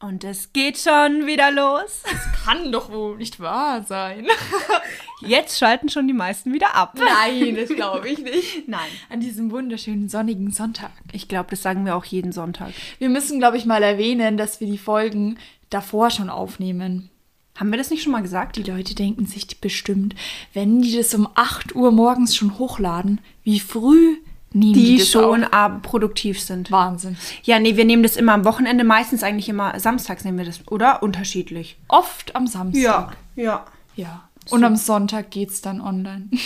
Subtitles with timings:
[0.00, 2.02] Und es geht schon wieder los.
[2.44, 4.28] Kann doch wohl nicht wahr sein.
[5.20, 6.94] Jetzt schalten schon die meisten wieder ab.
[6.96, 8.68] Nein, das glaube ich nicht.
[8.68, 8.88] Nein.
[9.10, 10.92] An diesem wunderschönen sonnigen Sonntag.
[11.10, 12.72] Ich glaube, das sagen wir auch jeden Sonntag.
[12.98, 15.36] Wir müssen, glaube ich, mal erwähnen, dass wir die Folgen
[15.68, 17.10] davor schon aufnehmen.
[17.56, 18.54] Haben wir das nicht schon mal gesagt?
[18.54, 20.14] Die Leute denken sich bestimmt,
[20.52, 24.18] wenn die das um 8 Uhr morgens schon hochladen, wie früh
[24.52, 26.70] nehmen die, Die schon ab- produktiv sind.
[26.70, 27.16] Wahnsinn.
[27.42, 30.60] Ja, nee, wir nehmen das immer am Wochenende, meistens eigentlich immer samstags nehmen wir das,
[30.68, 31.02] oder?
[31.02, 31.76] Unterschiedlich.
[31.88, 33.16] Oft am Samstag.
[33.36, 33.64] ja.
[33.96, 34.24] Ja.
[34.50, 36.28] Und am Sonntag geht's dann online.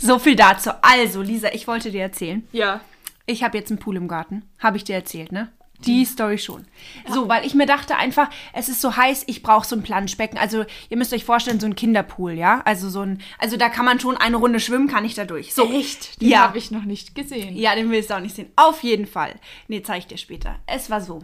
[0.00, 0.70] So viel dazu.
[0.82, 2.46] Also, Lisa, ich wollte dir erzählen.
[2.52, 2.80] Ja.
[3.26, 4.42] Ich habe jetzt einen Pool im Garten.
[4.58, 5.48] Habe ich dir erzählt, ne?
[5.84, 6.64] Die Story schon.
[7.08, 10.38] So, weil ich mir dachte einfach, es ist so heiß, ich brauche so ein Planschbecken.
[10.38, 12.62] Also, ihr müsst euch vorstellen, so ein Kinderpool, ja?
[12.64, 15.54] Also so ein, also da kann man schon eine Runde schwimmen, kann ich da durch.
[15.54, 15.70] So.
[15.70, 16.20] Echt?
[16.22, 16.40] Den Ja.
[16.40, 17.56] habe ich noch nicht gesehen.
[17.56, 18.50] Ja, den willst du auch nicht sehen.
[18.56, 19.34] Auf jeden Fall.
[19.68, 20.56] Nee, zeig ich dir später.
[20.66, 21.22] Es war so.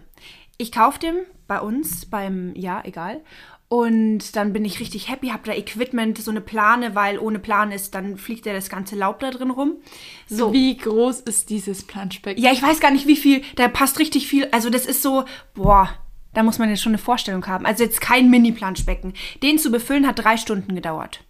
[0.59, 1.17] Ich kauf den
[1.49, 3.21] bei uns beim, ja, egal.
[3.73, 7.75] Und dann bin ich richtig happy, hab da Equipment, so eine Plane, weil ohne Plane
[7.75, 9.77] ist, dann fliegt ja das ganze Laub da drin rum.
[10.29, 10.53] So.
[10.53, 12.45] Wie groß ist dieses Planschbecken?
[12.45, 13.41] Ja, ich weiß gar nicht, wie viel.
[13.57, 14.47] Da passt richtig viel.
[14.53, 15.25] Also, das ist so,
[15.55, 15.89] boah,
[16.35, 17.65] da muss man jetzt schon eine Vorstellung haben.
[17.65, 19.15] Also, jetzt kein Mini-Planschbecken.
[19.43, 21.21] Den zu befüllen hat drei Stunden gedauert.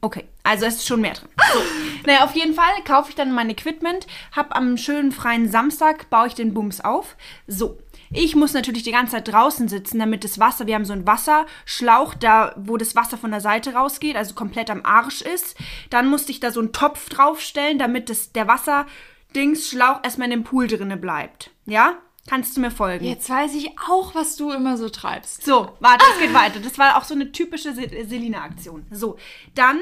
[0.00, 1.28] Okay, also es ist schon mehr drin.
[1.52, 1.60] So.
[2.06, 6.26] naja, auf jeden Fall kaufe ich dann mein Equipment, hab am schönen freien Samstag, baue
[6.26, 7.16] ich den Bums auf.
[7.46, 7.78] So.
[8.12, 11.06] Ich muss natürlich die ganze Zeit draußen sitzen, damit das Wasser, wir haben so einen
[11.06, 15.56] Wasserschlauch, da, wo das Wasser von der Seite rausgeht, also komplett am Arsch ist.
[15.90, 20.44] Dann musste ich da so einen Topf draufstellen, damit das, der Wasserdingsschlauch erstmal in dem
[20.44, 21.50] Pool drinne bleibt.
[21.66, 21.98] Ja?
[22.28, 23.04] Kannst du mir folgen?
[23.04, 25.44] Jetzt weiß ich auch, was du immer so treibst.
[25.44, 26.60] So, warte, es geht weiter.
[26.60, 28.86] Das war auch so eine typische Se- Selina-Aktion.
[28.90, 29.16] So,
[29.54, 29.78] dann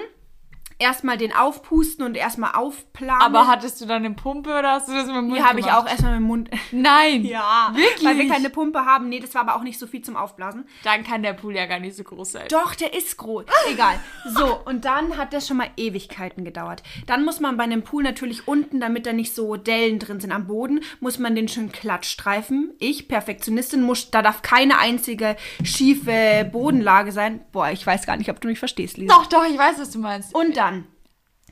[0.78, 3.22] erstmal den aufpusten und erstmal aufplanen.
[3.22, 5.60] Aber hattest du dann eine Pumpe oder hast du das mit dem Mund die habe
[5.60, 6.50] ich auch erstmal mit dem Mund.
[6.72, 7.24] Nein.
[7.24, 8.04] Ja, Wirklich?
[8.04, 9.08] Weil wir keine Pumpe haben.
[9.08, 10.66] Nee, das war aber auch nicht so viel zum Aufblasen.
[10.84, 12.46] Dann kann der Pool ja gar nicht so groß sein.
[12.50, 13.44] Doch, der ist groß.
[13.70, 13.98] Egal.
[14.26, 16.82] So, und dann hat das schon mal Ewigkeiten gedauert.
[17.06, 20.32] Dann muss man bei einem Pool natürlich unten, damit da nicht so Dellen drin sind
[20.32, 22.72] am Boden, muss man den schön glatt streifen.
[22.78, 27.41] Ich, Perfektionistin, muss, da darf keine einzige schiefe Bodenlage sein.
[27.53, 29.14] Boah, ich weiß gar nicht, ob du mich verstehst, Lisa.
[29.14, 30.34] Doch, doch, ich weiß, was du meinst.
[30.34, 30.67] Und dann,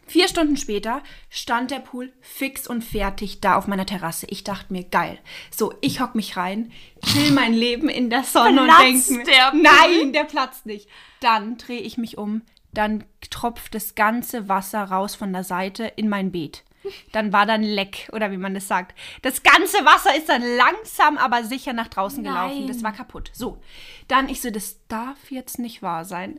[0.07, 4.27] vier Stunden später, stand der Pool fix und fertig da auf meiner Terrasse.
[4.31, 5.19] Ich dachte mir, geil.
[5.51, 6.73] So, ich hock mich rein,
[7.05, 10.89] chill mein Leben in der Sonne und Platzt denke mir, nein, der platzt nicht.
[11.21, 16.09] Dann drehe ich mich um, dann tropft das ganze Wasser raus von der Seite in
[16.09, 16.63] mein Beet.
[17.11, 18.97] Dann war dann Leck, oder wie man das sagt.
[19.23, 22.61] Das ganze Wasser ist dann langsam, aber sicher nach draußen gelaufen.
[22.61, 22.69] Nein.
[22.69, 23.33] Das war kaputt.
[23.35, 23.61] So,
[24.07, 26.39] dann ich so, das darf jetzt nicht wahr sein.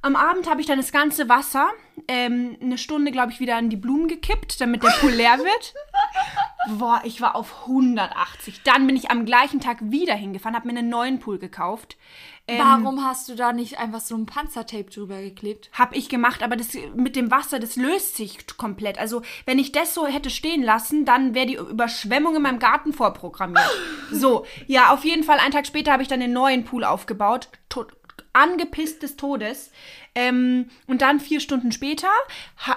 [0.00, 1.68] Am Abend habe ich dann das ganze Wasser
[2.06, 5.74] ähm, eine Stunde, glaube ich, wieder an die Blumen gekippt, damit der Pool leer wird.
[6.78, 8.62] Boah, ich war auf 180.
[8.62, 11.96] Dann bin ich am gleichen Tag wieder hingefahren, habe mir einen neuen Pool gekauft.
[12.46, 15.70] Ähm, Warum hast du da nicht einfach so ein Panzertape drüber geklebt?
[15.72, 18.98] Hab ich gemacht, aber das mit dem Wasser, das löst sich komplett.
[18.98, 22.92] Also, wenn ich das so hätte stehen lassen, dann wäre die Überschwemmung in meinem Garten
[22.92, 23.70] vorprogrammiert.
[24.10, 27.50] So, ja, auf jeden Fall, einen Tag später habe ich dann den neuen Pool aufgebaut.
[27.68, 27.84] To
[28.38, 29.70] angepisst des Todes.
[30.14, 32.08] Ähm, und dann vier Stunden später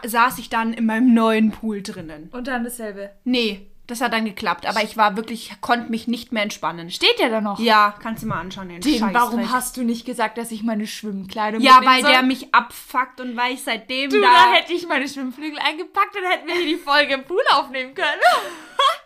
[0.05, 2.29] saß ich dann in meinem neuen Pool drinnen.
[2.31, 3.11] Und dann dasselbe.
[3.23, 6.89] Nee, das hat dann geklappt, aber ich war wirklich, konnte mich nicht mehr entspannen.
[6.91, 7.59] Steht der da noch?
[7.59, 9.13] Ja, kannst du mal anschauen, den, Den, Scheißdreck.
[9.13, 12.11] warum hast du nicht gesagt, dass ich meine Schwimmkleidung Ja, weil soll?
[12.11, 14.27] der mich abfuckt und weil ich seitdem Du, da...
[14.27, 17.93] da hätte ich meine Schwimmflügel eingepackt und hätten wir hier die Folge im Pool aufnehmen
[17.93, 18.07] können.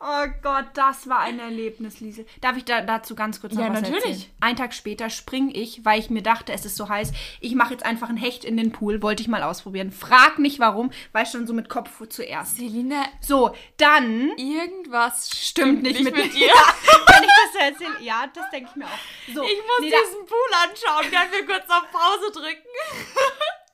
[0.00, 2.26] Oh Gott, das war ein Erlebnis, Liesel.
[2.42, 4.04] Darf ich da, dazu ganz kurz noch Ja, was natürlich.
[4.04, 4.24] erzählen?
[4.40, 7.12] Einen Tag später spring ich, weil ich mir dachte, es ist so heiß.
[7.40, 9.02] Ich mache jetzt einfach ein Hecht in den Pool.
[9.02, 9.90] Wollte ich mal ausprobieren.
[9.92, 12.56] Frag nicht warum, weil schon so mit Kopf zuerst.
[12.56, 14.32] Selina, So, dann...
[14.36, 16.28] irgendwas Stimmt nicht mit, dir.
[16.28, 16.48] dir.
[17.06, 18.04] Wenn ich das so erzähle.
[18.04, 18.98] Ja, das denke ich mir auch.
[19.34, 21.10] So, Ich muss nee, diesen Pool anschauen.
[21.10, 22.68] Können wir kurz auf Pause drücken?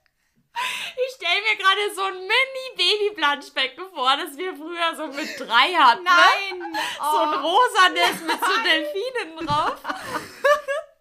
[0.54, 6.04] Ich stelle mir gerade so ein Mini-Baby-Planschbecken vor, das wir früher so mit drei hatten.
[6.04, 6.10] Ne?
[6.10, 6.76] Nein!
[7.00, 9.82] So ein Oh, rosanes mit so Delfinen drauf.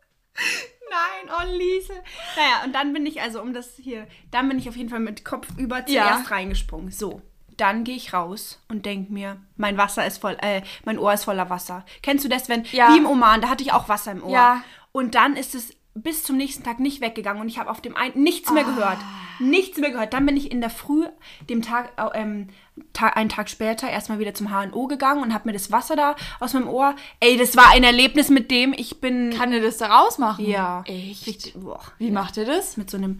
[0.89, 2.01] nein, oh Liesel.
[2.35, 4.99] Naja, und dann bin ich also um das hier, dann bin ich auf jeden Fall
[4.99, 6.13] mit Kopf über Ja.
[6.15, 6.91] zuerst reingesprungen.
[6.91, 7.21] So,
[7.57, 11.25] dann gehe ich raus und denke mir, mein Wasser ist voll, äh, mein Ohr ist
[11.25, 11.85] voller Wasser.
[12.01, 12.93] Kennst du das, wenn, Ja.
[12.93, 14.31] wie im Oman, da hatte ich auch Wasser im Ohr.
[14.31, 14.63] Ja.
[14.91, 17.95] Und dann ist es bis zum nächsten Tag nicht weggegangen und ich habe auf dem
[17.97, 18.97] einen nichts mehr gehört.
[19.39, 20.13] Nichts mehr gehört.
[20.13, 21.05] Dann bin ich in der Früh,
[21.49, 22.47] dem Tag, äh, ähm,
[22.93, 26.15] Ta einen Tag später, erstmal wieder zum HNO gegangen und habe mir das Wasser da
[26.39, 26.95] aus meinem Ohr.
[27.19, 29.31] Ey, das war ein Erlebnis mit dem, ich bin.
[29.31, 30.45] Kann er das da rausmachen?
[30.45, 30.83] ja.
[30.85, 31.27] Echt?
[31.27, 32.77] Richtig, boah, Wie macht er das?
[32.77, 33.19] mit so einem.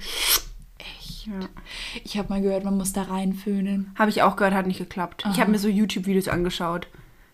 [2.03, 3.93] Ich habe mal gehört, man muss da reinföhnen.
[3.97, 5.23] Habe ich auch gehört, hat nicht geklappt.
[5.31, 6.87] Ich habe mir so YouTube-Videos angeschaut.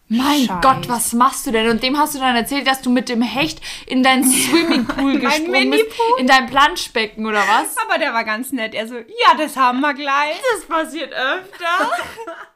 [0.09, 0.61] Mein Scheiß.
[0.61, 1.69] Gott, was machst du denn?
[1.69, 5.71] Und dem hast du dann erzählt, dass du mit dem Hecht in dein Swimmingpool gesprungen
[5.71, 5.85] bist.
[6.17, 7.75] In dein Planschbecken oder was?
[7.85, 8.73] Aber der war ganz nett.
[8.73, 10.39] Er so, ja, das haben wir gleich.
[10.55, 11.91] Das passiert öfter.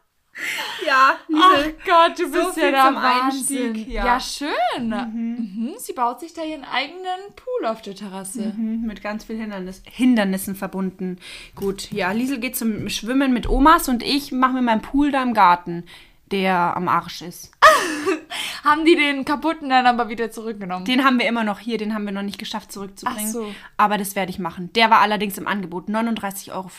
[0.87, 1.75] Ja, Ach Liesel.
[1.85, 3.67] Gott, du bist ja zum Wahnsinn.
[3.75, 4.19] Einstieg, Ja, ja.
[4.19, 4.87] schön.
[4.87, 5.73] Mhm.
[5.77, 8.51] Sie baut sich da ihren eigenen Pool auf der Terrasse.
[8.57, 11.19] Mhm, Mit ganz vielen Hindernis, Hindernissen verbunden.
[11.55, 15.21] Gut, ja, Liesel geht zum Schwimmen mit Omas und ich mache mir meinen Pool da
[15.21, 15.83] im Garten,
[16.31, 17.51] der am Arsch ist.
[18.63, 20.85] Haben die den kaputten dann aber wieder zurückgenommen?
[20.85, 23.25] Den haben wir immer noch hier, den haben wir noch nicht geschafft zurückzubringen.
[23.27, 23.55] Ach so.
[23.77, 24.71] Aber das werde ich machen.
[24.73, 26.69] Der war allerdings im Angebot, 39,95 Euro.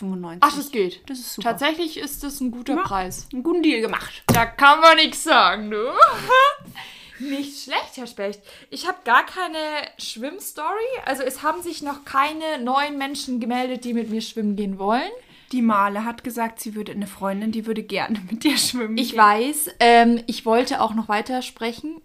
[0.40, 1.02] Ach, das geht.
[1.08, 1.50] Das ist super.
[1.50, 2.82] Tatsächlich ist das ein guter Ja.
[2.82, 3.28] Preis.
[3.32, 4.22] Einen guten Deal gemacht.
[4.28, 5.76] Da kann man nichts sagen, du.
[7.18, 8.40] Nicht schlecht, Herr Specht.
[8.70, 9.58] Ich habe gar keine
[9.98, 10.66] Schwimmstory.
[11.04, 15.10] Also es haben sich noch keine neuen Menschen gemeldet, die mit mir schwimmen gehen wollen.
[15.52, 18.96] Die Male hat gesagt, sie würde eine Freundin, die würde gerne mit dir schwimmen.
[18.96, 19.18] Ich gehen.
[19.18, 22.00] weiß, ähm, ich wollte auch noch weiter sprechen.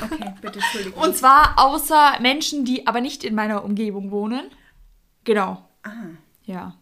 [0.00, 1.02] Okay, bitte, Entschuldigung.
[1.02, 4.44] Und zwar außer Menschen, die aber nicht in meiner Umgebung wohnen.
[5.24, 5.68] Genau.
[6.44, 6.76] Ja.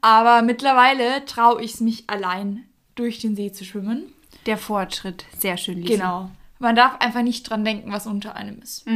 [0.00, 2.64] Aber mittlerweile traue ich es mich allein
[2.94, 4.12] durch den See zu schwimmen.
[4.46, 5.24] der Fortschritt.
[5.38, 5.96] Sehr schön, Liesel.
[5.96, 6.30] Genau.
[6.58, 8.86] Man darf einfach nicht dran denken, was unter einem ist.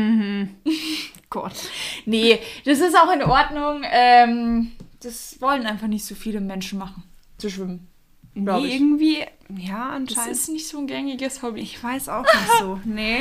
[1.30, 1.54] Gott.
[2.04, 3.82] Nee, das ist auch in Ordnung.
[3.90, 4.72] Ähm,
[5.04, 7.02] das wollen einfach nicht so viele Menschen machen,
[7.38, 7.88] zu schwimmen.
[8.34, 8.74] Nee, ich.
[8.74, 9.18] irgendwie,
[9.56, 10.32] ja, Das anscheinend.
[10.32, 11.60] ist nicht so ein gängiges Hobby.
[11.60, 12.80] ich weiß auch nicht so.
[12.84, 13.20] Nee.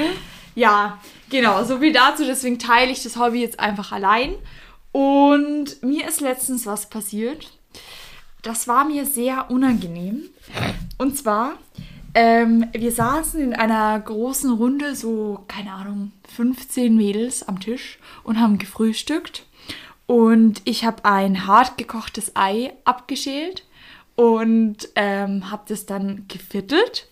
[0.55, 0.99] Ja,
[1.29, 2.25] genau, so viel dazu.
[2.25, 4.33] Deswegen teile ich das Hobby jetzt einfach allein.
[4.91, 7.51] Und mir ist letztens was passiert.
[8.43, 10.23] Das war mir sehr unangenehm.
[10.99, 11.53] Und zwar,
[12.13, 18.39] ähm, wir saßen in einer großen Runde, so, keine Ahnung, 15 Mädels am Tisch und
[18.39, 19.45] haben gefrühstückt.
[20.05, 23.65] Und ich habe ein hart gekochtes Ei abgeschält
[24.15, 27.07] und ähm, habe das dann geviertelt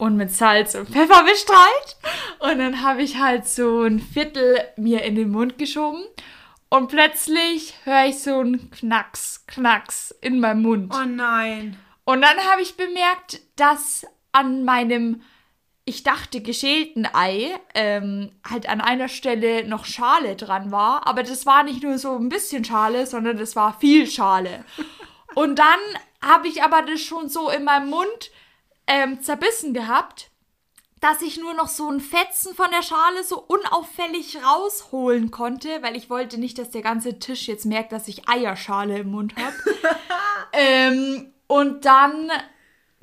[0.00, 1.96] und mit Salz und Pfeffer bestreut.
[2.38, 6.02] Und dann habe ich halt so ein Viertel mir in den Mund geschoben.
[6.70, 10.94] Und plötzlich höre ich so ein Knacks, Knacks in meinem Mund.
[10.94, 11.76] Oh nein.
[12.04, 15.22] Und dann habe ich bemerkt, dass an meinem,
[15.90, 21.06] ich dachte, geschälten Ei ähm, halt an einer Stelle noch Schale dran war.
[21.06, 24.64] Aber das war nicht nur so ein bisschen Schale, sondern das war viel Schale.
[25.34, 25.80] Und dann
[26.22, 28.30] habe ich aber das schon so in meinem Mund
[28.86, 30.30] ähm, zerbissen gehabt,
[31.00, 35.96] dass ich nur noch so ein Fetzen von der Schale so unauffällig rausholen konnte, weil
[35.96, 39.56] ich wollte nicht, dass der ganze Tisch jetzt merkt, dass ich Eierschale im Mund habe.
[40.52, 42.30] ähm, und dann,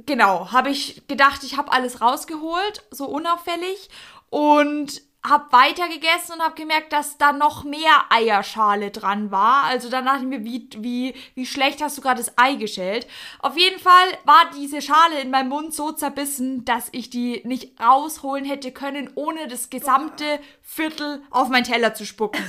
[0.08, 3.90] genau, habe ich gedacht, ich habe alles rausgeholt, so unauffällig.
[4.30, 9.64] Und habe weiter gegessen und habe gemerkt, dass da noch mehr Eierschale dran war.
[9.64, 13.08] Also dann dachte ich mir, wie, wie, wie schlecht hast du gerade das Ei geschält.
[13.40, 17.80] Auf jeden Fall war diese Schale in meinem Mund so zerbissen, dass ich die nicht
[17.80, 22.42] rausholen hätte können, ohne das gesamte Viertel auf meinen Teller zu spucken.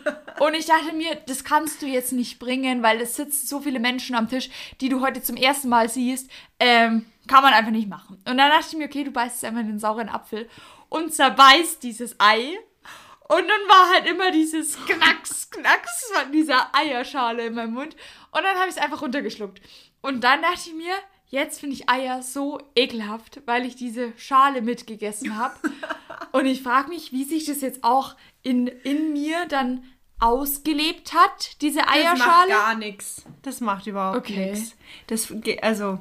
[0.38, 3.80] Und ich dachte mir, das kannst du jetzt nicht bringen, weil es sitzen so viele
[3.80, 4.50] Menschen am Tisch,
[4.80, 6.30] die du heute zum ersten Mal siehst.
[6.60, 8.16] Ähm, kann man einfach nicht machen.
[8.28, 10.48] Und dann dachte ich mir, okay, du beißt jetzt einfach in den sauren Apfel
[10.88, 12.58] und zerbeißt dieses Ei.
[13.28, 17.96] Und dann war halt immer dieses Knacks, Knacks von dieser Eierschale in meinem Mund.
[18.30, 19.60] Und dann habe ich es einfach runtergeschluckt.
[20.00, 20.94] Und dann dachte ich mir,
[21.28, 25.56] jetzt finde ich Eier so ekelhaft, weil ich diese Schale mitgegessen habe.
[26.32, 29.82] Und ich frage mich, wie sich das jetzt auch in, in mir dann
[30.20, 32.48] ausgelebt hat, diese Das macht Eierschale.
[32.50, 33.24] gar nichts.
[33.42, 34.52] Das macht überhaupt Okay.
[34.52, 34.76] nichts.
[35.08, 35.98] Das geht, also,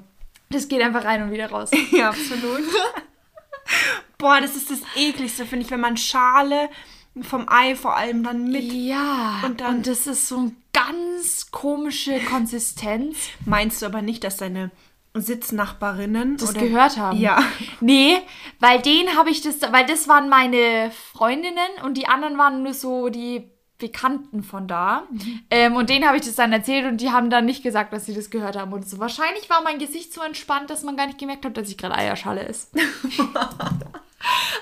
[0.52, 1.72] Das geht einfach rein und wieder raus.
[1.92, 2.62] ja, absolut.
[4.18, 6.70] Boah, das ist das ekligste, finde ich, wenn man Schale
[7.22, 8.64] vom Ei vor allem dann mit.
[8.74, 13.18] Ja, Und und, dann- das ist so eine ganz komische Konsistenz.
[13.46, 14.72] Meinst du aber nicht, dass deine
[15.14, 17.18] Sitznachbarinnen Das oder- gehört haben.
[17.20, 17.42] Ja.
[17.82, 18.18] Nee,
[18.60, 22.74] weil den habe ich das, weil das waren meine Freundinnen und die anderen waren nur
[22.74, 25.04] so die Bekannten von da.
[25.50, 28.06] Ähm, und denen habe ich das dann erzählt und die haben dann nicht gesagt, dass
[28.06, 29.00] sie das gehört haben und so.
[29.00, 31.96] Wahrscheinlich war mein Gesicht so entspannt, dass man gar nicht gemerkt hat, dass ich gerade
[31.96, 32.72] Eierschale ist.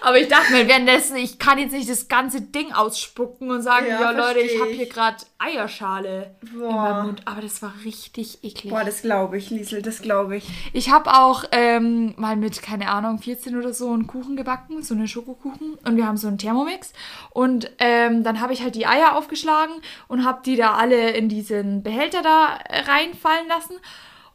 [0.01, 3.85] Aber ich dachte mir währenddessen, ich kann jetzt nicht das ganze Ding ausspucken und sagen,
[3.87, 4.77] ja, Ja, Leute, ich versteh habe ich.
[4.77, 6.71] hier gerade Eierschale in Boah.
[6.73, 7.21] meinem Mund.
[7.25, 8.73] Aber das war richtig eklig.
[8.73, 10.45] Boah, das glaube ich, Liesel, das glaube ich.
[10.73, 14.93] Ich habe auch ähm, mal mit, keine Ahnung, 14 oder so einen Kuchen gebacken, so
[14.95, 15.75] einen Schokokuchen.
[15.85, 16.91] Und wir haben so einen Thermomix.
[17.29, 19.75] Und ähm, dann habe ich halt die Eier aufgeschlagen
[20.09, 23.75] und habe die da alle in diesen Behälter da äh, reinfallen lassen.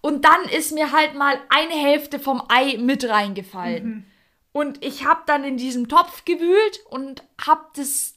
[0.00, 4.06] Und dann ist mir halt mal eine Hälfte vom Ei mit reingefallen.
[4.58, 7.62] Und ich habe dann in diesem Topf gewühlt und habe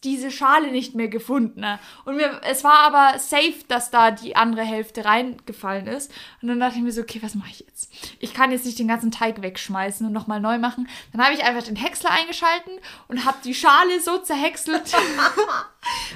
[0.03, 1.63] diese Schale nicht mehr gefunden.
[2.05, 6.11] Und mir, es war aber safe, dass da die andere Hälfte reingefallen ist.
[6.41, 7.91] Und dann dachte ich mir so, okay, was mache ich jetzt?
[8.19, 10.87] Ich kann jetzt nicht den ganzen Teig wegschmeißen und nochmal neu machen.
[11.11, 12.73] Dann habe ich einfach den Häcksler eingeschalten
[13.07, 14.83] und habe die Schale so zerhäckselt,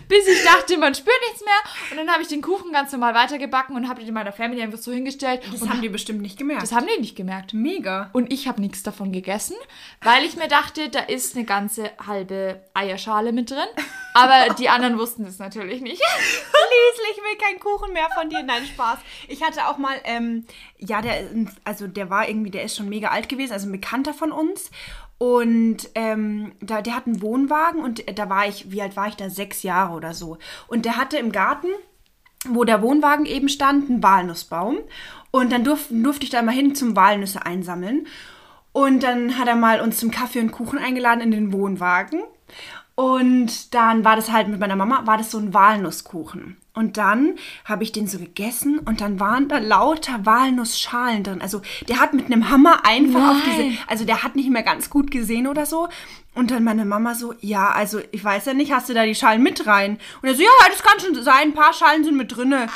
[0.07, 1.91] bis ich dachte, man spürt nichts mehr.
[1.91, 4.79] Und dann habe ich den Kuchen ganz normal weitergebacken und habe den meiner Family einfach
[4.79, 5.41] so hingestellt.
[5.51, 6.63] Das und haben die bestimmt nicht gemerkt.
[6.63, 7.53] das haben die nicht gemerkt.
[7.53, 8.09] Mega.
[8.13, 9.55] Und ich habe nichts davon gegessen,
[10.01, 12.63] weil ich mir dachte, da ist eine ganze halbe
[12.95, 13.67] Eierschale mit drin.
[14.13, 16.01] Aber die anderen wussten das natürlich nicht.
[16.75, 18.41] Liesl, ich will keinen Kuchen mehr von dir.
[18.43, 18.99] Nein, Spaß.
[19.27, 20.45] Ich hatte auch mal, ähm,
[20.77, 21.25] ja, der,
[21.63, 24.71] also der war irgendwie, der ist schon mega alt gewesen, also ein Bekannter von uns.
[25.17, 29.15] Und ähm, da, der hat einen Wohnwagen und da war ich, wie alt war ich
[29.15, 29.29] da?
[29.29, 30.37] Sechs Jahre oder so.
[30.67, 31.67] Und der hatte im Garten,
[32.47, 34.79] wo der Wohnwagen eben stand, einen Walnussbaum.
[35.31, 38.07] Und dann durf, durfte ich da mal hin zum Walnüsse einsammeln.
[38.71, 42.23] Und dann hat er mal uns zum Kaffee und Kuchen eingeladen in den Wohnwagen.
[42.95, 46.57] Und dann war das halt mit meiner Mama, war das so ein Walnusskuchen.
[46.73, 51.41] Und dann habe ich den so gegessen und dann waren da lauter Walnussschalen drin.
[51.41, 53.77] Also der hat mit einem Hammer einfach auf diese, Nein.
[53.87, 55.87] also der hat nicht mehr ganz gut gesehen oder so.
[56.33, 59.15] Und dann meine Mama so, ja, also ich weiß ja nicht, hast du da die
[59.15, 59.99] Schalen mit rein?
[60.21, 62.67] Und er so, ja, das kann schon sein, ein paar Schalen sind mit drinne.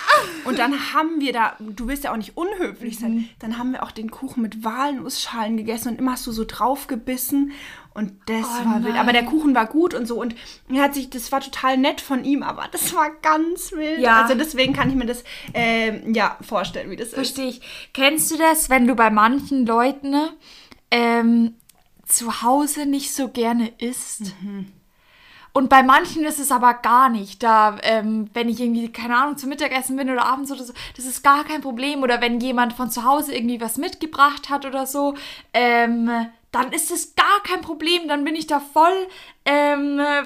[0.46, 3.84] Und dann haben wir da, du willst ja auch nicht unhöflich sein, dann haben wir
[3.84, 7.52] auch den Kuchen mit Walnussschalen gegessen und immer hast du so drauf gebissen.
[7.94, 8.96] Und das Oh war wild.
[8.96, 10.22] Aber der Kuchen war gut und so.
[10.22, 10.36] Und
[10.72, 14.00] er hat sich, das war total nett von ihm, aber das war ganz wild.
[14.00, 14.22] Ja.
[14.22, 17.16] Also deswegen kann ich mir das ähm, ja vorstellen, wie das ist.
[17.16, 17.62] Verstehe ich.
[17.94, 20.30] Kennst du das, wenn du bei manchen Leuten ne,
[20.92, 21.56] ähm,
[22.06, 24.34] zu Hause nicht so gerne isst?
[25.52, 27.42] Und bei manchen ist es aber gar nicht.
[27.42, 31.06] Da, ähm, wenn ich irgendwie, keine Ahnung, zum Mittagessen bin oder abends oder so, das
[31.06, 32.04] ist gar kein Problem.
[32.04, 35.16] Oder wenn jemand von zu Hause irgendwie was mitgebracht hat oder so,
[35.54, 36.10] ähm,
[36.52, 38.08] dann ist es gar kein Problem.
[38.08, 39.08] Dann bin ich da voll
[39.46, 40.24] ähm, äh,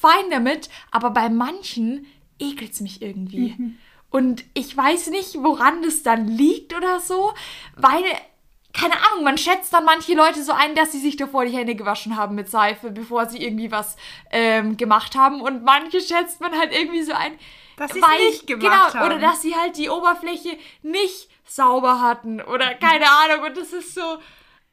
[0.00, 0.68] fein damit.
[0.90, 2.06] Aber bei manchen
[2.38, 3.56] ekelt es mich irgendwie.
[4.10, 7.32] Und ich weiß nicht, woran das dann liegt oder so,
[7.76, 8.04] weil
[8.72, 11.74] keine Ahnung, man schätzt dann manche Leute so ein, dass sie sich davor die Hände
[11.74, 13.96] gewaschen haben mit Seife, bevor sie irgendwie was
[14.30, 15.40] ähm, gemacht haben.
[15.40, 17.38] Und manche schätzt man halt irgendwie so ein,
[17.78, 19.22] Dass sie's nicht gemacht genau, Oder haben.
[19.22, 23.46] dass sie halt die Oberfläche nicht sauber hatten oder keine Ahnung.
[23.46, 24.18] Und das ist so,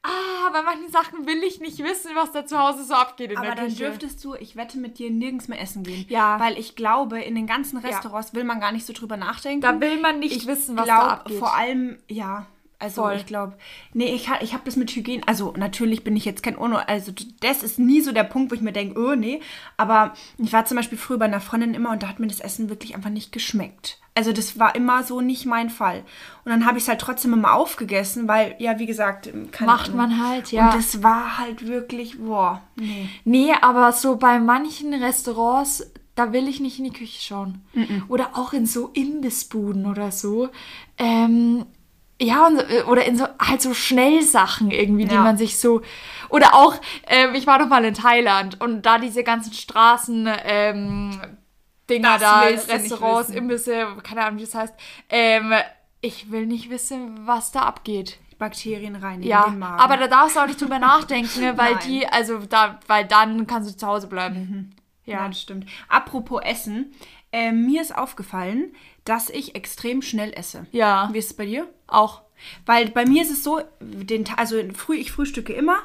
[0.03, 3.37] ah, bei manchen Sachen will ich nicht wissen, was da zu Hause so abgeht in
[3.37, 3.85] Aber der dann Küche.
[3.85, 6.05] dürftest du, ich wette mit dir, nirgends mehr essen gehen.
[6.09, 6.39] Ja.
[6.39, 9.61] Weil ich glaube, in den ganzen Restaurants will man gar nicht so drüber nachdenken.
[9.61, 11.39] Da will man nicht ich wissen, was glaub, da abgeht.
[11.39, 12.45] vor allem, ja.
[12.83, 13.15] Also Voll.
[13.15, 13.53] ich glaube,
[13.93, 17.13] nee, ich, ich habe das mit Hygiene, also natürlich bin ich jetzt kein Uno, also
[17.39, 19.39] das ist nie so der Punkt, wo ich mir denke, oh nee,
[19.77, 22.41] aber ich war zum Beispiel früher bei einer Freundin immer und da hat mir das
[22.41, 23.99] Essen wirklich einfach nicht geschmeckt.
[24.15, 26.03] Also das war immer so nicht mein Fall.
[26.43, 29.85] Und dann habe ich es halt trotzdem immer aufgegessen, weil, ja, wie gesagt, keine Macht
[29.85, 29.97] Ahnung.
[29.97, 30.65] man halt, ja.
[30.65, 33.07] Und das war halt wirklich, boah, nee.
[33.23, 37.61] Nee, aber so bei manchen Restaurants, da will ich nicht in die Küche schauen.
[38.09, 40.49] Oder auch in so Imbissbuden oder so.
[40.97, 41.65] Ähm,
[42.23, 45.21] ja, und, so- oder in so halt so Schnellsachen irgendwie, die Ja.
[45.21, 45.81] man sich so.
[46.29, 46.75] Oder auch,
[47.07, 51.21] ähm, ich war doch mal in Thailand und da diese ganzen Straßen, ähm,
[51.89, 53.29] Dinger da, Restaurants.
[53.29, 54.73] Imbisse, keine Ahnung, wie das heißt.
[55.09, 55.53] Ähm,
[56.01, 58.17] ich will nicht wissen, was da abgeht.
[58.39, 59.79] Bakterien reinigen Ja, den Magen.
[59.79, 61.83] aber da darfst du auch nicht drüber nachdenken, ne, weil Nein.
[61.87, 64.75] die, also da, weil dann kannst du zu Hause bleiben.
[65.05, 65.27] Ja, Ja.
[65.27, 65.69] das stimmt.
[65.89, 66.93] Apropos Essen,
[67.31, 68.73] ähm, mir ist aufgefallen,
[69.05, 70.65] dass ich extrem schnell esse.
[70.71, 71.09] Ja.
[71.11, 71.67] Wie ist es bei dir?
[71.93, 72.21] Auch.
[72.65, 75.77] Weil bei mir ist es so, den, also früh, ich frühstücke immer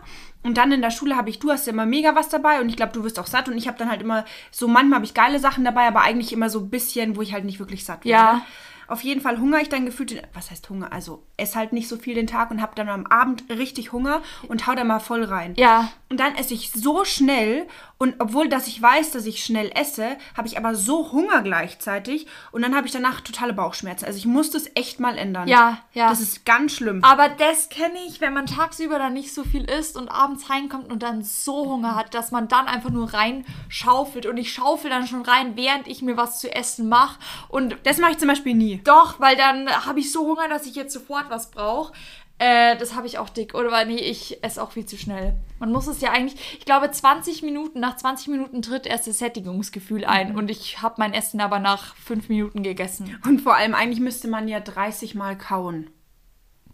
[0.42, 2.68] und dann in der Schule habe ich, du hast ja immer mega was dabei und
[2.68, 5.04] ich glaube, du wirst auch satt und ich habe dann halt immer, so manchmal habe
[5.04, 7.84] ich geile Sachen dabei, aber eigentlich immer so ein bisschen, wo ich halt nicht wirklich
[7.84, 8.10] satt werde.
[8.10, 8.42] Ja.
[8.88, 10.92] Auf jeden Fall hungere ich dann gefühlt, den- was heißt Hunger?
[10.92, 14.22] Also esse halt nicht so viel den Tag und habe dann am Abend richtig Hunger
[14.48, 15.54] und hau da mal voll rein.
[15.56, 15.90] Ja.
[16.10, 17.66] Und dann esse ich so schnell
[17.98, 22.26] und obwohl, dass ich weiß, dass ich schnell esse, habe ich aber so Hunger gleichzeitig
[22.50, 24.06] und dann habe ich danach totale Bauchschmerzen.
[24.06, 25.48] Also ich muss das echt mal ändern.
[25.48, 26.08] Ja, ja.
[26.08, 27.04] Das ist ganz schlimm.
[27.04, 30.90] Aber das kenne ich, wenn man tagsüber dann nicht so viel isst und abends reinkommt
[30.90, 34.26] und dann so Hunger hat, dass man dann einfach nur reinschaufelt.
[34.26, 37.18] Und ich schaufel dann schon rein, während ich mir was zu essen mache.
[37.48, 38.77] Und Das mache ich zum Beispiel nie.
[38.84, 41.92] Doch, weil dann habe ich so Hunger, dass ich jetzt sofort was brauche.
[42.40, 43.54] Äh, das habe ich auch dick.
[43.54, 45.34] Oder weil, nee, ich esse auch viel zu schnell.
[45.58, 49.18] Man muss es ja eigentlich, ich glaube, 20 Minuten, nach 20 Minuten tritt erst das
[49.18, 50.36] Sättigungsgefühl ein.
[50.36, 53.18] Und ich habe mein Essen aber nach 5 Minuten gegessen.
[53.24, 55.90] Und vor allem, eigentlich müsste man ja 30 Mal kauen.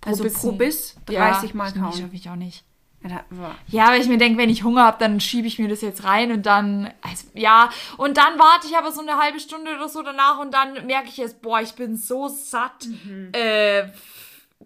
[0.05, 0.39] also Bissen.
[0.41, 1.93] pro Biss 30 Mal Nee, kauen.
[1.95, 2.63] schaffe ich auch nicht.
[3.69, 6.05] Ja, aber ich mir denke, wenn ich Hunger habe, dann schiebe ich mir das jetzt
[6.05, 7.69] rein und dann, also, ja,
[7.99, 11.09] und dann warte ich aber so eine halbe Stunde oder so danach und dann merke
[11.09, 12.87] ich jetzt, boah, ich bin so satt.
[13.33, 13.89] Äh,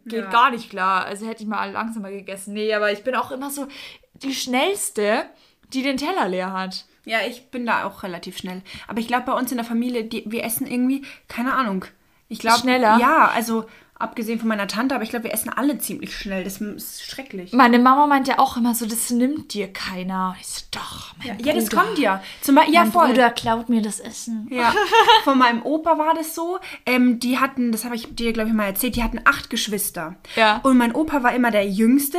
[0.07, 0.31] geht Ja.
[0.31, 1.05] gar nicht klar.
[1.05, 2.55] Also hätte ich mal langsamer gegessen.
[2.55, 3.67] Nee, aber ich bin auch immer so,
[4.15, 5.25] die schnellste,
[5.73, 6.87] die den Teller leer hat.
[7.05, 8.63] Ja, ich bin da auch relativ schnell.
[8.87, 11.85] Aber ich glaube, bei uns in der Familie, die, wir essen irgendwie, keine Ahnung.
[12.29, 12.59] Ich glaube.
[12.59, 12.99] Schneller?
[13.01, 13.67] Ja, also
[13.99, 16.45] abgesehen von meiner Tante, aber ich glaube, wir essen alle ziemlich schnell.
[16.45, 17.53] Das ist schrecklich.
[17.53, 20.37] Meine Mama meint ja auch immer so, das nimmt dir keiner.
[20.41, 21.83] Ich so, doch, mein Ja, das Bruder.
[21.83, 22.23] kommt ja.
[22.41, 23.09] Zum Beispiel, ja, Mein voll.
[23.09, 24.47] Bruder klaut mir das Essen.
[24.51, 24.73] Ja,
[25.25, 26.59] von meinem Opa war das so.
[26.87, 30.17] Ähm, die hatten, das habe ich dir, glaube ich, mal erzählt, die hatten acht Geschwister.
[30.37, 30.61] Ja.
[30.63, 32.19] Und mein Opa war immer der Jüngste,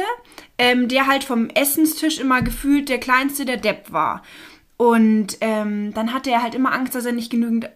[0.57, 4.21] ähm, der halt vom Essenstisch immer gefühlt der Kleinste, der Depp war.
[4.77, 7.69] Und ähm, dann hatte er halt immer Angst, dass er nicht genügend,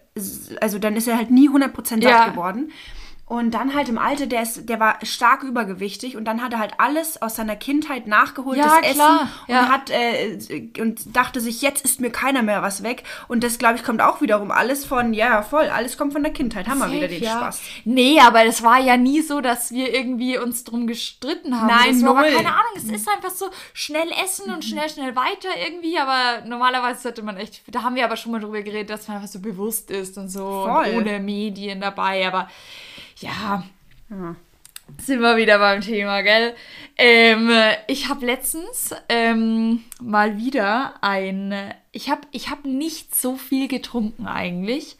[0.60, 2.28] also dann ist er halt nie 100% satt Ja.
[2.28, 2.70] geworden.
[3.26, 6.58] Und dann halt im Alter, der, ist, der war stark übergewichtig und dann hat er
[6.58, 9.68] halt alles aus seiner Kindheit nachgeholt, Ja, das klar, Essen und ja.
[9.70, 13.02] hat äh, und dachte sich, jetzt ist mir keiner mehr was weg.
[13.26, 16.34] Und das, glaube ich, kommt auch wiederum alles von, ja, voll, alles kommt von der
[16.34, 16.68] Kindheit.
[16.68, 17.38] Haben wir wieder den ja.
[17.38, 17.62] Spaß.
[17.86, 21.68] Nee, aber das war ja nie so, dass wir irgendwie uns drum gestritten haben.
[21.68, 22.30] Nein, das war null.
[22.30, 27.00] keine Ahnung, es ist einfach so schnell essen und schnell, schnell weiter irgendwie, aber normalerweise
[27.00, 29.40] sollte man echt, da haben wir aber schon mal drüber geredet, dass man einfach so
[29.40, 32.48] bewusst ist und so und ohne Medien dabei, aber
[33.18, 33.64] ja,
[34.98, 36.54] sind wir wieder beim Thema, gell?
[36.96, 37.50] Ähm,
[37.86, 41.72] ich habe letztens ähm, mal wieder ein.
[41.92, 44.96] Ich habe ich hab nicht so viel getrunken eigentlich.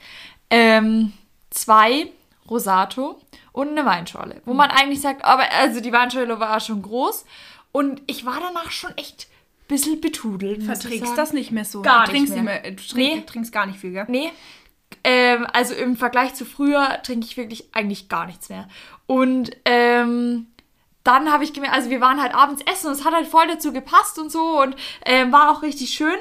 [0.50, 1.12] Ähm,
[1.50, 2.06] zwei
[2.48, 3.20] Rosato
[3.52, 4.40] und eine Weinschorle.
[4.44, 7.24] Wo man eigentlich sagt, aber also die Weinschorle war schon groß
[7.72, 10.62] und ich war danach schon echt ein bisschen betudelt.
[10.62, 11.82] Verträgst das nicht mehr so?
[11.82, 12.42] Gar du nicht trinkst mehr.
[12.42, 12.60] mehr.
[12.62, 13.14] Du trink, Nee.
[13.20, 14.06] du trinkst gar nicht viel, gell?
[14.08, 14.30] Nee.
[15.02, 18.68] Ähm, also im Vergleich zu früher trinke ich wirklich eigentlich gar nichts mehr.
[19.06, 20.46] Und ähm,
[21.04, 23.46] dann habe ich gemerkt, also wir waren halt abends essen und es hat halt voll
[23.46, 24.74] dazu gepasst und so und
[25.04, 26.16] ähm, war auch richtig schön.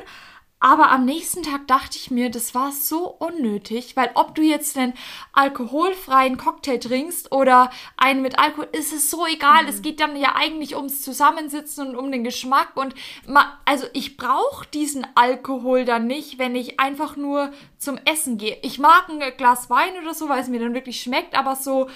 [0.64, 4.78] Aber am nächsten Tag dachte ich mir, das war so unnötig, weil ob du jetzt
[4.78, 4.94] einen
[5.34, 9.68] alkoholfreien Cocktail trinkst oder einen mit Alkohol, ist es so egal.
[9.68, 12.78] Es geht dann ja eigentlich ums Zusammensitzen und um den Geschmack.
[12.78, 12.96] Und
[13.28, 18.58] ma, also ich brauche diesen Alkohol dann nicht, wenn ich einfach nur zum Essen gehe.
[18.62, 21.90] Ich mag ein Glas Wein oder so, weil es mir dann wirklich schmeckt, aber so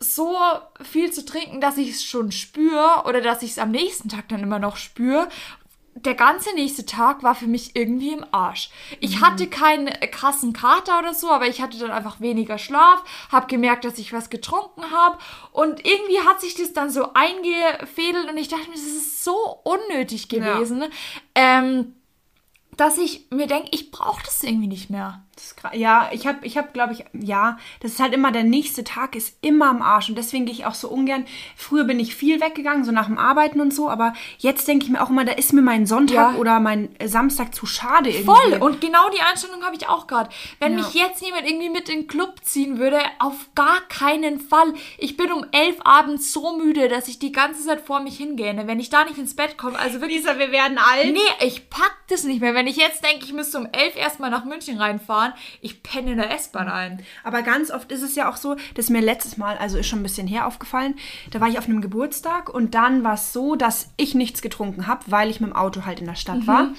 [0.00, 0.36] so
[0.82, 4.28] viel zu trinken, dass ich es schon spüre oder dass ich es am nächsten Tag
[4.28, 5.28] dann immer noch spüre.
[5.96, 8.70] Der ganze nächste Tag war für mich irgendwie im Arsch.
[9.00, 13.46] Ich hatte keinen krassen Kater oder so, aber ich hatte dann einfach weniger Schlaf, habe
[13.46, 15.18] gemerkt, dass ich was getrunken habe
[15.52, 19.60] und irgendwie hat sich das dann so eingefädelt und ich dachte mir, das ist so
[19.62, 20.84] unnötig gewesen,
[21.36, 21.94] ähm,
[22.76, 25.22] dass ich mir denke, ich brauche das irgendwie nicht mehr.
[25.72, 29.16] Ja, ich habe, ich hab, glaube ich, ja, das ist halt immer, der nächste Tag
[29.16, 31.24] ist immer am Arsch und deswegen gehe ich auch so ungern.
[31.56, 34.90] Früher bin ich viel weggegangen, so nach dem Arbeiten und so, aber jetzt denke ich
[34.90, 36.38] mir auch immer, da ist mir mein Sonntag Ja.
[36.38, 38.24] oder mein äh, Samstag zu schade irgendwie.
[38.26, 38.58] Voll!
[38.60, 40.30] Und genau die Einstellung habe ich auch gerade.
[40.60, 40.78] Wenn Ja.
[40.84, 44.72] mich jetzt jemand irgendwie mit in den Club ziehen würde, auf gar keinen Fall.
[44.98, 48.66] Ich bin um elf abends so müde, dass ich die ganze Zeit vor mich hingähne.
[48.66, 50.18] Wenn ich da nicht ins Bett komme, also wirklich.
[50.18, 51.12] Lisa, wir werden alt.
[51.12, 52.54] Nee, ich pack das nicht mehr.
[52.54, 55.23] Wenn ich jetzt denke, ich müsste um elf erstmal nach München reinfahren,
[55.60, 57.02] ich penne in der S-Bahn ein.
[57.22, 60.00] Aber ganz oft ist es ja auch so, dass mir letztes Mal, also ist schon
[60.00, 60.94] ein bisschen her aufgefallen,
[61.30, 64.86] da war ich auf einem Geburtstag und dann war es so, dass ich nichts getrunken
[64.86, 66.70] habe, weil ich mit dem Auto halt in der Stadt war.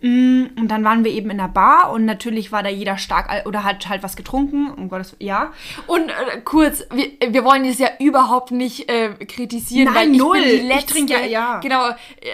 [0.00, 3.46] Mm, Und dann waren wir eben in der Bar und natürlich war da jeder stark
[3.46, 5.52] oder hat halt was getrunken, um Gottes ja.
[5.88, 10.18] Und äh, kurz, wir, wir wollen das ja überhaupt nicht äh, kritisieren, Nein, weil ich
[10.18, 10.34] null.
[10.38, 10.92] bin die Ich letzte.
[10.94, 11.58] trinke ja- ja.
[11.60, 11.88] Genau,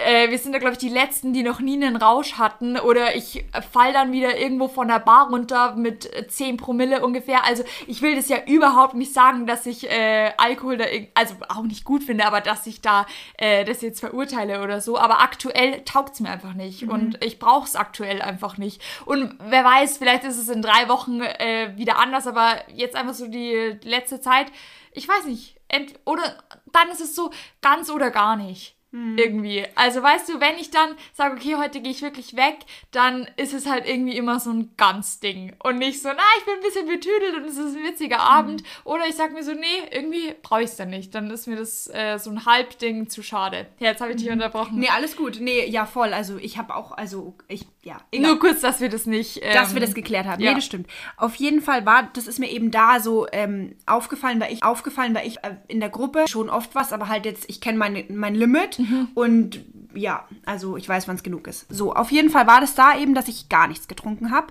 [0.05, 3.15] äh, wir sind da glaube ich die letzten, die noch nie einen Rausch hatten oder
[3.15, 7.45] ich äh, fall dann wieder irgendwo von der Bar runter mit äh, 10 Promille ungefähr.
[7.45, 11.63] Also ich will das ja überhaupt nicht sagen, dass ich äh, Alkohol da also auch
[11.63, 14.99] nicht gut finde, aber dass ich da äh, das jetzt verurteile oder so.
[14.99, 16.89] Aber aktuell taugt's mir einfach nicht Mhm.
[16.89, 18.81] und ich brauche es aktuell einfach nicht.
[19.05, 23.13] Und wer weiß, vielleicht ist es in drei Wochen äh, wieder anders, aber jetzt einfach
[23.13, 24.51] so die letzte Zeit,
[24.91, 28.74] ich weiß nicht, ent oder dann ist es so ganz oder gar nicht.
[28.95, 29.17] Mhm.
[29.17, 29.65] Irgendwie.
[29.75, 32.59] Also weißt du, wenn ich dann sage, okay, heute gehe ich wirklich weg,
[32.91, 35.53] dann ist es halt irgendwie immer so ein ganz Ding.
[35.61, 38.63] Und nicht so, na, ich bin ein bisschen betüdelt und es ist ein witziger Abend.
[38.85, 41.13] Oder ich sag mir so, nee, irgendwie brauche ich es dann nicht.
[41.13, 43.67] Dann ist mir das äh, so ein Halbding zu schade.
[43.79, 44.75] Ja, jetzt habe ich dich unterbrochen.
[44.75, 44.79] Mhm.
[44.79, 45.39] Nee, alles gut.
[45.41, 46.13] Nee, ja, voll.
[46.13, 48.31] Also ich habe auch, also ich, ja, egal.
[48.31, 49.39] Nur kurz, dass wir das nicht.
[49.41, 50.41] Ähm, dass wir das geklärt haben.
[50.41, 50.49] ja.
[50.49, 50.87] Nee, das stimmt.
[51.17, 55.13] Auf jeden Fall war, das ist mir eben da so ähm, aufgefallen, weil ich aufgefallen,
[55.15, 58.03] weil ich äh, in der Gruppe schon oft was, aber halt jetzt, ich kenne mein,
[58.09, 59.07] mein Limit Mhm.
[59.13, 59.63] und
[59.95, 61.65] ja, also ich weiß, wann es genug ist.
[61.73, 64.47] So, auf jeden Fall war das da eben, dass ich gar nichts getrunken habe.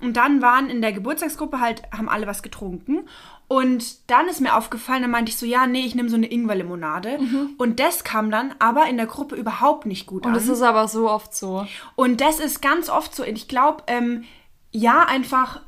[0.00, 3.00] Und dann waren in der Geburtstagsgruppe halt, haben alle was getrunken.
[3.48, 6.30] Und dann ist mir aufgefallen, dann meinte ich so, ja, nee, ich nehme so eine
[6.30, 7.18] Ingwerlimonade.
[7.58, 10.30] Und das kam dann aber in der Gruppe überhaupt nicht gut Mhm.
[10.30, 10.46] Und an.
[10.46, 11.66] das ist aber so oft so.
[11.96, 13.24] Und das ist ganz oft so.
[13.24, 14.22] Und ich glaube, ähm,
[14.70, 15.62] ja, einfach,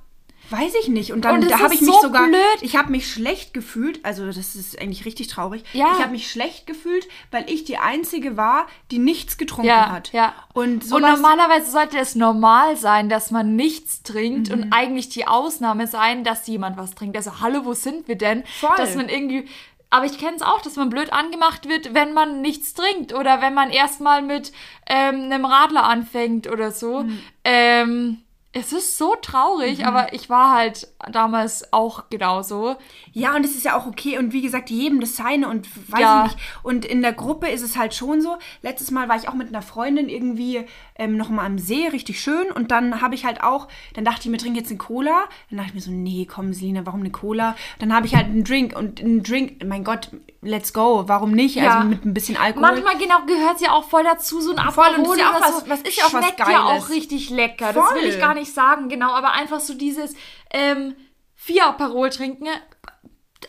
[0.53, 1.13] Weiß ich nicht.
[1.13, 2.39] Und dann da habe ich mich so sogar, blöd.
[2.61, 4.05] ich habe mich schlecht gefühlt.
[4.05, 5.65] Also das ist eigentlich richtig traurig.
[5.73, 5.89] Ja.
[5.97, 10.13] Ich habe mich schlecht gefühlt, weil ich die einzige war, die nichts getrunken Ja, hat.
[10.13, 10.35] ja.
[10.53, 14.55] Und, Und normalerweise sollte es normal sein, dass man nichts trinkt Mhm.
[14.55, 17.17] und eigentlich die Ausnahme sein, dass jemand was trinkt.
[17.17, 18.45] Also, hallo, wo sind wir denn?
[18.61, 18.77] Voll.
[18.77, 19.49] Dass man irgendwie.
[19.89, 23.41] Aber ich kenne es auch, dass man blöd angemacht wird, wenn man nichts trinkt oder
[23.43, 24.53] wenn man erstmal mit
[24.87, 27.03] ähm, einem Radler anfängt oder so.
[27.03, 27.19] Mhm.
[27.45, 28.19] Ähm,
[28.55, 32.77] es ist so traurig, aber ich war halt damals auch genauso.
[33.13, 34.19] Ja, und es ist ja auch okay.
[34.19, 36.27] Und wie gesagt, jedem das seine und weiß Ja.
[36.27, 36.45] ich nicht.
[36.63, 38.37] Und in der Gruppe ist es halt schon so.
[38.61, 42.21] Letztes Mal war ich auch mit einer Freundin irgendwie ähm, noch mal am See, richtig
[42.21, 42.51] schön.
[42.53, 45.25] Und dann habe ich halt auch, dann dachte ich mir, trink jetzt eine Cola.
[45.49, 47.57] Dann dachte ich mir so, nee, komm, Selina, warum eine Cola?
[47.79, 48.77] Dann habe ich halt einen Drink.
[48.77, 50.11] Und einen Drink, mein Gott,
[50.43, 51.05] let's go.
[51.07, 51.55] Warum nicht?
[51.57, 51.77] Ja.
[51.77, 52.63] Also mit ein bisschen Alkohol.
[52.63, 55.41] Manchmal genau gehört ja auch voll dazu, so ein Voll, und Aperol ist ja auch
[55.41, 56.85] was- was ist ja auch was Schmeckt ja Geiles.
[56.85, 57.73] auch richtig lecker.
[57.73, 58.03] Das Voll.
[58.03, 59.13] will ich gar nicht sagen, genau.
[59.13, 60.15] Aber einfach so dieses
[60.53, 60.95] ähm,
[61.35, 62.47] vier Aperol trinken,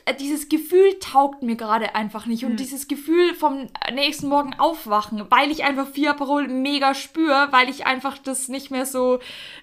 [0.06, 2.42] äh, dieses Gefühl taugt mir gerade einfach nicht.
[2.44, 2.52] Hm.
[2.52, 7.70] Und dieses Gefühl vom nächsten Morgen aufwachen, weil ich einfach vier Aperol mega spüre, weil
[7.70, 9.20] ich einfach das nicht mehr so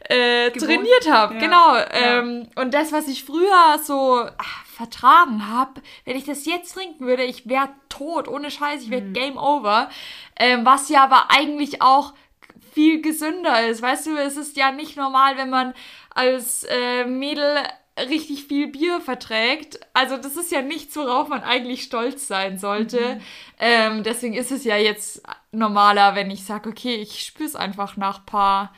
[0.09, 1.35] äh, trainiert habe.
[1.35, 1.41] Ja.
[1.41, 1.75] Genau.
[1.77, 1.89] Ja.
[2.21, 7.05] Ähm, und das, was ich früher so ach, vertragen habe, wenn ich das jetzt trinken
[7.05, 9.13] würde, ich wäre tot, ohne Scheiß, ich wäre Mhm.
[9.13, 9.91] Game Over.
[10.37, 12.15] Ähm, was ja aber eigentlich auch
[12.73, 13.83] viel gesünder ist.
[13.83, 15.75] Weißt du, es ist ja nicht normal, wenn man
[16.15, 17.59] als äh, Mädel
[17.99, 19.81] richtig viel Bier verträgt.
[19.93, 23.17] Also das ist ja nichts, worauf man eigentlich stolz sein sollte.
[23.17, 23.21] Mhm.
[23.59, 27.99] Ähm, deswegen ist es ja jetzt normaler, wenn ich sage, okay, ich spüre es einfach
[27.99, 28.73] nach paar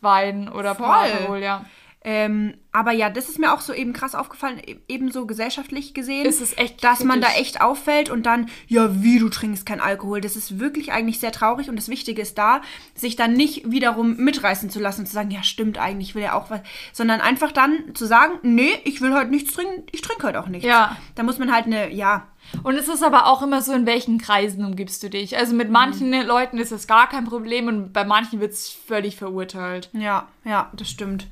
[0.00, 1.12] Wein oder paar Voll.
[1.12, 1.64] Alkohol, ja.
[2.04, 6.26] Ähm, aber ja, das ist mir auch so eben krass aufgefallen, e- ebenso gesellschaftlich gesehen.
[6.26, 9.80] Ist es echt Dass man da echt auffällt und dann, ja, wie du trinkst kein
[9.80, 10.20] Alkohol.
[10.20, 12.60] Das ist wirklich eigentlich sehr traurig und das Wichtige ist da,
[12.96, 16.24] sich dann nicht wiederum mitreißen zu lassen und zu sagen, ja, stimmt eigentlich, ich will
[16.24, 16.60] ja auch was,
[16.92, 20.48] sondern einfach dann zu sagen, nee, ich will heute nichts trinken, ich trinke heute auch
[20.48, 20.66] nichts.
[20.66, 20.96] Ja.
[21.14, 22.26] Da muss man halt eine, ja,
[22.64, 25.36] Und es ist aber auch immer so, in welchen Kreisen umgibst du dich.
[25.36, 25.58] Also Mhm.
[25.58, 29.88] mit manchen Leuten ist das gar kein Problem und bei manchen wird es völlig verurteilt.
[29.92, 31.28] ja, ja, das stimmt.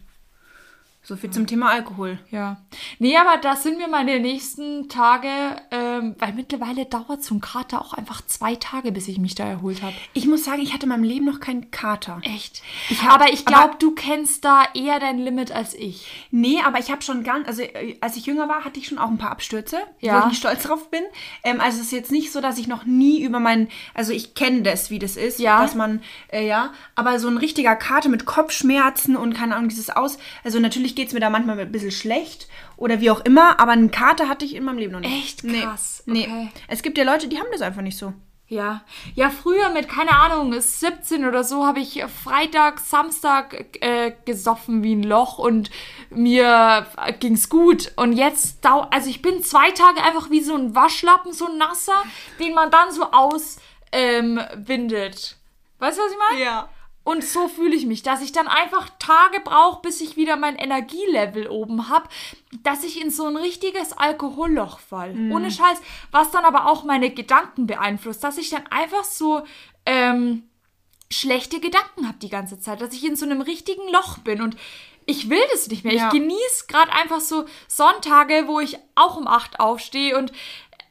[1.10, 2.20] So viel zum Thema Alkohol.
[2.30, 2.58] Ja.
[3.00, 5.26] Nee, aber das sind mir meine nächsten Tage,
[5.72, 9.44] ähm, weil mittlerweile dauert so ein Kater auch einfach zwei Tage, bis ich mich da
[9.44, 9.92] erholt habe.
[10.12, 12.20] Ich muss sagen, ich hatte in meinem Leben noch keinen Kater.
[12.22, 12.62] Echt?
[12.90, 16.28] Ich hab- aber ich glaube, du kennst da eher dein Limit als ich.
[16.30, 18.98] Nee, aber ich habe schon ganz, also äh, als ich jünger war, hatte ich schon
[18.98, 20.14] auch ein paar Abstürze, Ja.
[20.14, 21.02] wo ich nicht stolz drauf bin.
[21.42, 24.34] Ähm, also es ist jetzt nicht so, dass ich noch nie über meinen, also ich
[24.34, 25.60] kenne das, wie das ist, Ja.
[25.60, 29.90] dass man, äh, ja, aber so ein richtiger Kater mit Kopfschmerzen und keine Ahnung, dieses
[29.90, 33.58] Aus, also natürlich geht es mir da manchmal ein bisschen schlecht oder wie auch immer,
[33.58, 35.42] aber einen Kater hatte ich in meinem Leben noch nicht.
[35.42, 36.24] Echt krass, Nee.
[36.26, 36.50] okay.
[36.68, 38.12] Es gibt ja Leute, die haben das einfach nicht so.
[38.48, 38.82] Ja.
[39.14, 44.94] Ja, früher mit, keine Ahnung, 17 oder so, habe ich Freitag, Samstag äh, gesoffen wie
[44.94, 45.70] ein Loch und
[46.10, 47.92] mir äh, ging's gut.
[47.96, 51.56] Und jetzt, dau also ich bin zwei Tage einfach wie so ein Waschlappen, so ein
[51.56, 52.02] nasser,
[52.38, 53.60] den man dann so auswindet.
[53.92, 54.36] Ähm,
[55.78, 56.44] weißt du, was ich meine?
[56.44, 56.68] Ja.
[57.10, 60.54] Und so fühle ich mich, dass ich dann einfach Tage brauche, bis ich wieder mein
[60.54, 62.08] Energielevel oben habe,
[62.62, 65.16] dass ich in so ein richtiges Alkoholloch fall.
[65.32, 65.82] Ohne Scheiß.
[66.12, 69.42] Was dann aber auch meine Gedanken beeinflusst, dass ich dann einfach so
[69.86, 70.44] ähm,
[71.10, 74.56] schlechte Gedanken habe die ganze Zeit, dass ich in so einem richtigen Loch bin und
[75.04, 75.94] ich will das nicht mehr.
[75.94, 76.06] Ja.
[76.06, 80.30] Ich genieße gerade einfach so Sonntage, wo ich auch um 8 aufstehe und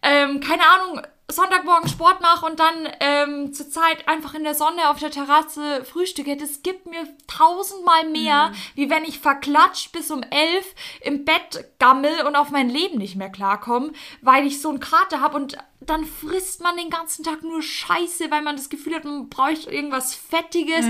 [0.02, 4.90] ähm, keine Ahnung, Sonntagmorgen Sport mache und dann ähm, zur Zeit einfach in der Sonne
[4.90, 10.24] auf der Terrasse frühstücke, das gibt mir tausendmal mehr, wie wenn ich verklatscht bis um
[10.24, 14.80] elf im Bett gammel und auf mein Leben nicht mehr klarkomme, weil ich so einen
[14.80, 18.96] Kater habe und dann frisst man den ganzen Tag nur Scheiße, weil man das Gefühl
[18.96, 20.86] hat, man braucht irgendwas Fettiges,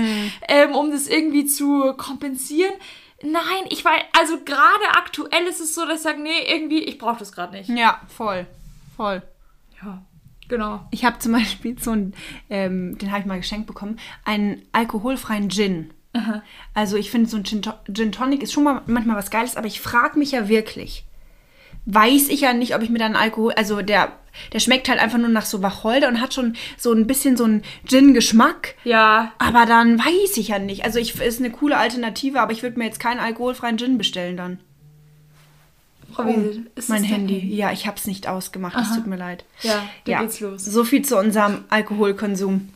[0.48, 2.74] ähm, um das irgendwie zu kompensieren.
[3.22, 6.98] Nein, ich weiß, also gerade aktuell ist es so, dass ich sage, nee, irgendwie, ich
[6.98, 7.68] brauche das gerade nicht.
[7.68, 8.46] Ja, voll.
[8.96, 9.22] Voll.
[9.82, 10.02] Ja,
[10.50, 10.86] genau.
[10.90, 12.12] Ich habe zum Beispiel so einen,
[12.50, 15.90] ähm, den habe ich mal geschenkt bekommen, einen alkoholfreien Gin.
[16.74, 19.68] Also ich finde, so ein Gin, Gin Tonic ist schon mal manchmal was Geiles, aber
[19.68, 21.04] ich frage mich ja wirklich,
[21.86, 24.12] weiß ich ja nicht, ob ich mir dann Alkohol, also der,
[24.52, 27.44] der schmeckt halt einfach nur nach so Wacholder und hat schon so ein bisschen so
[27.44, 28.74] einen Gin-Geschmack.
[28.84, 30.84] Ja, Aber dann weiß ich ja nicht.
[30.84, 34.36] Also ich ist eine coole Alternative, aber ich würde mir jetzt keinen alkoholfreien Gin bestellen
[34.36, 34.60] dann.
[36.18, 37.54] Wiesel, ist mein dein Handy.
[37.54, 38.76] Ja, ich habe es nicht ausgemacht.
[38.80, 39.44] Es tut mir leid.
[39.62, 40.64] Ja, da geht's los.
[40.64, 42.68] So viel zu unserem Alkoholkonsum.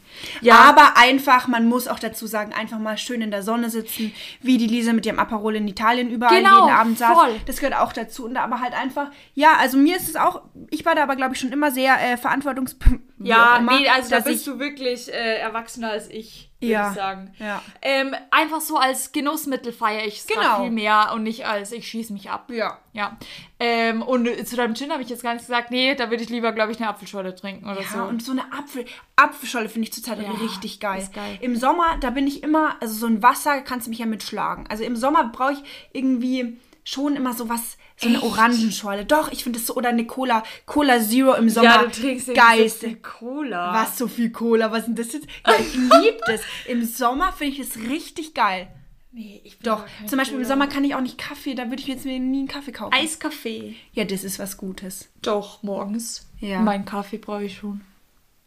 [0.42, 0.54] Ja.
[0.60, 4.58] Aber einfach, man muss auch dazu sagen, einfach mal schön in der Sonne sitzen, wie
[4.58, 7.12] die Lisa mit ihrem Aperol in Italien überall Genau, jeden Abend saß.
[7.18, 7.34] voll.
[7.46, 8.24] Das gehört auch dazu.
[8.24, 11.34] Und aber halt einfach, ja, also mir ist es auch, ich war da aber, glaube
[11.34, 15.12] ich, schon immer sehr äh, verantwortungsbewusst wie Ja, immer, nee, also da bist du wirklich
[15.12, 17.32] äh, erwachsener als ich, Ja, ich sagen.
[17.38, 17.62] ja.
[17.82, 20.62] Ähm, einfach so als Genussmittel feiere ich es Genau.
[20.62, 22.50] viel mehr und nicht als ich schieße mich ab.
[22.50, 22.78] Ja.
[22.92, 23.16] Ja.
[23.58, 26.22] Ähm, und äh, zu deinem Gin habe ich jetzt gar nicht gesagt, nee, da würde
[26.22, 28.02] ich lieber, glaube ich, eine Apfelschorle trinken oder Ja, so.
[28.04, 28.84] und so eine Apfel
[29.16, 31.08] Apfelscholle finde ich zurzeit Ja, richtig geil.
[31.14, 31.38] geil.
[31.40, 34.66] Im Sommer, da bin ich immer, also so ein Wasser kannst du mich ja mitschlagen.
[34.68, 38.24] Also im Sommer brauche ich irgendwie schon immer so was, so eine Echt?
[38.24, 39.04] Orangenschorle.
[39.04, 41.66] Doch, ich finde das so, oder eine Cola, Cola Zero im Sommer.
[41.66, 42.68] ja, du trinkst geil.
[42.68, 43.74] so viel Cola.
[43.74, 44.70] Was, so viel Cola?
[44.70, 45.26] Was ist denn das jetzt?
[45.46, 46.42] Ja, ich liebe das.
[46.68, 48.68] Im Sommer finde ich das richtig geil.
[49.12, 50.54] Nee, ich bin Doch, zum Beispiel im Cola.
[50.54, 52.92] Sommer kann ich auch nicht Kaffee, da würde ich jetzt mir nie einen Kaffee kaufen.
[52.92, 53.76] Eiskaffee.
[53.92, 55.08] Ja, das ist was Gutes.
[55.22, 56.28] Doch, morgens.
[56.40, 56.60] Ja.
[56.60, 57.80] Meinen Kaffee brauche ich schon.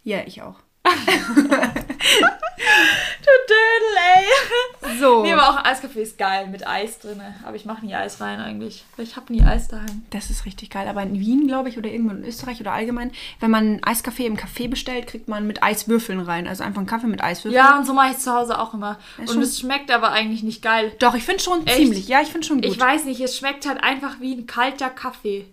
[0.03, 0.59] Ja, ich auch.
[2.57, 4.99] Du Dödel, ey.
[4.99, 5.23] So.
[5.23, 7.21] Nee, aber auch Eiskaffee ist geil mit Eis drin.
[7.45, 8.83] Aber ich mache nie Eis rein eigentlich.
[8.97, 10.05] Ich habe nie Eis daheim.
[10.09, 10.87] Das ist richtig geil.
[10.87, 14.37] Aber in Wien, glaube ich, oder irgendwo in Österreich oder allgemein, wenn man Eiskaffee im
[14.37, 16.47] Café bestellt, kriegt man mit Eiswürfeln rein.
[16.47, 17.53] Also einfach einen Kaffee mit Eiswürfeln.
[17.53, 18.97] Ja, und so mache ich zu Hause auch immer.
[19.17, 20.91] Ja, und es schmeckt aber eigentlich nicht geil.
[20.99, 21.77] Doch, ich finde schon Echt?
[21.77, 22.07] ziemlich.
[22.07, 22.65] Ja, ich finde schon gut.
[22.65, 25.45] Ich weiß nicht, es schmeckt halt einfach wie ein kalter Kaffee.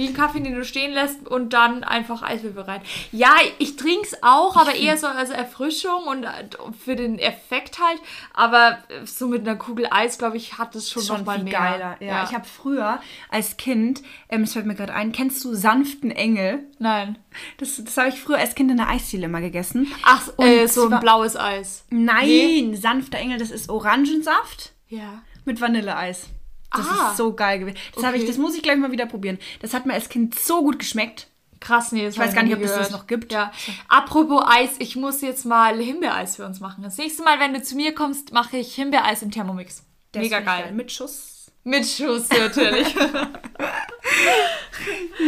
[0.00, 2.80] Wie ein Kaffee, den du stehen lässt und dann einfach Eiswürfel rein.
[3.12, 6.48] Ja, ich trinke es auch, aber eher so als Erfrischung und äh,
[6.82, 8.00] für den Effekt halt.
[8.32, 11.34] Aber äh, so mit einer Kugel Eis, glaube ich, hat es schon, schon noch mal
[11.36, 11.52] viel mehr.
[11.58, 11.96] geiler.
[12.00, 16.10] Ja, ich habe früher als Kind, ähm, es fällt mir gerade ein, kennst du sanften
[16.10, 16.60] Engel?
[16.78, 17.18] Nein.
[17.58, 19.92] Das, das habe ich früher als Kind in der Eisdiele immer gegessen.
[20.02, 21.84] Ach, äh, Und so ein blaues Eis.
[21.90, 25.22] Nein, sanfter Engel, das ist Orangensaft Ja.
[25.44, 26.28] mit Vanilleeis.
[26.76, 27.10] Das Ah.
[27.10, 27.76] ist so geil gewesen.
[27.94, 28.28] Das, hab ich, Okay.
[28.28, 29.38] das muss ich gleich mal wieder probieren.
[29.60, 31.26] Das hat mir als Kind so gut geschmeckt.
[31.58, 33.32] Krass, nee, das Ich weiß gar nicht, ob es das noch gibt.
[33.32, 33.52] Ja.
[33.88, 36.82] Apropos Eis, ich muss jetzt mal Himbeereis für uns machen.
[36.82, 39.82] Das nächste Mal, wenn du zu mir kommst, mache ich Himbeereis im Thermomix.
[40.12, 40.72] Das Mega ich geil.
[40.72, 41.50] Mit Schuss.
[41.64, 42.94] Mit Schuss natürlich.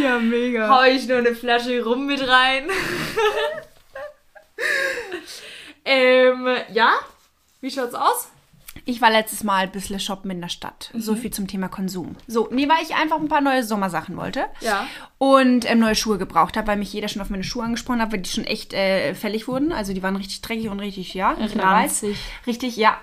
[0.01, 0.67] Ja, mega.
[0.67, 2.67] Hau ich nur eine Flasche rum mit rein.
[5.85, 6.93] ähm, ja?
[7.61, 8.29] Wie schaut's aus?
[8.85, 10.89] Ich war letztes Mal ein bisschen shoppen in der Stadt.
[10.93, 11.01] Mhm.
[11.01, 12.15] So viel zum Thema Konsum.
[12.27, 14.45] So, nee, weil ich einfach ein paar neue Sommersachen wollte.
[14.61, 14.87] Ja.
[15.17, 18.11] Und ähm, neue Schuhe gebraucht habe, weil mich jeder schon auf meine Schuhe angesprochen hat,
[18.11, 19.71] weil die schon echt äh, fällig wurden.
[19.71, 21.31] Also die waren richtig dreckig und richtig, ja.
[21.31, 22.17] Ranzig.
[22.45, 22.97] Richtig, ja.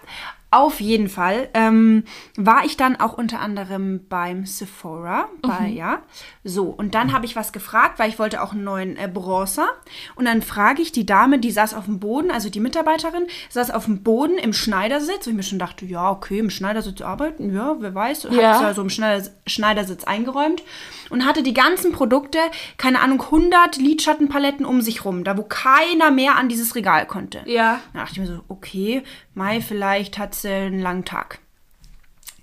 [0.53, 2.03] Auf jeden Fall ähm,
[2.37, 6.03] war ich dann auch unter anderem beim Sephora, bei, ja.
[6.43, 9.69] So, und dann habe ich was gefragt, weil ich wollte auch einen neuen äh, Bronzer.
[10.17, 13.71] Und dann frage ich die Dame, die saß auf dem Boden, also die Mitarbeiterin, saß
[13.71, 15.27] auf dem Boden im Schneidersitz.
[15.27, 18.25] Und ich mir schon dachte, ja, okay, im Schneidersitz arbeiten, ja, wer weiß.
[18.25, 18.59] Hat Ja.
[18.59, 20.65] sie ja so im Schneider, Schneidersitz eingeräumt
[21.11, 22.39] und hatte die ganzen Produkte,
[22.79, 27.43] keine Ahnung, 100 Lidschattenpaletten um sich rum, da wo keiner mehr an dieses Regal konnte.
[27.47, 27.81] Ja.
[27.93, 29.03] Da dachte ich mir so, okay,
[29.35, 31.41] Mai, vielleicht hat sie einen langen Tag.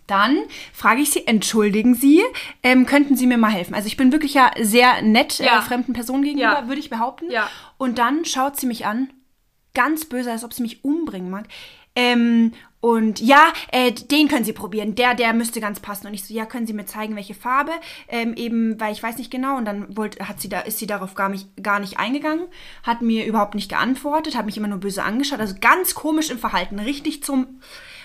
[0.06, 0.38] Dann
[0.72, 2.22] frage ich sie, entschuldigen Sie,
[2.64, 3.74] ähm, könnten Sie mir mal helfen?
[3.76, 5.60] Also ich bin wirklich ja sehr nett Ja.
[5.60, 6.68] äh, fremden Personen gegenüber, Ja.
[6.68, 7.30] würde ich behaupten.
[7.30, 7.50] Ja.
[7.78, 9.10] Und dann schaut sie mich an,
[9.74, 11.46] ganz böse, als ob sie mich umbringen mag.
[11.94, 14.94] Ähm, und ja, äh, den können Sie probieren.
[14.96, 16.08] Der, der müsste ganz passen.
[16.08, 17.72] Und ich so, ja, können Sie mir zeigen, welche Farbe?
[18.08, 19.58] Ähm, eben, weil ich weiß nicht genau.
[19.58, 22.46] Und dann wollte, hat sie da, ist sie darauf gar nicht, gar nicht eingegangen,
[22.84, 25.40] hat mir überhaupt nicht geantwortet, hat mich immer nur böse angeschaut.
[25.40, 27.62] Also ganz komisch im Verhalten, richtig zum.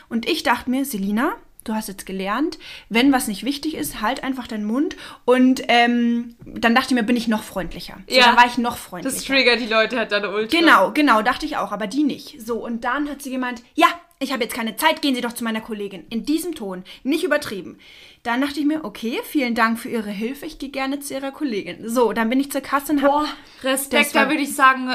[0.09, 2.59] Und ich dachte mir, Selina, du hast jetzt gelernt,
[2.89, 4.97] wenn was nicht wichtig ist, halt einfach deinen Mund.
[5.25, 7.99] Und ähm, dann dachte ich mir, bin ich noch freundlicher.
[8.09, 8.25] So, Ja.
[8.27, 9.15] dann war ich noch freundlicher.
[9.17, 10.59] Das triggert die Leute halt dann ultra.
[10.59, 12.41] Genau, genau, dachte ich auch, aber die nicht.
[12.45, 13.87] So, und dann hat sie gemeint, ja,
[14.23, 16.07] ich habe jetzt keine Zeit, gehen Sie doch zu meiner Kollegin.
[16.09, 17.79] In diesem Ton, nicht übertrieben.
[18.23, 21.33] Dann dachte ich mir, okay, vielen Dank für Ihre Hilfe, ich gehe gerne zu Ihrer
[21.33, 21.89] Kollegin.
[21.89, 23.27] So, dann bin ich zur Kasse und hab, Boah,
[23.63, 24.91] Das Respekt, da würde ich sagen,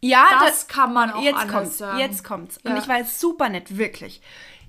[0.00, 1.98] ja, das kann man auch jetzt anders kommt's, sagen.
[1.98, 2.58] jetzt kommt's.
[2.58, 2.78] Und Ja.
[2.78, 4.20] ich war jetzt super nett, wirklich.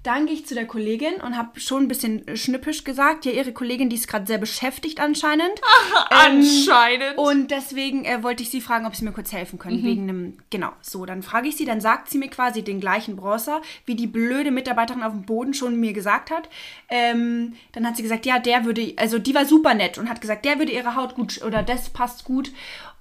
[0.04, 3.52] Dann gehe ich zu der Kollegin und habe schon ein bisschen schnippisch gesagt, ja, ihre
[3.52, 5.60] Kollegin, die ist gerade sehr beschäftigt anscheinend.
[6.10, 7.18] anscheinend.
[7.18, 9.84] Und deswegen äh, wollte ich sie fragen, ob sie mir kurz helfen können.
[9.84, 13.18] Wegen einem, genau, so, dann frage ich sie, dann sagt sie mir quasi den gleichen
[13.18, 16.48] Bronzer, wie die blöde Mitarbeiterin auf dem Boden schon mir gesagt hat.
[16.88, 20.22] Ähm, dann hat sie gesagt, ja, der würde, also die war super nett und hat
[20.22, 22.52] gesagt, der würde ihre Haut gut, oder das passt gut.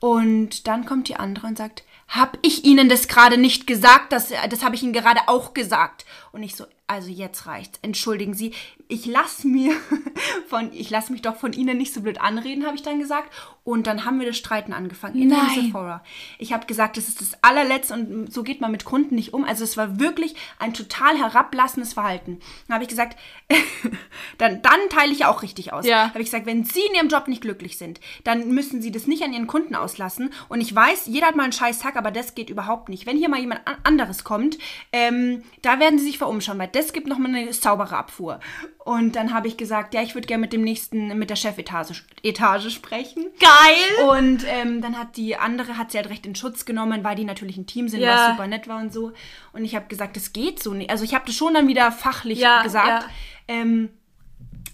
[0.00, 4.12] Und dann kommt die andere und sagt, hab ich Ihnen das gerade nicht gesagt?
[4.12, 6.06] Das, das habe ich Ihnen gerade auch gesagt.
[6.33, 7.79] Und ich so, also jetzt reicht's.
[7.83, 8.53] Entschuldigen Sie,
[8.88, 9.75] ich lass mir
[10.49, 13.33] von, ich lass mich doch von Ihnen nicht so blöd anreden, habe ich dann gesagt.
[13.64, 15.51] Und dann haben wir das Streiten angefangen in Nein.
[15.55, 16.03] Sephora.
[16.38, 19.45] Ich habe gesagt, das ist das allerletzte und so geht man mit Kunden nicht um.
[19.45, 22.41] Also es war wirklich ein total herablassendes Verhalten.
[22.67, 23.19] Dann habe ich gesagt,
[24.38, 25.87] dann, dann teile ich auch richtig aus.
[25.87, 26.09] Ja.
[26.09, 29.07] Habe ich gesagt, wenn Sie in Ihrem Job nicht glücklich sind, dann müssen Sie das
[29.07, 30.31] nicht an Ihren Kunden rauslassen.
[30.49, 33.05] Und ich weiß, jeder hat mal einen scheiß Tag, aber das geht überhaupt nicht.
[33.05, 34.57] Wenn hier mal jemand anderes kommt,
[34.93, 38.40] ähm, da werden sie sich verumschauen, weil das gibt nochmal eine saubere Abfuhr.
[38.85, 42.04] Und dann habe ich gesagt, ja, ich würde gerne mit dem nächsten, mit der Chefetage
[42.22, 43.26] Etage sprechen.
[43.40, 44.09] Geil!
[44.11, 47.24] Und ähm, dann hat die andere, hat sie halt recht in Schutz genommen, weil die
[47.24, 48.14] natürlich ein Team sind, Ja.
[48.14, 49.12] was super nett war und so.
[49.52, 50.90] Und ich habe gesagt, das geht so nicht.
[50.90, 52.88] Also ich habe das schon dann wieder fachlich Ja, gesagt.
[53.04, 53.09] ja.
[53.48, 53.88] Ähm,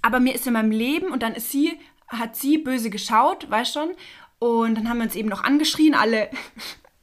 [0.03, 1.79] aber mir ist in meinem Leben und dann ist sie,
[2.09, 3.91] hat sie böse geschaut, weißt schon.
[4.39, 6.29] Und dann haben wir uns eben noch angeschrien, alle,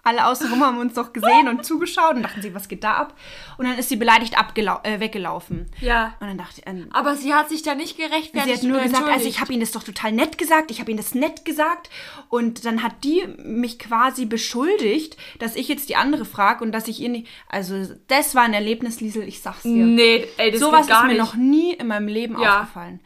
[0.04, 3.16] alle außenrum haben uns doch gesehen und zugeschaut und dachten sie, was geht da ab?
[3.58, 4.36] Und dann ist sie beleidigt
[4.84, 5.70] äh, weggelaufen.
[5.80, 6.16] Ja.
[6.20, 8.62] Und dann dachte ich, ähm, Aber sie hat sich da nicht gerechtfertigt.
[8.62, 10.92] Sie hat nur gesagt, also ich habe Ihnen das doch total nett gesagt, ich habe
[10.92, 11.90] Ihnen das nett gesagt.
[12.30, 16.88] Und dann hat die mich quasi beschuldigt, dass ich jetzt die andere frage und dass
[16.88, 17.28] ich ihr nicht.
[17.48, 19.70] Also, das war ein Erlebnis, Liesel, ich sag's dir.
[19.86, 21.20] Nee, ey, das Sowas geht gar ist mir nicht.
[21.22, 22.62] noch nie in meinem Leben Ja.
[22.62, 23.00] aufgefallen.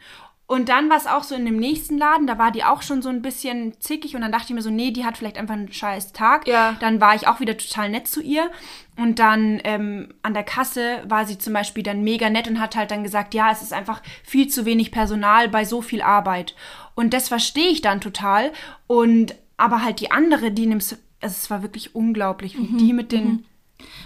[0.48, 3.02] Und dann war es auch so in dem nächsten Laden, da war die auch schon
[3.02, 5.54] so ein bisschen zickig und dann dachte ich mir so, nee, die hat vielleicht einfach
[5.54, 6.46] einen scheiß Tag.
[6.46, 6.76] Ja.
[6.78, 8.48] Dann war ich auch wieder total nett zu ihr.
[8.96, 12.76] Und dann ähm, an der Kasse war sie zum Beispiel dann mega nett und hat
[12.76, 16.54] halt dann gesagt, ja, es ist einfach viel zu wenig Personal bei so viel Arbeit.
[16.94, 18.52] Und das verstehe ich dann total.
[18.86, 20.98] Und aber halt die andere, die nimmt, also
[21.34, 22.78] es war wirklich unglaublich, wie Mhm.
[22.78, 23.44] die mit den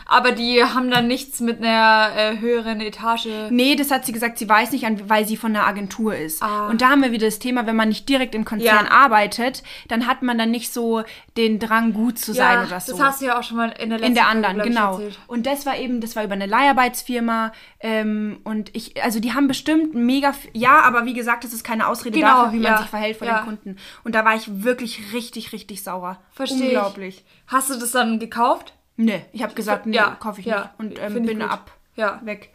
[0.06, 3.28] Aber die haben dann nichts mit einer äh, höheren Etage.
[3.50, 6.42] Nee, das hat sie gesagt, sie weiß nicht, an- weil sie von einer Agentur ist.
[6.42, 6.66] Ah.
[6.68, 8.90] Und da haben wir wieder das Thema, wenn man nicht direkt im Konzern Ja.
[8.90, 11.04] arbeitet, dann hat man dann nicht so
[11.37, 12.92] den Drang, gut zu sein oder so.
[12.92, 14.64] das hast du ja auch schon mal in der letzten in der Folge, anderen, ich,
[14.64, 14.92] genau.
[14.94, 15.18] erzählt.
[15.28, 17.52] Und das war eben, das war über eine Leiharbeitsfirma.
[17.78, 21.87] Ähm, und ich, also die haben bestimmt mega, ja, aber wie gesagt, das ist keine
[21.87, 23.76] Ausrede Genau, dafür, wie man ja, sich verhält vor den Kunden.
[24.02, 26.18] Und da war ich wirklich richtig, richtig sauer.
[26.33, 27.18] Verstehe Unglaublich.
[27.18, 27.24] Ich.
[27.52, 28.74] Hast du das dann gekauft?
[29.04, 30.70] Nee, ich habe gesagt, nee, Ja, kaufe ich ja, nicht.
[30.78, 31.72] Und ähm, bin ab.
[31.96, 32.20] Ja.
[32.24, 32.50] Weg.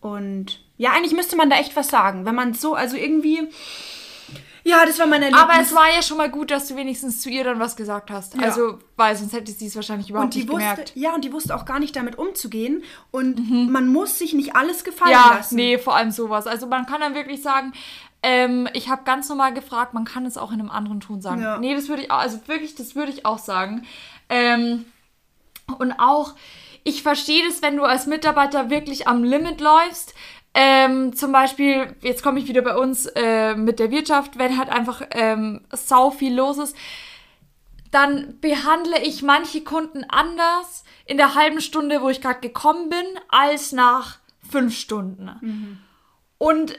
[0.00, 2.24] Und ja, eigentlich müsste man da echt was sagen.
[2.24, 3.48] Wenn man so, also irgendwie.
[4.64, 5.42] Ja, das war mein Erlebnis.
[5.42, 8.10] Aber es war ja schon mal gut, dass du wenigstens zu ihr dann was gesagt
[8.10, 8.34] hast.
[8.34, 8.42] Ja.
[8.42, 10.92] Also, weil sonst hätte sie es wahrscheinlich überhaupt und die nicht wusste, gemerkt.
[10.94, 12.82] ja, und die wusste auch gar nicht damit umzugehen.
[13.10, 15.56] Und man muss sich nicht alles gefallen Ja, lassen.
[15.56, 16.46] nee, vor allem sowas.
[16.46, 17.72] Also man kann dann wirklich sagen,
[18.22, 21.40] ähm, ich habe ganz normal gefragt, man kann es auch in einem anderen Ton sagen.
[21.40, 21.58] Ja.
[21.58, 23.86] Nee, das würde ich auch, also wirklich, das würde ich auch sagen.
[24.28, 24.84] Ähm,
[25.76, 26.34] und auch,
[26.84, 30.14] ich verstehe das, wenn du als Mitarbeiter wirklich am Limit läufst.
[30.54, 34.70] Ähm, zum Beispiel, jetzt komme ich wieder bei uns äh, mit der Wirtschaft, wenn halt
[34.70, 36.76] einfach ähm, sau viel los ist,
[37.90, 43.06] dann behandle ich manche Kunden anders in der halben Stunde, wo ich gerade gekommen bin,
[43.28, 44.18] als nach
[44.50, 45.30] fünf Stunden.
[46.38, 46.78] Und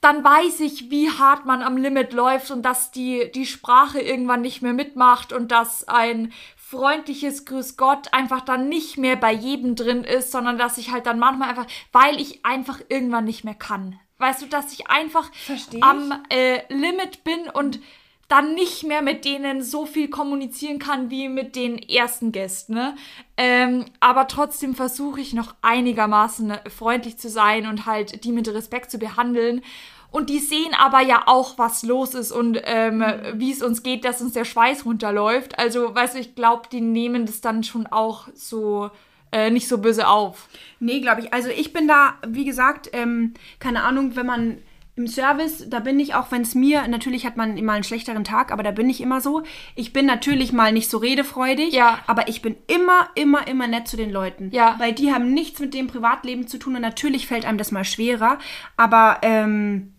[0.00, 4.42] dann weiß ich, wie hart man am Limit läuft und dass die, die Sprache irgendwann
[4.42, 6.32] nicht mehr mitmacht und dass ein
[6.70, 11.06] freundliches Grüß Gott einfach dann nicht mehr bei jedem drin ist, sondern dass ich halt
[11.06, 13.98] dann manchmal einfach, weil ich einfach irgendwann nicht mehr kann.
[14.18, 15.82] Weißt du, dass ich einfach ich.
[15.82, 17.80] am äh, Limit bin und
[18.28, 22.74] dann nicht mehr mit denen so viel kommunizieren kann wie mit den ersten Gästen.
[22.74, 22.94] Ne?
[23.38, 28.90] Ähm, aber trotzdem versuche ich noch einigermaßen freundlich zu sein und halt die mit Respekt
[28.90, 29.62] zu behandeln.
[30.10, 34.04] Und die sehen aber ja auch, was los ist und ähm, wie es uns geht,
[34.04, 35.58] dass uns der Schweiß runterläuft.
[35.58, 38.90] Also, weißt du, ich glaube, die nehmen das dann schon auch so
[39.32, 40.48] äh, nicht so böse auf.
[40.80, 41.32] Nee, glaube ich.
[41.34, 44.58] Also ich bin da, wie gesagt, ähm, keine Ahnung, wenn man
[44.96, 48.24] im Service, da bin ich auch, wenn es mir, natürlich hat man immer einen schlechteren
[48.24, 49.42] Tag, aber da bin ich immer so.
[49.76, 52.00] Ich bin natürlich mal nicht so redefreudig, Ja.
[52.08, 54.50] aber ich bin immer, immer, immer nett zu den Leuten.
[54.52, 54.74] Ja.
[54.78, 57.84] Weil die haben nichts mit dem Privatleben zu tun und natürlich fällt einem das mal
[57.84, 58.38] schwerer.
[58.76, 59.92] Aber ähm,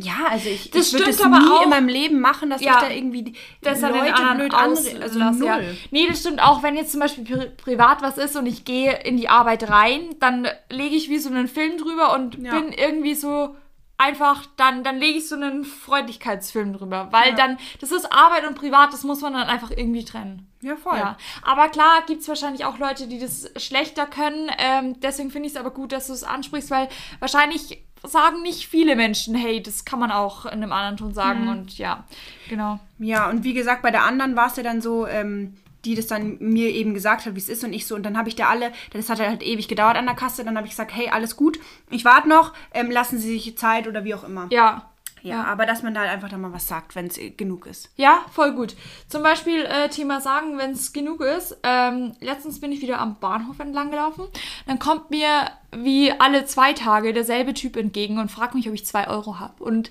[0.00, 1.62] ja, also ich, Das ich würde aber nie auch.
[1.64, 2.74] in meinem Leben machen, dass Ja.
[2.76, 3.32] ich da irgendwie die
[3.62, 4.96] das an den Leute anderen blöd auslasse.
[5.20, 5.26] anre...
[5.26, 5.58] Also ja.
[5.90, 8.92] Nee, das stimmt auch, wenn jetzt zum Beispiel pri privat was ist und ich gehe
[9.04, 12.52] in die Arbeit rein, dann lege ich wie so einen Film drüber und Ja.
[12.58, 13.56] bin irgendwie so
[14.00, 17.08] einfach, dann, dann lege ich so einen Freundlichkeitsfilm drüber.
[17.10, 17.34] Weil Ja.
[17.34, 20.44] dann, das ist Arbeit und privat, das muss man dann einfach irgendwie trennen.
[20.60, 20.96] Ja, voll.
[20.96, 24.50] Ja, aber klar gibt es wahrscheinlich auch Leute, die das schlechter können.
[24.58, 26.88] Ähm, deswegen finde ich es aber gut, dass du es ansprichst, weil
[27.20, 31.44] wahrscheinlich sagen nicht viele Menschen, hey, das kann man auch in einem anderen Ton sagen.
[31.44, 31.48] Mhm.
[31.50, 32.04] Und ja,
[32.48, 32.78] genau.
[32.98, 36.06] Ja, und wie gesagt, bei der anderen war es ja dann so, ähm, die das
[36.06, 37.94] dann mir eben gesagt hat, wie es ist und ich so.
[37.94, 40.56] Und dann habe ich da alle, das hat halt ewig gedauert an der Kasse, dann
[40.56, 41.58] habe ich gesagt, hey, alles gut,
[41.90, 44.46] ich warte noch, ähm, lassen Sie sich Zeit oder wie auch immer.
[44.50, 44.90] Ja.
[45.22, 47.90] Ja, aber dass man da halt einfach dann mal was sagt, wenn es genug ist.
[47.96, 48.74] Ja, voll gut.
[49.08, 51.56] Zum Beispiel äh, Thema sagen, wenn es genug ist.
[51.62, 54.26] Ähm, letztens bin ich wieder am Bahnhof entlang gelaufen.
[54.66, 58.86] Dann kommt mir wie alle zwei Tage derselbe Typ entgegen und fragt mich, ob ich
[58.86, 59.62] zwei Euro habe.
[59.62, 59.90] Und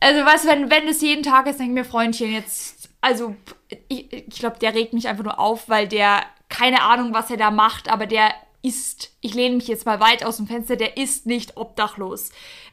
[0.00, 3.36] also weißt du, wenn, wenn es jeden Tag ist, denke ich mir, Freundchen, jetzt, also
[3.88, 7.38] ich, ich glaube, der regt mich einfach nur auf, weil der keine Ahnung, was er
[7.38, 10.98] da macht, aber der ist, ich lehne mich jetzt mal weit aus dem Fenster, der
[10.98, 12.30] ist nicht obdachlos.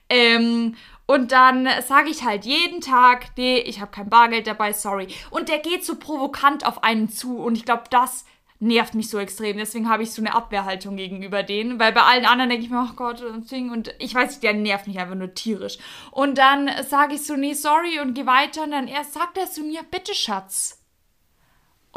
[0.09, 0.75] Ähm,
[1.07, 5.07] und dann sage ich halt jeden Tag, nee, ich habe kein Bargeld dabei, sorry.
[5.29, 7.37] Und der geht so provokant auf einen zu.
[7.37, 8.25] Und ich glaube, das
[8.59, 9.55] nervt mich so extrem.
[9.57, 11.79] Deswegen habe ich so eine Abwehrhaltung gegenüber denen.
[11.79, 13.71] Weil bei allen anderen denke ich mir, ach Gott, und Ding.
[13.71, 15.77] Und ich weiß nicht, der nervt mich einfach nur tierisch.
[16.11, 18.63] Und dann sage ich so, nee, sorry und gehe weiter.
[18.63, 20.83] Und dann erst sagt er zu mir, bitte Schatz.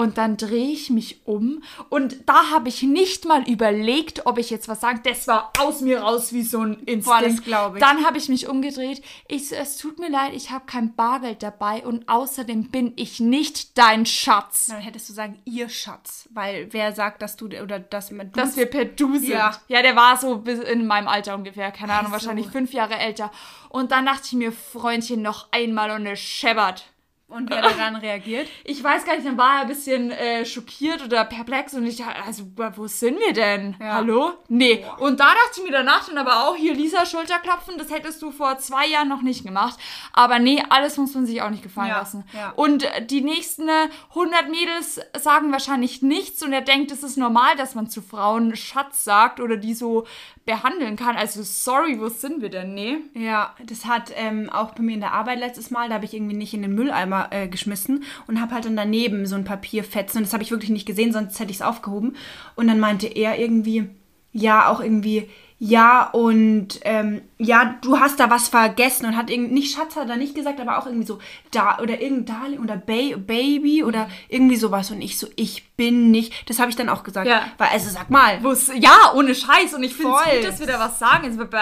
[0.01, 4.49] Und dann drehe ich mich um und da habe ich nicht mal überlegt, ob ich
[4.49, 5.01] jetzt was sage.
[5.05, 7.45] Das war aus mir raus wie so ein Instinkt.
[7.45, 7.85] Glaube ich.
[7.85, 9.03] Dann habe ich mich umgedreht.
[9.29, 13.21] Ich so, es tut mir leid, ich habe kein Bargeld dabei und außerdem bin ich
[13.21, 14.69] nicht dein Schatz.
[14.69, 16.31] Dann hättest du sagen, ihr Schatz.
[16.33, 19.29] Weil wer sagt, dass du oder dass man Dass wir per Du sind.
[19.29, 19.55] Ja.
[19.69, 21.73] Ja, der war so bis in meinem Alter ungefähr.
[21.73, 22.27] Keine Ahnung, Ach so.
[22.27, 23.31] wahrscheinlich fünf Jahre älter.
[23.69, 26.87] Und dann dachte ich mir, Freundchen, noch einmal und es scheppert.
[27.31, 28.49] Und wer daran reagiert.
[28.65, 32.05] Ich weiß gar nicht, dann war er ein bisschen äh, schockiert oder perplex und ich,
[32.05, 32.45] also,
[32.77, 33.77] wo sind wir denn?
[33.81, 33.95] Ja.
[33.95, 34.33] Hallo?
[34.49, 34.85] Nee.
[34.99, 38.31] Und da dachte ich mir danach dann aber auch, hier Lisa Schulterklopfen, das hättest du
[38.31, 39.79] vor zwei Jahren noch nicht gemacht.
[40.13, 42.25] Aber nee, alles muss man sich auch nicht gefallen Ja, lassen.
[42.33, 42.51] ja.
[42.57, 47.17] Und äh, die nächsten äh, 100 Mädels sagen wahrscheinlich nichts und er denkt, es ist
[47.17, 50.07] normal, dass man zu Frauen Schatz sagt oder die so
[50.47, 51.17] behandeln kann.
[51.17, 52.75] Also, sorry, wo sind wir denn?
[52.75, 52.99] Nee.
[53.15, 56.15] Ja, das hat ähm, auch bei mir in der Arbeit letztes Mal, da habe ich
[56.15, 60.19] irgendwie nicht in den Mülleimer äh, geschmissen und habe halt dann daneben so ein Papierfetzen
[60.19, 62.17] und das habe ich wirklich nicht gesehen, sonst hätte ich es aufgehoben.
[62.57, 63.89] Und dann meinte er irgendwie,
[64.33, 65.29] ja, auch irgendwie,
[65.63, 70.09] ja, und ähm, ja, du hast da was vergessen und hat irgendwie, nicht Schatz hat
[70.09, 71.19] er nicht gesagt, aber auch irgendwie so,
[71.51, 74.91] da, oder irgendein Darling oder ba Baby oder irgendwie sowas.
[74.91, 77.27] Und ich so, ich bin nicht, das habe ich dann auch gesagt.
[77.27, 77.43] Ja.
[77.59, 79.75] Weil, also sag mal, Wo's, ja, ohne Scheiß.
[79.75, 81.37] Und ich finde es gut, dass wir da was sagen.
[81.51, 81.61] Bei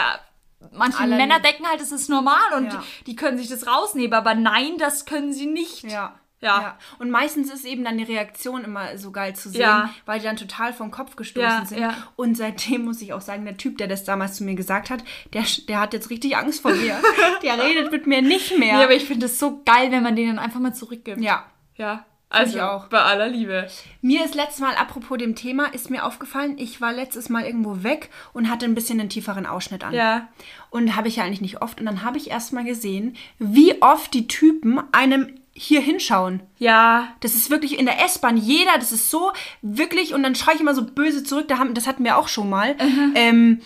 [0.72, 2.82] manchen Alle- Männer denken halt, es ist normal und Ja.
[3.06, 4.12] die, können sich das rausnehmen.
[4.14, 5.84] Aber nein, das können sie nicht.
[5.84, 6.14] Ja.
[6.40, 6.78] Ja.
[7.00, 9.90] Und meistens ist eben dann die Reaktion immer so geil zu sehen, Ja.
[10.06, 11.80] weil die dann total vom Kopf gestoßen Ja, sind.
[11.80, 11.96] ja.
[12.14, 15.02] Und seitdem muss ich auch sagen, der Typ, der das damals zu mir gesagt hat,
[15.32, 16.96] der, der hat jetzt richtig Angst vor mir.
[17.42, 18.78] der redet mit mir nicht mehr.
[18.78, 21.20] Ja, aber ich finde es so geil, wenn man denen einfach mal zurückgibt.
[21.20, 21.44] ja.
[21.74, 22.04] Ja.
[22.30, 22.86] Ich Also auch.
[22.88, 23.68] bei aller Liebe.
[24.02, 27.82] Mir ist letztes Mal, apropos dem Thema, ist mir aufgefallen, ich war letztes Mal irgendwo
[27.82, 29.94] weg und hatte ein bisschen einen tieferen Ausschnitt an.
[29.94, 30.28] Ja.
[30.70, 31.80] Und habe ich ja eigentlich nicht oft.
[31.80, 36.40] Und dann habe ich erst mal gesehen, wie oft die Typen einem hier hinschauen.
[36.58, 37.08] Ja.
[37.18, 40.60] Das ist wirklich in der S-Bahn jeder, das ist so wirklich, und dann schreie ich
[40.60, 42.76] immer so böse zurück, da haben, das hatten wir auch schon mal.
[43.16, 43.60] Ähm,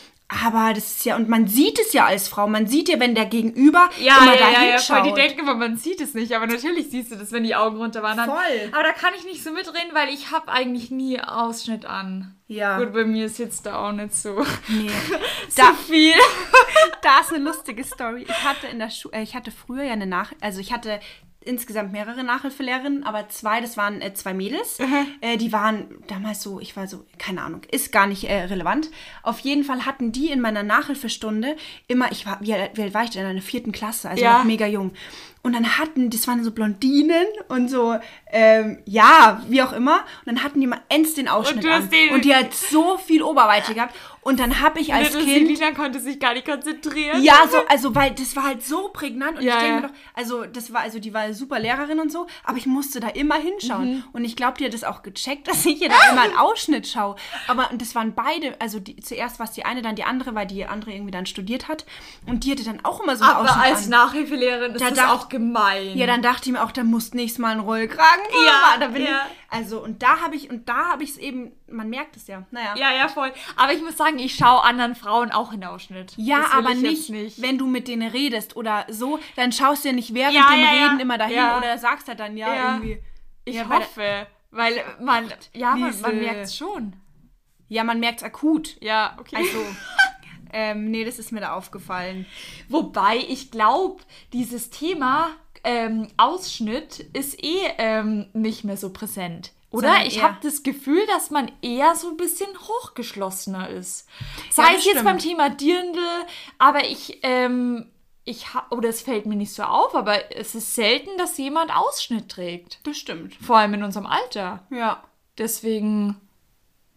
[0.44, 3.14] aber das ist ja, und man sieht es ja als Frau, man sieht ja, wenn
[3.14, 4.98] der Gegenüber Ja, immer ja, da ja, ja, hinschaut.
[5.00, 5.08] voll.
[5.10, 7.76] Die denken immer, man sieht es nicht, aber natürlich siehst du das, wenn die Augen
[7.76, 8.28] runterwandern.
[8.30, 8.70] Voll.
[8.72, 12.34] Aber da kann ich nicht so mitreden, weil ich habe eigentlich nie Ausschnitt an.
[12.48, 12.78] Ja.
[12.78, 14.90] Gut, bei mir ist jetzt da auch nicht so, nee.
[15.48, 16.14] so Da- viel.
[17.02, 18.26] da ist eine lustige Story.
[18.28, 21.00] Ich hatte in der Schule, äh, ich hatte früher ja eine Nach, also ich hatte
[21.44, 24.78] insgesamt mehrere Nachhilfelehrerinnen, aber zwei, das waren äh, zwei Mädels.
[25.20, 28.90] Äh, die waren damals so, ich war so, keine Ahnung, ist gar nicht äh, relevant.
[29.22, 31.56] Auf jeden Fall hatten die in meiner Nachhilfestunde
[31.88, 33.26] immer, ich war, wie wie alt war ich denn?
[33.26, 34.38] In der vierten Klasse, also Ja.
[34.38, 34.92] noch mega jung.
[35.44, 37.96] Und dann hatten, das waren so Blondinen und so,
[38.30, 39.96] ähm, ja, wie auch immer.
[40.24, 41.90] Und dann hatten die mal ends den Ausschnitt hast an.
[41.90, 43.94] den- und die hat so viel Oberweite gehabt.
[44.22, 45.48] Und dann habe ich als Little Kind...
[45.58, 47.22] Selina konnte sich gar nicht konzentrieren.
[47.22, 49.80] Ja, so, also, weil das war halt so prägnant und Ja, ich denke ja.
[49.80, 53.00] mir doch, also, das war, also, die war super Lehrerin und so, aber ich musste
[53.00, 53.94] da immer hinschauen.
[53.96, 54.04] Mhm.
[54.12, 56.86] Und ich glaube, die hat das auch gecheckt, dass ich hier da immer einen Ausschnitt
[56.86, 57.16] schaue.
[57.48, 60.34] Aber und das waren beide, also, die, zuerst war es die eine, dann die andere,
[60.36, 61.84] weil die andere irgendwie dann studiert hat.
[62.26, 63.90] Und die hatte dann auch immer so einen Aber Ausschnitt als an.
[63.90, 65.98] Nachhilfelehrerin ist Da das dacht- auch gemein.
[65.98, 68.24] Ja, dann dachte ich mir auch, da muss nächstes Mal ein Rollkragen.
[68.30, 68.46] drüber.
[68.46, 69.08] Ja, da bin ja.
[69.26, 72.26] ich, also, und da habe ich, und da habe ich es eben, man merkt es
[72.26, 72.44] ja.
[72.50, 72.74] Naja.
[72.76, 73.32] Ja, ja, voll.
[73.56, 76.12] Aber ich muss sagen, ich schaue anderen Frauen auch in Ausschnitt.
[76.16, 79.88] Ja, aber ich nicht, jetzt wenn du mit denen redest oder so, dann schaust du
[79.88, 80.84] ja nicht während Ja, dem ja, ja.
[80.86, 81.58] Reden immer dahin Ja.
[81.58, 82.74] oder sagst halt dann ja, Ja.
[82.74, 83.02] irgendwie.
[83.44, 84.26] Ich Ja, weil- hoffe.
[84.50, 86.92] Weil man, ja, man, man merkt es schon.
[87.68, 88.76] Ja, man merkt es akut.
[88.82, 89.36] Ja, okay.
[89.36, 89.58] Also,
[90.52, 92.26] ähm, nee, das ist mir da aufgefallen.
[92.68, 94.02] Wobei ich glaube,
[94.34, 95.30] dieses Thema
[95.64, 99.52] ähm, Ausschnitt ist eh ähm, nicht mehr so präsent.
[99.72, 100.06] Oder?
[100.06, 104.06] Ich habe das Gefühl, dass man eher so ein bisschen hochgeschlossener ist.
[104.50, 105.04] Sei Ja, es jetzt stimmt.
[105.04, 106.00] beim Thema Dirndl,
[106.58, 107.90] aber ich, ähm,
[108.24, 111.74] ich habe, oder es fällt mir nicht so auf, aber es ist selten, dass jemand
[111.74, 112.78] Ausschnitt trägt.
[112.84, 113.34] Das stimmt.
[113.36, 114.64] Vor allem in unserem Alter.
[114.70, 115.02] Ja.
[115.38, 116.20] Deswegen,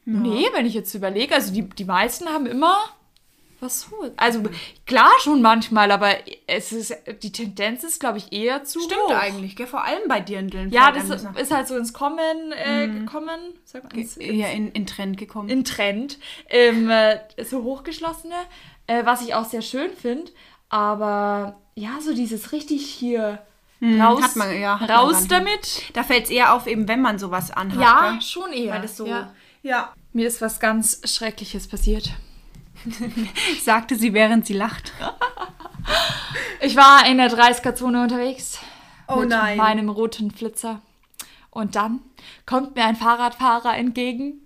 [0.04, 2.78] nee, wenn ich jetzt überlege, also die, die meisten haben immer
[3.60, 4.10] was hoch.
[4.18, 4.43] Also
[4.86, 6.12] klar schon manchmal, aber
[6.47, 6.93] es ist,
[7.24, 9.16] die Tendenz ist, glaube ich, eher zu Stimmt hoch.
[9.16, 9.68] eigentlich, gell?
[9.68, 10.70] Vor allem bei Dirndeln.
[10.72, 14.86] Ja, das ist halt so ins Kommen äh, gekommen, sagt man, ins, ja in, in
[14.86, 15.49] Trend gekommen.
[15.49, 16.18] in Trend,
[16.49, 18.36] ähm, äh, so hochgeschlossene,
[18.88, 20.32] äh, was ich auch sehr schön finde,
[20.70, 23.39] aber ja, so dieses richtig hier
[23.82, 25.84] raus, Hm, hat man- ja, raus damit.
[25.93, 27.82] da fällt es eher auf, eben wenn man sowas anhat.
[27.82, 28.22] Ja, gell?
[28.22, 28.74] schon eher.
[28.74, 29.06] Weil das so.
[29.06, 29.34] ja.
[29.62, 29.93] Ja.
[30.14, 32.12] Mir ist was ganz Schreckliches passiert.
[33.62, 34.94] Sagte sie, während sie lacht.
[36.62, 38.60] Ich war in der 30er-Zone unterwegs.
[39.08, 39.58] Oh mit nein.
[39.58, 40.82] meinem roten Flitzer.
[41.52, 42.02] Und dann
[42.46, 44.42] kommt mir ein Fahrradfahrer entgegen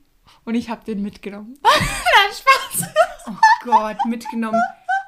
[0.46, 1.58] und ich habe den mitgenommen.
[1.64, 2.90] Nein, Spaß.
[3.28, 4.62] Oh Gott, mitgenommen.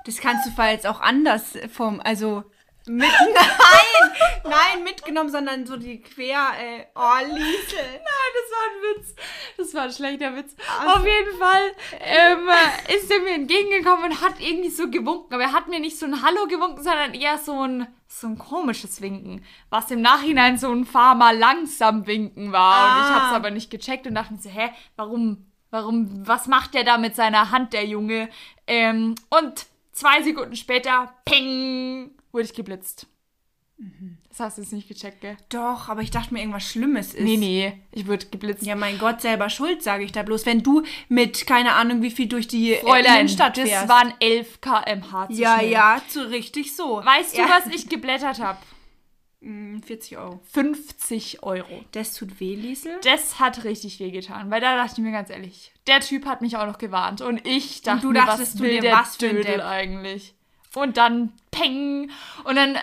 [0.05, 2.43] Das kannst du vielleicht auch anders vom, also
[2.87, 4.11] mit, nein,
[4.43, 7.77] nein, mitgenommen, sondern so die quer, äh, oh, Liesel.
[7.77, 9.15] Nein, das war ein Witz.
[9.57, 10.55] Das war ein schlechter Witz.
[10.85, 12.47] Auf jeden Fall ähm,
[12.95, 15.33] ist er mir entgegengekommen und hat irgendwie so gewunken.
[15.33, 18.37] Aber er hat mir nicht so ein Hallo gewunken, sondern eher so ein, so ein
[18.37, 19.45] komisches Winken.
[19.69, 22.95] Was im Nachhinein so ein Fahr mal langsam winken war.
[22.97, 23.15] Und ich Ah.
[23.15, 26.83] habe es aber nicht gecheckt und dachte mir so, hä, warum, warum, was macht der
[26.83, 28.29] da mit seiner Hand, der Junge?
[28.67, 33.07] Ähm, und zwei Sekunden später, peng, wurde ich geblitzt.
[34.29, 35.35] Das hast du jetzt nicht gecheckt, gell?
[35.49, 37.23] Doch, aber ich dachte mir, irgendwas Schlimmes ist.
[37.23, 38.63] Nee, nee, ich wurde geblitzt.
[38.63, 40.45] Ja, mein Gott, selber schuld, sage ich da bloß.
[40.45, 43.89] Wenn du mit, keine Ahnung, wie viel durch die äh, Fräulein, Innenstadt das fährst.
[43.89, 45.71] waren 11 km/h zu ja, schnell.
[45.71, 47.01] ja, so richtig so.
[47.03, 47.49] Weißt du, ja.
[47.49, 48.59] was ich geblättert habe?
[49.41, 50.39] Mm, 40 Euro.
[50.53, 51.83] 50 Euro.
[51.91, 52.99] Das tut weh, Liesel.
[53.03, 56.55] Das hat richtig wehgetan, weil da dachte ich mir ganz ehrlich, der Typ hat mich
[56.57, 59.17] auch noch gewarnt und ich dachte du mir, dachtest was du will dir, der was
[59.17, 60.35] Dödel eigentlich?
[60.73, 62.09] Und dann peng
[62.45, 62.77] und dann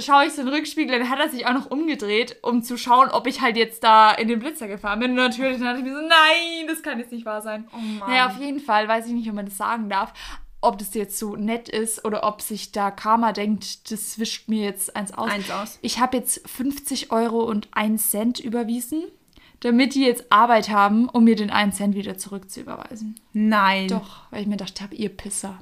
[0.00, 2.78] schaue ich so in den Rückspiegel, dann hat er sich auch noch umgedreht, um zu
[2.78, 5.10] schauen, ob ich halt jetzt da in den Blitzer gefahren bin.
[5.10, 7.68] Und natürlich dann dachte ich mir so, nein, das kann jetzt nicht wahr sein.
[7.74, 8.10] Oh Mann.
[8.10, 10.14] Naja, auf jeden Fall, weiß ich nicht, ob man das sagen darf,
[10.62, 14.64] ob das jetzt so nett ist oder ob sich da Karma denkt, das wischt mir
[14.64, 15.30] jetzt eins aus.
[15.30, 15.78] Eins aus.
[15.82, 19.04] Ich habe jetzt 50 Euro und 1 Cent überwiesen,
[19.60, 23.20] damit die jetzt Arbeit haben, um mir den 1 Cent wieder zurückzuüberweisen.
[23.34, 23.88] Nein.
[23.88, 25.58] Doch, weil ich mir gedacht habe, ihr Pisser.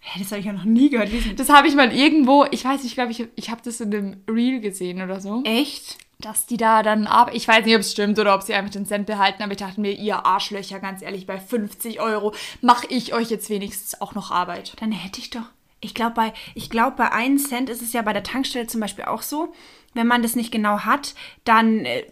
[0.00, 1.10] Hä, das habe ich ja noch nie gehört.
[1.36, 4.16] Das habe ich mal irgendwo, ich weiß nicht, ich glaube, ich, habe das in einem
[4.28, 5.98] Reel gesehen oder so, Echt?
[6.18, 7.36] dass die da dann arbeiten.
[7.36, 9.58] Ich weiß nicht, ob es stimmt oder ob sie einfach den Cent behalten, aber ich
[9.58, 14.14] dachte mir, ihr Arschlöcher, ganz ehrlich, bei 50 Euro mache ich euch jetzt wenigstens auch
[14.14, 14.74] noch Arbeit.
[14.80, 15.44] Dann hätte ich doch.
[15.82, 18.80] Ich glaube, bei, ich glaub, bei 1 Cent ist es ja bei der Tankstelle zum
[18.80, 19.52] Beispiel auch so.
[19.94, 22.04] Wenn man das nicht genau hat, dann äh,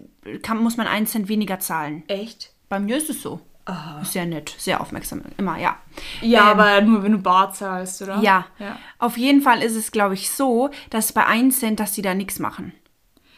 [0.43, 2.03] kann, muss man 1 Cent weniger zahlen.
[2.09, 2.53] Echt?
[2.69, 3.41] Bei mir ist es so.
[4.03, 5.23] Sehr nett, sehr aufmerksam.
[5.37, 5.77] Immer, ja.
[6.21, 8.19] Ja, Ähm, aber nur wenn du Bar zahlst, oder?
[8.21, 8.47] Ja.
[8.59, 8.79] ja.
[8.99, 12.15] Auf jeden Fall ist es, glaube ich, so, dass bei 1 Cent, dass sie da
[12.15, 12.73] nichts machen.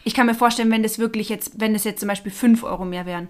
[0.05, 2.85] Ich kann mir vorstellen, wenn das wirklich jetzt, wenn das jetzt zum Beispiel 5 Euro
[2.85, 3.29] mehr wären,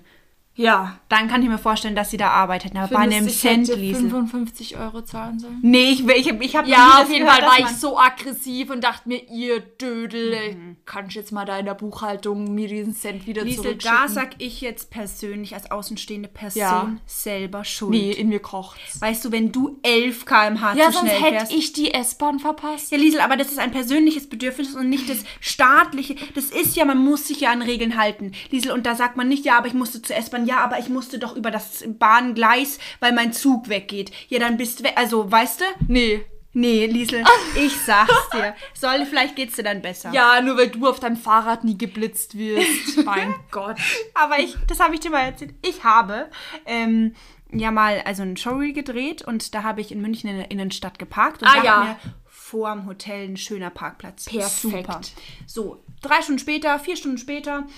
[0.60, 0.98] Ja.
[1.08, 2.76] dann kann ich mir vorstellen, dass sie da arbeiten.
[2.76, 4.02] Aber bei einem Findest ich Cent, hätte Liesel.
[4.10, 5.58] 55 Euro zahlen sollen?
[5.62, 9.08] Nee, ich, ich, ich habe Ja, auf jeden Fall war ich so aggressiv und dachte
[9.08, 13.62] mir, ihr Dödel, kannst jetzt mal da in der Buchhaltung mir diesen Cent wieder Liesel,
[13.64, 13.96] zurückschicken?
[14.02, 16.96] da sag ich jetzt persönlich als außenstehende Person Ja.
[17.06, 17.90] selber schuld.
[17.92, 19.00] nee, in mir kocht's.
[19.00, 21.52] Weißt du, wenn du 11 km/h Ja, zu sonst schnell hätte fährst.
[21.52, 22.90] ich die S-Bahn verpasst.
[22.92, 26.16] Ja, Liesel, aber das ist ein persönliches Bedürfnis und nicht das staatliche.
[26.34, 28.32] Das ist ja, man muss sich ja an Regeln halten.
[28.50, 30.88] Liesel, und da sagt man nicht, ja, aber ich musste zur S-Bahn, ja, aber ich
[30.88, 34.10] musste doch über das Bahngleis, weil mein Zug weggeht.
[34.28, 34.94] Ja, dann bist du weg.
[34.96, 35.64] Also, weißt du?
[35.86, 36.24] Nee.
[36.52, 37.22] Nee, Liesel,
[37.54, 38.56] ich sag's dir.
[38.74, 40.10] Soll, vielleicht geht's dir dann besser.
[40.12, 42.96] Ja, nur weil du auf deinem Fahrrad nie geblitzt wirst.
[43.04, 43.76] mein Gott.
[44.14, 45.54] Aber ich, das habe ich dir mal erzählt.
[45.64, 46.28] Ich habe
[46.66, 47.14] ähm,
[47.52, 50.98] ja mal also ein Showreel gedreht und da habe ich in München in der Innenstadt
[50.98, 51.84] geparkt und Ah, ja.
[51.84, 51.96] mir,
[52.26, 54.24] vor dem Hotel ein schöner Parkplatz.
[54.24, 54.50] Perfekt.
[54.50, 55.00] Super.
[55.46, 57.68] So, drei Stunden später, vier Stunden später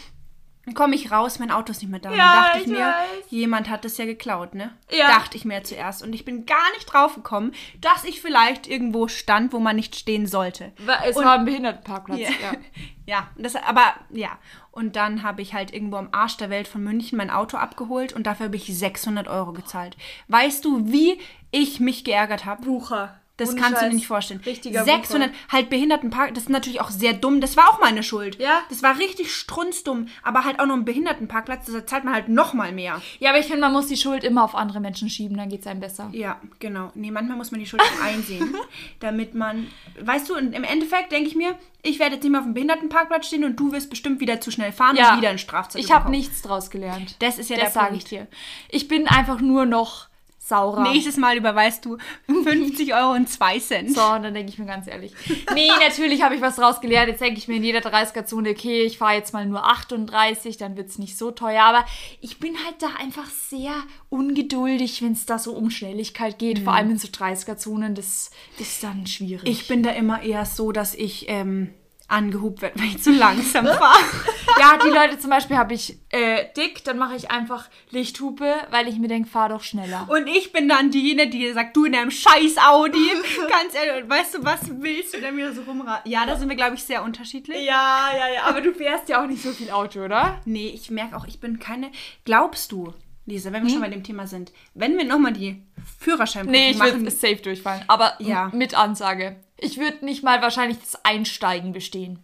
[0.74, 2.10] komme ich raus, mein Auto ist nicht mehr da.
[2.10, 3.30] Ja, dann dachte ich ich mir, weiß.
[3.30, 4.72] jemand hat es ja geklaut, ne?
[4.90, 5.08] Ja.
[5.08, 6.02] Dachte ich mir zuerst.
[6.02, 9.96] Und ich bin gar nicht drauf gekommen, dass ich vielleicht irgendwo stand, wo man nicht
[9.96, 10.72] stehen sollte.
[11.04, 12.28] Es Und- war ein Behindertenparkplatz, ja.
[12.30, 12.52] ja.
[13.06, 14.38] ja, das, aber ja.
[14.70, 18.12] Und dann habe ich halt irgendwo am Arsch der Welt von München mein Auto abgeholt
[18.12, 19.96] und dafür habe ich 600 Euro gezahlt.
[20.28, 22.62] Weißt du, wie ich mich geärgert habe?
[22.62, 23.20] Bucher.
[23.38, 24.40] Das Ohne kannst du dir nicht vorstellen.
[24.44, 27.40] Richtiger 600, halt Behindertenpark, das ist natürlich auch sehr dumm.
[27.40, 28.38] Das war auch meine Schuld.
[28.38, 28.60] Ja.
[28.68, 30.08] Das war richtig strunzdumm.
[30.22, 33.00] Aber halt auch noch ein Behindertenparkplatz, da zahlt man halt noch mal mehr.
[33.20, 35.66] Ja, aber ich finde, man muss die Schuld immer auf andere Menschen schieben, dann geht's
[35.66, 36.10] einem besser.
[36.12, 36.92] Ja, genau.
[36.94, 38.54] Nee, manchmal muss man die Schuld auch einsehen,
[39.00, 39.66] damit man,
[39.98, 43.26] weißt du, im Endeffekt denke ich mir, ich werde jetzt nicht mehr auf dem Behindertenparkplatz
[43.26, 46.10] stehen und du wirst bestimmt wieder zu schnell fahren und wieder einen Strafzettel Ich habe
[46.10, 47.16] nichts draus gelernt.
[47.20, 48.04] Das ist ja das der sage Punkt.
[48.04, 48.26] ich dir.
[48.68, 50.11] Ich bin einfach nur noch
[50.44, 50.82] saurer.
[50.82, 53.94] Nächstes Mal überweist du 50 Euro und 2 Cent.
[53.94, 55.12] So, und dann denke ich mir ganz ehrlich.
[55.54, 57.08] Nee, natürlich habe ich was draus gelernt.
[57.08, 60.76] Jetzt denke ich mir in jeder 30er-Zone, okay, ich fahre jetzt mal nur 38, dann
[60.76, 61.62] wird es nicht so teuer.
[61.62, 61.84] Aber
[62.20, 63.72] ich bin halt da einfach sehr
[64.08, 66.58] ungeduldig, wenn es da so um Schnelligkeit geht.
[66.60, 69.48] Vor allem in so 30er-Zonen, das ist dann schwierig.
[69.48, 71.72] Ich bin da immer eher so, dass ich ähm,
[72.12, 73.98] angehubt werde, weil ich zu langsam fahre.
[74.60, 78.88] ja, die Leute zum Beispiel habe ich äh, dick, dann mache ich einfach Lichthupe, weil
[78.88, 80.06] ich mir denke, fahr doch schneller.
[80.08, 82.98] Und ich bin dann diejenige, die sagt, du in deinem scheiß Audi,
[83.48, 86.10] ganz ehrlich, weißt du, was willst du denn wieder so rumraten?
[86.10, 87.64] Ja, da sind wir, glaube ich, sehr unterschiedlich.
[87.64, 88.42] Ja, ja, ja.
[88.44, 90.40] Aber du fährst ja auch nicht so viel Auto, oder?
[90.44, 91.90] Nee, ich merke auch, ich bin keine.
[92.24, 92.92] Glaubst du,
[93.24, 95.62] Lisa, wenn wir schon bei dem Thema sind, wenn wir nochmal die
[96.00, 97.00] Führerscheinprüfung Nee, ich machen.
[97.00, 97.84] würde safe durchfallen.
[97.88, 98.50] Aber Ja.
[98.52, 99.36] mit Ansage.
[99.58, 102.18] Ich würde nicht mal wahrscheinlich das Einsteigen bestehen.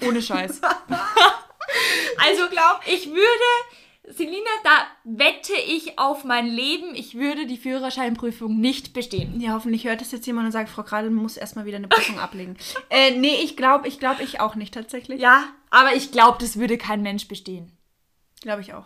[0.00, 0.60] Ohne Scheiß.
[2.18, 8.60] also, glaub, ich würde, Selina, da wette ich auf mein Leben, ich würde die Führerscheinprüfung
[8.60, 9.40] nicht bestehen.
[9.40, 12.18] Ja, hoffentlich hört das jetzt jemand und sagt, Frau Kradel muss erstmal wieder eine Prüfung
[12.20, 12.56] ablegen.
[12.90, 15.20] Äh, nee, ich glaube, ich glaube, ich auch nicht tatsächlich.
[15.20, 17.72] Ja, aber ich glaube, das würde kein Mensch bestehen.
[18.42, 18.84] Glaube ich auch.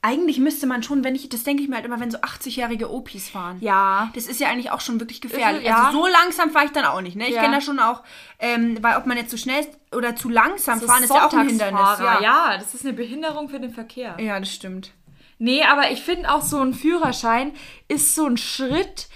[0.00, 2.88] Eigentlich müsste man schon, wenn ich, das denke ich mir halt immer, wenn so 80-jährige
[2.92, 3.56] Opis fahren.
[3.60, 4.10] Ja.
[4.14, 5.64] Das ist ja eigentlich auch schon wirklich gefährlich.
[5.64, 5.86] ja.
[5.88, 7.16] Also so langsam fahre ich dann auch nicht.
[7.16, 7.26] Ne?
[7.28, 7.42] Ich Ja.
[7.42, 8.04] kenne da schon auch,
[8.38, 11.26] ähm, weil ob man jetzt zu schnell ist oder zu langsam Das fahren, ist ja
[11.26, 11.78] auch ein Hindernis.
[11.80, 14.16] Sonntagsfahrer, ja, das ist eine Behinderung für den Verkehr.
[14.20, 14.92] ja, das stimmt.
[15.40, 17.52] Nee, aber ich finde auch so ein Führerschein
[17.88, 19.08] ist so ein Schritt,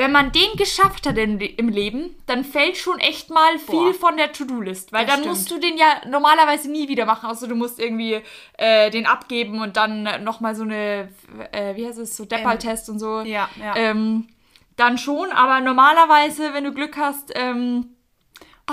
[0.00, 3.92] wenn man den geschafft hat in, im Leben, dann fällt schon echt mal viel Boah.
[3.92, 4.94] von der To-Do-List.
[4.94, 5.36] Weil Das dann stimmt.
[5.36, 8.22] musst du den ja normalerweise nie wieder machen, außer du musst irgendwie
[8.56, 11.10] äh, den abgeben und dann nochmal so eine,
[11.52, 13.20] äh, wie heißt es, so Deppal-Test und so.
[13.20, 13.76] Ja, ja.
[13.76, 14.28] Ähm,
[14.76, 17.94] dann schon, aber normalerweise, wenn du Glück hast, ähm,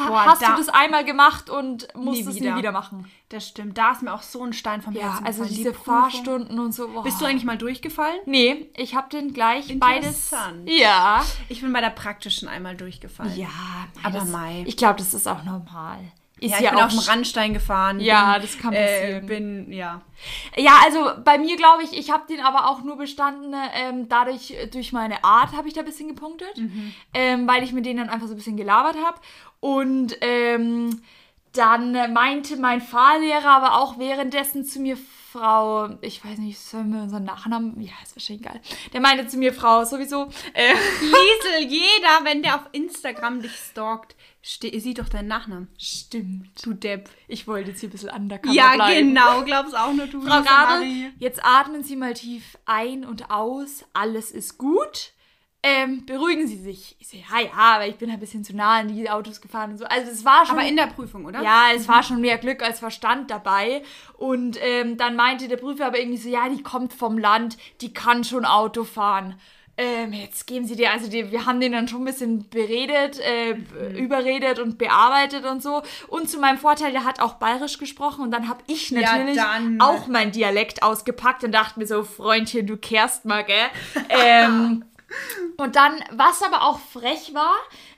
[0.08, 2.52] Boah, hast da- du das einmal gemacht und musst Nie es wieder.
[2.54, 3.10] nie wieder machen.
[3.30, 3.78] Das stimmt.
[3.78, 5.50] Da ist mir auch so ein Stein vom Ja, Herzen also gefallen.
[5.50, 5.94] Die diese Prüfung.
[6.02, 6.88] Fahrstunden und so.
[6.88, 7.04] Boah.
[7.04, 8.20] Bist du eigentlich mal durchgefallen?
[8.26, 10.32] Nee, ich habe den gleich beides.
[10.66, 11.24] Ja.
[11.50, 13.36] Ich bin bei der praktischen einmal durchgefallen.
[13.38, 13.48] Ja,
[14.04, 14.64] Aber das, Mai.
[14.68, 16.00] Ich glaube, das ist auch normal.
[16.40, 18.00] Ist Ja, ja, ich bin auch auf dem Randstein gefahren.
[18.00, 19.26] Ja, bin, das kann Äh, passieren.
[19.26, 20.02] bin, ja.
[20.56, 24.52] Ja, also bei mir glaube ich, ich habe den aber auch nur bestanden, ähm, dadurch,
[24.52, 26.94] äh, durch meine Art habe ich da ein bisschen gepunktet, Mhm.
[27.16, 29.18] ähm, weil ich mit denen dann einfach so ein bisschen gelabert habe.
[29.60, 31.02] Und ähm,
[31.54, 34.98] dann meinte mein Fahrlehrer aber auch währenddessen zu mir,
[35.32, 37.80] Frau, ich weiß nicht, sollen wir unseren Nachnamen?
[37.82, 38.62] Ja, ist wahrscheinlich geil.
[38.94, 44.16] Der meinte zu mir, Frau, sowieso, äh, Liesel, jeder, wenn der auf Instagram dich stalkt,
[44.42, 45.68] sieht doch deinen Nachnamen.
[45.78, 46.50] stimmt.
[46.66, 47.10] Du Depp.
[47.28, 49.08] Ich wollte jetzt hier ein bisschen undercover Ja, bleiben.
[49.10, 49.44] genau.
[49.44, 51.12] Glaubst auch nur du, Frau Marie.
[51.20, 53.84] jetzt atmen Sie mal tief ein und aus.
[53.94, 55.12] Alles ist gut.
[55.68, 56.96] Ähm, beruhigen Sie sich.
[57.00, 59.72] Ich so, ja, ja, aber ich bin ein bisschen zu nah an die Autos gefahren
[59.72, 59.86] und so.
[59.86, 60.58] Also es war schon.
[60.58, 61.42] Aber in der Prüfung, oder?
[61.42, 63.82] ja, es war schon mehr Glück als Verstand dabei.
[64.18, 67.94] Und ähm, dann meinte der Prüfer aber irgendwie so, ja, die kommt vom Land, die
[67.94, 69.36] kann schon Auto fahren.
[69.80, 73.20] Ähm, jetzt geben Sie dir, also die, wir haben den dann schon ein bisschen beredet,
[73.20, 75.84] äh, b- überredet und bearbeitet und so.
[76.08, 79.36] Und zu meinem Vorteil, der hat auch bayerisch gesprochen und dann habe ich Ja, natürlich
[79.36, 79.80] dann.
[79.80, 83.68] auch mein Dialekt ausgepackt und dachte mir so, Freundchen, du kehrst mal, gell?
[84.10, 84.84] ähm,
[85.58, 87.56] und dann, was aber auch frech war,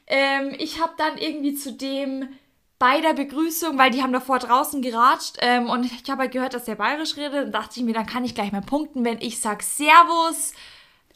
[0.08, 2.30] ähm, ich habe dann irgendwie zu dem
[2.78, 6.54] bei der Begrüßung, weil die haben davor draußen geratscht ähm, und ich habe halt gehört,
[6.54, 9.20] dass der bayerisch redet und dachte ich mir, dann kann ich gleich mal punkten, wenn
[9.22, 10.54] ich sag Servus.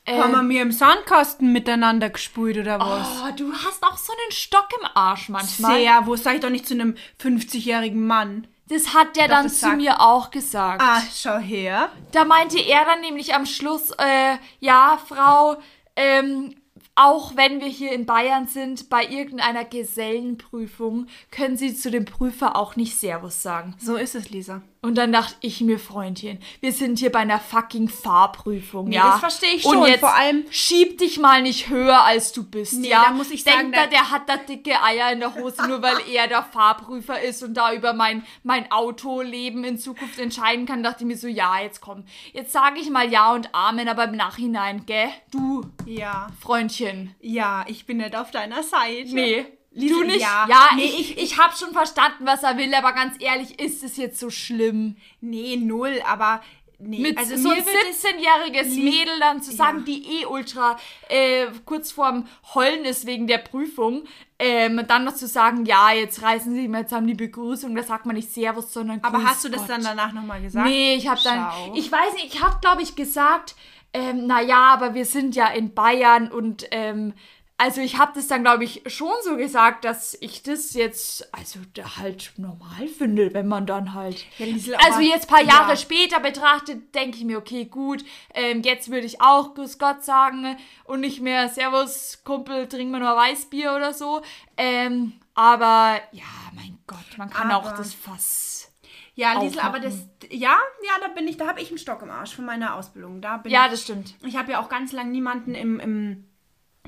[0.05, 3.07] Haben wir mir im Sandkasten miteinander gespult oder was?
[3.23, 6.05] Oh, du hast auch so einen Stock im Arsch manchmal.
[6.05, 8.45] Wo sag ich doch nicht zu einem 50-jährigen Mann.
[8.67, 10.81] Das hat der dann zu sagt- mir auch gesagt.
[10.81, 11.89] Ah, schau her.
[12.11, 15.55] Da meinte er dann nämlich am Schluss, äh, ja, Frau,
[15.95, 16.55] ähm,
[16.95, 22.55] auch wenn wir hier in Bayern sind, bei irgendeiner Gesellenprüfung können Sie zu dem Prüfer
[22.55, 23.75] auch nicht Servus sagen.
[23.79, 24.61] So ist es, Lisa.
[24.83, 29.11] Und dann dachte ich mir, Freundchen, wir sind hier bei einer fucking Fahrprüfung, Nee, ja.
[29.11, 29.87] das verstehe ich Und schon.
[29.87, 33.05] jetzt Vor allem- schieb dich mal nicht höher, als du bist, Nee, ja.
[33.05, 35.65] da muss ich sagen, Denkt er, da- der hat da dicke Eier in der Hose,
[35.67, 40.65] nur weil er der Fahrprüfer ist und da über mein, mein Autoleben in Zukunft entscheiden
[40.65, 42.03] kann, dachte ich mir so, ja, jetzt komm.
[42.33, 45.07] Jetzt sage ich mal Ja und Amen, aber im Nachhinein, gell?
[45.31, 46.27] Du, Ja.
[46.41, 47.15] Freundchen.
[47.21, 49.13] Ja, ich bin nicht auf deiner Seite.
[49.13, 49.45] Nee.
[49.73, 50.21] Lisa, du nicht?
[50.21, 50.45] ja.
[50.49, 53.83] Ja, Nee, ich, ich, ich habe schon verstanden, was er will, aber ganz ehrlich, ist
[53.83, 54.97] es jetzt so schlimm?
[55.21, 56.41] Nee, null, aber.
[56.85, 59.83] Nee, mit also so mir ein wird es 17-jähriges lieb- Mädel dann zu sagen, Ja.
[59.85, 60.75] die eh ultra
[61.07, 64.03] äh, kurz vorm Heulen ist wegen der Prüfung,
[64.37, 68.05] ähm, dann noch zu sagen, ja, jetzt reißen sie mal zusammen die Begrüßung, da sagt
[68.05, 69.69] man nicht Servus, sondern Aber Grüß hast du das Gott.
[69.69, 70.67] dann danach nochmal gesagt?
[70.67, 73.55] Nee, ich habe dann, ich weiß nicht, ich habe glaube ich gesagt,
[73.93, 77.13] ähm, naja, aber wir sind ja in Bayern und ähm,
[77.57, 81.59] also ich habe das dann glaube ich schon so gesagt, dass ich das jetzt also
[81.99, 85.75] halt normal finde, wenn man dann halt Ja, Liesel, also jetzt ein paar Jahre ja.
[85.77, 90.57] später betrachtet, denke ich mir, okay, gut, ähm, jetzt würde ich auch Grüß Gott sagen
[90.85, 94.21] und nicht mehr Servus, Kumpel, trink mal nur Weißbier oder so.
[94.57, 96.23] Ähm, aber ja,
[96.53, 98.69] mein Gott, man kann auch Aber- das Fass.
[99.15, 99.93] Ja, Liesel, aber das.
[100.31, 103.21] Ja, ja, da bin ich, da habe ich einen Stock im Arsch von meiner Ausbildung.
[103.21, 104.15] Da bin Ja, ich, das stimmt.
[104.25, 106.25] Ich habe ja auch ganz lang niemanden im, im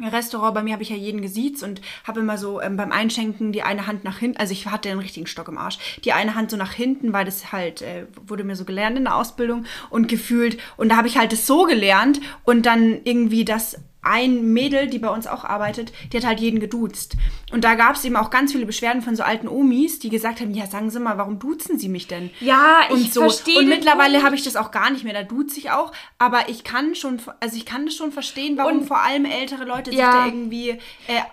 [0.01, 0.53] Restaurant.
[0.53, 3.63] Bei mir habe ich ja jeden gesiezt und habe immer so ähm, beim Einschenken die
[3.63, 6.51] eine Hand nach hinten, also ich hatte einen richtigen Stock im Arsch, die eine Hand
[6.51, 10.07] so nach hinten, weil das halt, äh, wurde mir so gelernt in der Ausbildung und
[10.07, 10.57] gefühlt.
[10.75, 14.99] Und da habe ich halt das so gelernt und dann irgendwie das ein Mädel, die
[14.99, 17.15] bei uns auch arbeitet, die hat halt jeden geduzt.
[17.51, 20.39] Und da gab es eben auch ganz viele Beschwerden von so alten Omis, die gesagt
[20.41, 22.29] haben, ja, sagen Sie mal, warum duzen Sie mich denn?
[22.39, 23.21] Ja, ich und so.
[23.21, 25.13] verstehe Und mittlerweile habe ich das auch gar nicht mehr.
[25.13, 25.91] Da duze ich auch.
[26.17, 29.63] Aber ich kann schon, also ich kann das schon verstehen, warum Und- vor allem ältere
[29.65, 30.11] Leute sich Ja.
[30.11, 30.69] da irgendwie.
[30.69, 30.77] Äh,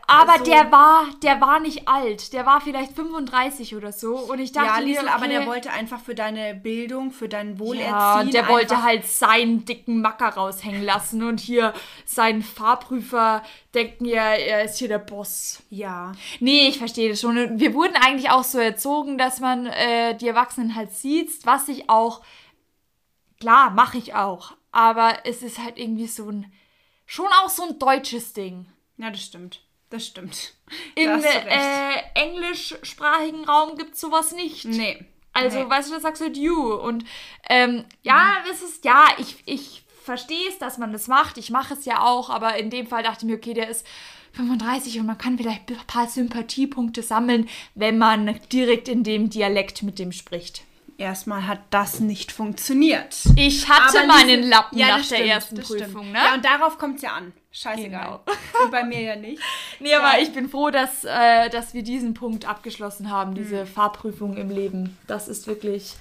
[0.06, 2.32] Aber so, der war, der war nicht alt.
[2.32, 4.16] Der war vielleicht 35 oder so.
[4.16, 7.54] Und ich dachte Ja, Liesel, aber okay, der wollte einfach für deine Bildung, für dein
[7.54, 8.30] Ja, Wohlerziehen.
[8.32, 11.72] der wollte halt seinen dicken Macker raushängen lassen und hier
[12.04, 13.42] seinen Fahrprüfer
[13.74, 15.64] denken ja, er ist hier der Boss.
[15.68, 16.12] Ja.
[16.38, 17.58] Nee, ich verstehe das schon.
[17.58, 21.90] Wir wurden eigentlich auch so erzogen, dass man äh, die Erwachsenen halt sieht, was ich
[21.90, 22.22] auch,
[23.40, 24.52] klar, mache ich auch.
[24.70, 26.52] Aber es ist halt irgendwie so ein,
[27.04, 28.66] schon auch so ein deutsches Ding.
[28.96, 29.60] Ja, das stimmt.
[29.90, 30.54] Das stimmt.
[30.94, 34.64] Im äh, englischsprachigen Raum gibt so was nicht.
[34.66, 35.04] nee.
[35.34, 35.70] Also, nee.
[35.70, 36.74] weißt du, da sagst du halt you.
[36.74, 37.04] Und
[37.48, 41.38] ähm, ja, das ist, ja, ich, ich verstehe es, dass man das macht.
[41.38, 43.86] Ich mache es ja auch, aber in dem Fall dachte ich mir, okay, der ist
[44.32, 49.82] 35 und man kann vielleicht ein paar Sympathiepunkte sammeln, wenn man direkt in dem Dialekt
[49.82, 50.62] mit dem spricht.
[50.98, 53.16] Erstmal hat das nicht funktioniert.
[53.36, 56.12] Ich hatte Aber meinen Lappen Ja, nach das der stimmt, ersten Prüfung, stimmt.
[56.12, 56.18] ne?
[56.18, 57.32] Ja, und darauf kommt es ja an.
[57.50, 58.20] Scheißegal.
[58.24, 58.70] Genau.
[58.70, 59.42] Bei mir ja nicht.
[59.80, 60.22] Nee, aber Geil.
[60.22, 64.96] ich bin froh, dass, äh, dass wir diesen Punkt abgeschlossen haben, diese Fahrprüfung im Leben.
[65.09, 65.94] Das ist wirklich.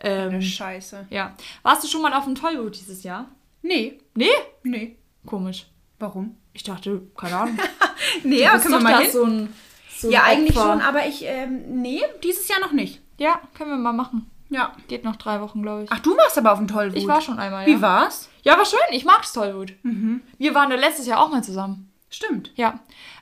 [0.00, 1.06] Ähm, Scheiße.
[1.10, 1.34] ja.
[1.62, 3.28] Warst du schon mal auf dem Tollwut dieses Jahr?
[3.64, 3.98] Nee.
[4.14, 4.28] Nee?
[4.62, 4.96] Nee.
[5.26, 5.66] Komisch.
[5.98, 6.36] Warum?
[6.52, 7.58] Ich dachte, keine Ahnung.
[8.22, 9.10] Nee, bist können wir mal da hin.
[9.10, 9.54] so ein,
[9.96, 10.72] so ja, eigentlich Opfer.
[10.72, 13.00] schon, aber ich, ähm, nee, dieses Jahr noch nicht.
[13.18, 14.30] Ja, können wir mal machen.
[14.50, 14.72] Ja.
[14.88, 15.90] Geht noch drei Wochen, glaube ich.
[15.90, 16.98] Ach, du warst aber auf dem Tollwut.
[16.98, 17.74] ich war schon einmal, ja.
[17.74, 18.28] Wie war's?
[18.42, 18.78] Ja, war schön.
[18.90, 19.72] Ich mag's Tollwut.
[20.38, 21.90] Wir waren ja letztes Jahr auch mal zusammen.
[22.10, 22.52] Stimmt.
[22.56, 22.80] Ja.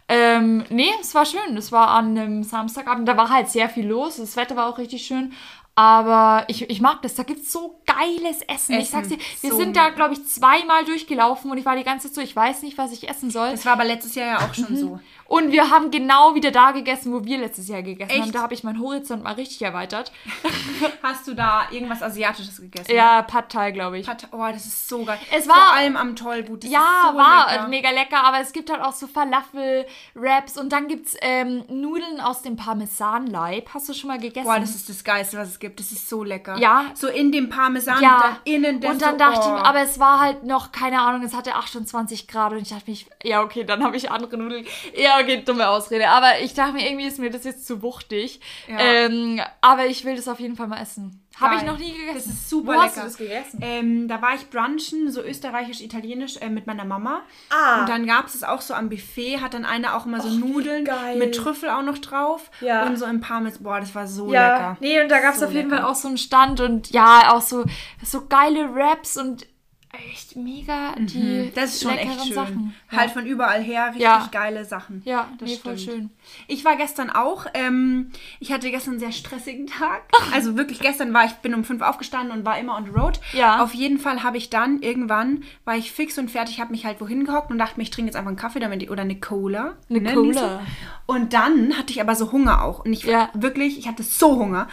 [0.09, 1.57] Ähm, nee, es war schön.
[1.57, 3.07] Es war an einem Samstagabend.
[3.09, 4.17] Da war halt sehr viel los.
[4.17, 5.33] Das Wetter war auch richtig schön.
[5.75, 7.15] Aber ich, ich mag das.
[7.15, 8.75] Da gibt's so geiles Essen.
[8.75, 8.93] Ich Essen.
[8.93, 12.09] sag's dir, wir So sind da, glaube ich, zweimal durchgelaufen und ich war die ganze
[12.09, 13.53] Zeit so, ich weiß nicht, was ich essen soll.
[13.53, 14.55] Das war aber letztes Jahr ja auch Mhm.
[14.67, 15.01] schon so.
[15.33, 18.21] Und wir haben genau wieder da gegessen, wo wir letztes Jahr gegessen Echt?
[18.21, 18.33] haben.
[18.33, 20.13] Da habe ich meinen Horizont mal richtig erweitert.
[21.03, 22.95] Hast du da irgendwas Asiatisches gegessen?
[22.95, 24.07] Ja, Pad Thai, glaube ich.
[24.07, 25.19] Hat, oh, das ist so geil.
[25.35, 26.65] Es war- Vor allem am Tollwut.
[26.65, 27.69] Ja, so war lecker.
[27.69, 32.43] mega lecker, aber es gibt halt auch so Falafel-Wraps und dann gibt's ähm, Nudeln aus
[32.43, 33.71] dem Parmesanleib.
[33.73, 34.45] Hast du schon mal gegessen?
[34.45, 35.81] Boah, das ist das Geilste, was es gibt.
[35.81, 36.59] Das ist so lecker.
[36.59, 36.91] Ja.
[36.93, 39.57] So in dem Parmesan, ja, da innen das und dann so, dachte oh.
[39.57, 42.85] ich, aber es war halt noch, keine Ahnung, es hatte 28 Grad und ich dachte
[42.87, 44.67] mir, ich- ja, okay, dann habe ich andere Nudeln.
[44.95, 46.09] Ja, okay, dumme Ausrede.
[46.09, 48.41] Aber ich dachte mir, irgendwie ist mir das jetzt zu wuchtig.
[48.69, 48.79] Ja.
[48.79, 51.19] Ähm, aber ich will das auf jeden Fall mal essen.
[51.41, 52.15] Habe ich noch nie gegessen.
[52.15, 53.09] Das ist super Wo hast du lecker.
[53.09, 53.59] das gegessen?
[53.63, 57.23] Ähm, da war ich brunchen, so österreichisch-italienisch äh, mit meiner Mama.
[57.51, 57.81] Ah.
[57.81, 60.29] Und dann gab es es auch so am Buffet, hat dann einer auch immer so
[60.29, 61.17] Nudeln geil.
[61.17, 62.51] mit Trüffel auch noch drauf.
[62.61, 62.85] Ja.
[62.87, 63.63] Und so im Parmesan.
[63.63, 64.77] Boah, das war so Ja, lecker.
[64.81, 65.83] nee, und da gab es So auf jeden lecker.
[65.83, 67.65] Fall auch so einen Stand und ja, auch so,
[68.05, 69.47] so geile Raps und
[69.93, 72.35] echt mega die Das ist schon leckeren echt schön.
[72.35, 72.75] Sachen.
[72.91, 72.99] Ja.
[72.99, 74.29] Halt von überall her richtig Ja.
[74.33, 75.03] geile Sachen.
[75.05, 76.11] ja, das nee, voll schön.
[76.49, 80.03] Ich war gestern auch, ähm, ich hatte gestern einen sehr stressigen Tag.
[80.33, 83.21] Also wirklich gestern war ich, bin um fünf aufgestanden und war immer on the road.
[83.35, 83.63] Ja.
[83.63, 87.01] Auf jeden Fall habe ich dann irgendwann, war ich fix und fertig, habe mich halt
[87.03, 89.77] wohin gehockt und dachte mir, ich trinke jetzt einfach einen Kaffee damit, oder eine Cola.
[89.91, 90.27] Eine ne, Cola.
[90.29, 90.61] Lisa?
[91.07, 92.85] Und dann hatte ich aber so Hunger auch.
[92.85, 93.29] Und ich Ja.
[93.35, 94.69] wirklich, ich hatte so Hunger.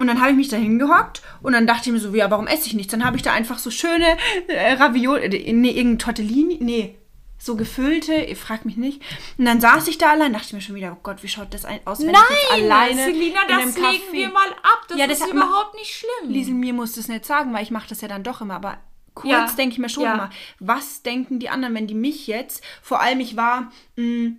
[0.00, 2.46] Und dann habe ich mich da hingehockt und dann dachte ich mir so, ja, warum
[2.46, 2.90] esse ich nichts?
[2.90, 4.16] Dann habe ich da einfach so schöne
[4.48, 6.96] äh, Ravioli, äh, nee, irgendein Tortellini, nee,
[7.38, 9.02] so gefüllte, ihr fragt mich nicht.
[9.38, 11.52] Und dann saß ich da allein, dachte ich mir schon wieder, oh Gott, wie schaut
[11.54, 14.80] das aus, wenn ich jetzt alleine Selina, in das einem legen Café- wir mal ab.
[14.88, 16.30] Das Ja, das ist hat- überhaupt nicht schlimm.
[16.32, 18.54] Liesel, mir musst du es nicht sagen, weil ich mache das ja dann doch immer.
[18.56, 18.78] Aber
[19.14, 19.46] kurz Ja.
[19.56, 20.14] denke ich mir schon Ja.
[20.14, 20.30] immer,
[20.60, 24.32] was denken die anderen, wenn die mich jetzt, vor allem ich war mh,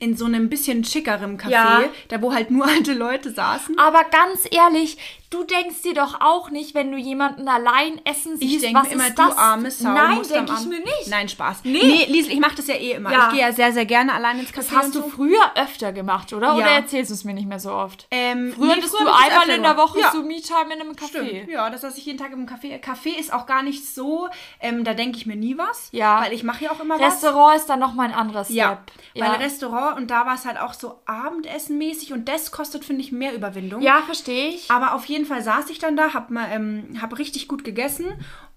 [0.00, 1.82] in so einem bisschen schickerem Café, Ja.
[2.08, 3.78] da wo halt nur alte Leute saßen.
[3.78, 4.96] Aber ganz ehrlich,
[5.30, 8.88] du denkst dir doch auch nicht, wenn du jemanden allein essen siehst, Ich denke was
[8.88, 9.36] mir immer, ist du das?
[9.36, 9.88] arme Sau.
[9.92, 11.08] Nein, denke ich mir nicht.
[11.08, 11.58] Nein, Spaß.
[11.64, 11.80] Nee.
[11.82, 13.12] Nee, Liesel, ich mache das ja eh immer.
[13.12, 13.26] Ja.
[13.28, 14.56] Ich gehe ja sehr, sehr gerne allein ins Café.
[14.56, 15.08] Das hast du so.
[15.08, 16.48] früher öfter gemacht, oder?
[16.48, 16.54] Ja.
[16.54, 18.06] Oder erzählst du es mir nicht mehr so oft?
[18.10, 19.76] Ähm, Früher nee, hattest früher du einmal in der.
[19.76, 20.10] Woche Ja.
[20.12, 21.08] so Me-Time in einem Café.
[21.26, 21.48] Stimmt.
[21.50, 22.80] Ja, das saß ich jeden Tag im Café.
[22.82, 24.28] Café ist auch gar nicht so,
[24.60, 25.88] ähm, da denke ich mir nie was.
[25.92, 26.20] Ja.
[26.22, 27.14] Weil ich mache ja auch immer was.
[27.14, 28.56] Restaurant ist dann nochmal ein anderer Step.
[28.56, 28.82] Ja,
[29.14, 33.12] weil Restaurant und da war es halt auch so Abendessenmäßig und das kostet, finde ich,
[33.12, 33.80] mehr Überwindung.
[33.82, 34.70] Ja, verstehe ich.
[34.70, 38.06] Aber auf jeden Fall saß ich dann da, hab, mal, ähm, hab richtig gut gegessen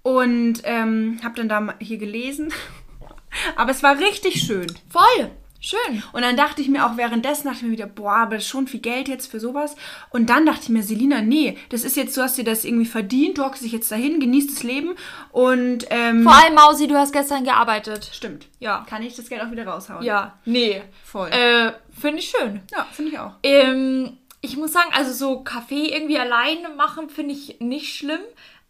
[0.04, 2.54] und ähm, hab dann da mal hier gelesen.
[3.56, 4.68] Aber es war richtig schön.
[4.90, 5.32] Voll.
[5.64, 6.02] Schön.
[6.12, 8.50] Und dann dachte ich mir auch währenddessen, dachte ich mir wieder, boah, aber das ist
[8.50, 9.76] schon viel Geld jetzt für sowas.
[10.10, 12.88] Und dann dachte ich mir, Selina, nee, das ist jetzt, du hast dir das irgendwie
[12.88, 14.96] verdient, du hockst dich jetzt dahin, genießt das Leben
[15.32, 18.10] und ähm, Vor allem, Mausi, du hast gestern gearbeitet.
[18.12, 18.48] stimmt.
[18.60, 18.84] Ja.
[18.90, 20.04] Kann ich das Geld auch wieder raushauen?
[20.04, 20.40] Ja.
[20.46, 20.82] Nee.
[21.04, 21.30] Voll.
[21.30, 22.62] Äh, finde ich schön.
[22.76, 23.34] ja, finde ich auch.
[23.44, 28.20] Ähm, ich muss sagen, also so Kaffee irgendwie alleine machen finde ich nicht schlimm.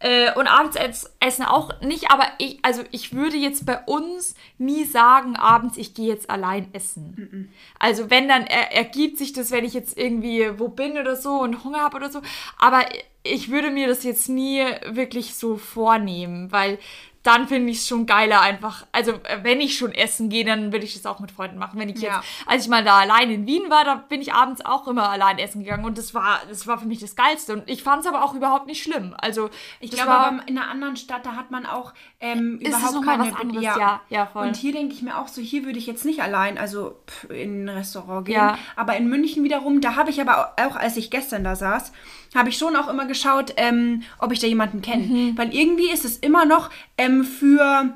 [0.04, 4.34] Äh, und abends ess- essen auch nicht, aber ich, also ich würde jetzt bei uns
[4.58, 7.52] nie sagen, abends, ich gehe jetzt allein essen.
[7.78, 11.34] Also wenn, dann er, ergibt sich das, wenn ich jetzt irgendwie wo bin oder so
[11.40, 12.20] und Hunger habe oder so.
[12.58, 12.84] Aber
[13.22, 16.80] ich würde mir das jetzt nie wirklich so vornehmen, weil
[17.22, 18.84] dann finde ich es schon geiler einfach.
[18.90, 21.78] Also äh, wenn ich schon essen gehe, dann würde ich das auch mit Freunden machen.
[21.78, 22.16] Wenn ich Ja.
[22.16, 25.08] jetzt, als ich mal da allein in Wien war, da bin ich abends auch immer
[25.08, 27.52] allein essen gegangen und das war, das war für mich das Geilste.
[27.54, 29.14] Und ich fand es aber auch überhaupt nicht schlimm.
[29.18, 29.50] Also
[29.80, 31.92] Ich glaube, war, in einer anderen Stadt, da hat man auch
[32.22, 33.32] ähm, Ist es überhaupt mal keine...
[33.32, 34.46] was anderes, ja, ja, voll.
[34.46, 37.28] Und hier denke ich mir auch so, hier würde ich jetzt nicht allein, also pff,
[37.30, 38.36] in ein Restaurant gehen.
[38.36, 38.56] Ja.
[38.76, 41.92] Aber in München wiederum, da habe ich aber auch, als ich gestern da saß,
[42.34, 45.04] habe ich schon auch immer geschaut, ähm, ob ich da jemanden kenne.
[45.04, 45.36] Mhm.
[45.36, 47.92] Weil irgendwie ist es immer noch ähm, für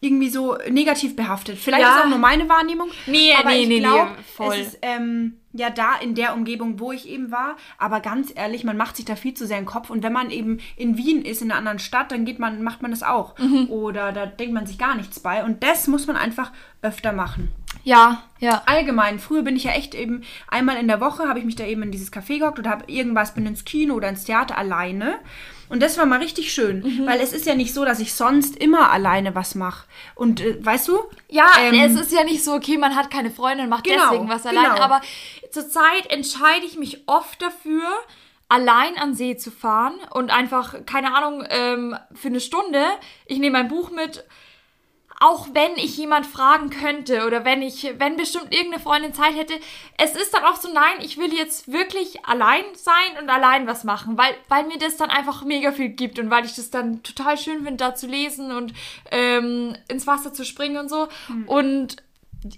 [0.00, 1.58] irgendwie so negativ behaftet.
[1.58, 1.96] Vielleicht Ja.
[1.98, 2.90] ist auch nur meine Wahrnehmung.
[3.06, 4.54] Nee, aber nee, ich nee, nee, glaub, voll.
[4.54, 7.56] Es ist ähm, ja da in der Umgebung, wo ich eben war.
[7.78, 9.88] Aber ganz ehrlich, man macht sich da viel zu sehr in den Kopf.
[9.88, 12.82] Und wenn man eben in Wien ist, in einer anderen Stadt, dann geht man, macht
[12.82, 13.38] man das auch.
[13.38, 13.70] Mhm.
[13.70, 15.42] Oder da denkt man sich gar nichts bei.
[15.42, 17.48] Und das muss man einfach öfter machen.
[17.82, 18.62] ja, ja.
[18.66, 21.64] Allgemein, früher bin ich ja echt eben einmal in der Woche habe ich mich da
[21.64, 25.18] eben in dieses Café gehockt oder habe irgendwas, bin ins Kino oder ins Theater alleine.
[25.68, 27.06] Und das war mal richtig schön, Mhm.
[27.06, 29.86] weil es ist ja nicht so, dass ich sonst immer alleine was mache.
[30.14, 30.98] Und äh, weißt du?
[31.28, 34.10] Ja, Ähm, es ist ja nicht so, okay, man hat keine Freunde und macht Genau,
[34.10, 34.64] deswegen was allein.
[34.72, 34.80] genau.
[34.82, 35.00] Aber
[35.50, 37.82] zurzeit entscheide ich mich oft dafür,
[38.48, 42.84] allein an See zu fahren und einfach, keine Ahnung, ähm, für eine Stunde,
[43.26, 44.24] ich nehme mein Buch mit,
[45.20, 49.54] auch wenn ich jemand fragen könnte oder wenn ich, wenn bestimmt irgendeine Freundin Zeit hätte,
[49.98, 53.84] es ist dann auch so, nein, ich will jetzt wirklich allein sein und allein was
[53.84, 57.02] machen, weil, weil mir das dann einfach mega viel gibt und weil ich das dann
[57.02, 58.74] total schön finde, da zu lesen und
[59.10, 61.08] ähm, ins Wasser zu springen und so.
[61.46, 61.96] Und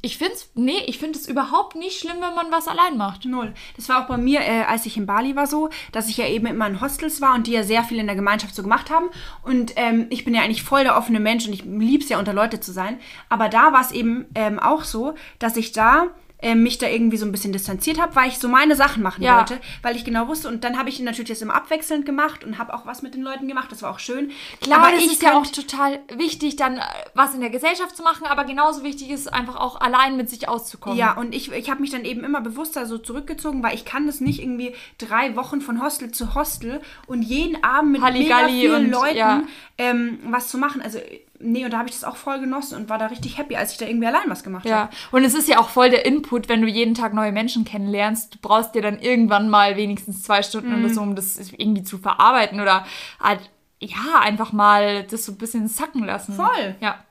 [0.02, 3.24] ich finde es, nee, ich finde es überhaupt nicht schlimm, wenn man was allein macht.
[3.24, 3.54] Null.
[3.76, 6.26] Das war auch bei mir, äh, als ich in Bali war, so, dass ich ja
[6.26, 8.90] eben immer in Hostels war und die ja sehr viel in der Gemeinschaft so gemacht
[8.90, 9.08] haben.
[9.42, 12.18] Und ähm, ich bin ja eigentlich voll der offene Mensch und ich liebe es ja,
[12.18, 12.98] unter Leute zu sein.
[13.28, 16.08] Aber da war es eben ähm, auch so, dass ich da
[16.40, 19.22] ähm, mich da irgendwie so ein bisschen distanziert habe, weil ich so meine Sachen machen
[19.22, 19.38] Ja.
[19.38, 20.48] wollte, weil ich genau wusste.
[20.48, 23.22] Und dann habe ich natürlich das immer abwechselnd gemacht und habe auch was mit den
[23.22, 23.72] Leuten gemacht.
[23.72, 24.30] Das war auch schön.
[24.60, 26.82] Klar, aber das ist ja auch total wichtig, dann äh,
[27.14, 30.48] was in der Gesellschaft zu machen, aber genauso wichtig ist einfach auch allein mit sich
[30.48, 30.98] auszukommen.
[30.98, 34.06] Ja, und ich, ich habe mich dann eben immer bewusster so zurückgezogen, weil ich kann
[34.06, 38.58] das nicht irgendwie drei Wochen von Hostel zu Hostel und jeden Abend mit Halligalli mega
[38.76, 39.42] vielen und- Leuten ja.
[39.78, 40.80] ähm, was zu machen.
[40.82, 40.98] Also,
[41.40, 43.72] nee, und da habe ich das auch voll genossen und war da richtig happy, als
[43.72, 44.70] ich da irgendwie allein was gemacht habe.
[44.70, 47.64] Ja, und es ist ja auch voll der Input, wenn du jeden Tag neue Menschen
[47.64, 48.34] kennenlernst.
[48.34, 50.84] Du brauchst dir dann irgendwann mal wenigstens zwei Stunden Mhm.
[50.84, 52.84] oder so, um das irgendwie zu verarbeiten oder
[53.20, 53.40] halt,
[53.80, 56.34] ja, einfach mal das so ein bisschen sacken lassen.
[56.34, 56.74] Voll.
[56.80, 57.04] Ja.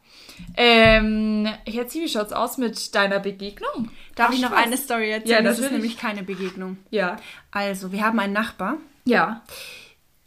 [0.56, 3.90] Ähm, Herzi, wie schaut's aus mit deiner Begegnung?
[4.16, 4.66] Darf Ach, ich noch Spaß.
[4.66, 5.32] eine Story erzählen?
[5.38, 5.82] Ja, das ist natürlich.
[5.84, 6.78] nämlich keine Begegnung.
[6.92, 7.18] Ja.
[7.52, 9.42] Also, wir haben einen Nachbar, Ja.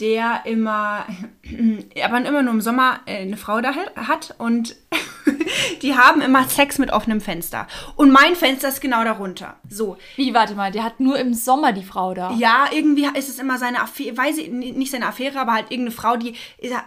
[0.01, 1.07] Der immer,
[2.05, 4.77] aber immer nur im Sommer äh, eine Frau da hat und
[5.83, 7.67] die haben immer Sex mit offenem Fenster.
[7.97, 9.57] Und mein Fenster ist genau darunter.
[9.69, 12.33] So, Wie, warte mal, der hat nur im Sommer die Frau da.
[12.33, 15.93] Ja, irgendwie ist es immer seine Affäre, weiß ich, nicht seine Affäre, aber halt irgendeine
[15.93, 16.35] Frau, die,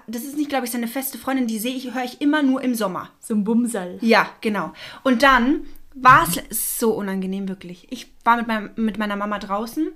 [0.08, 2.62] das ist nicht, glaube ich, seine feste Freundin, die sehe ich, höre ich immer nur
[2.62, 3.10] im Sommer.
[3.20, 3.98] So ein Bumsal.
[4.02, 4.74] Ja, genau.
[5.04, 5.62] Und dann
[5.96, 7.88] war es so unangenehm, wirklich.
[7.92, 9.90] Ich war mit, meinem, mit meiner Mama draußen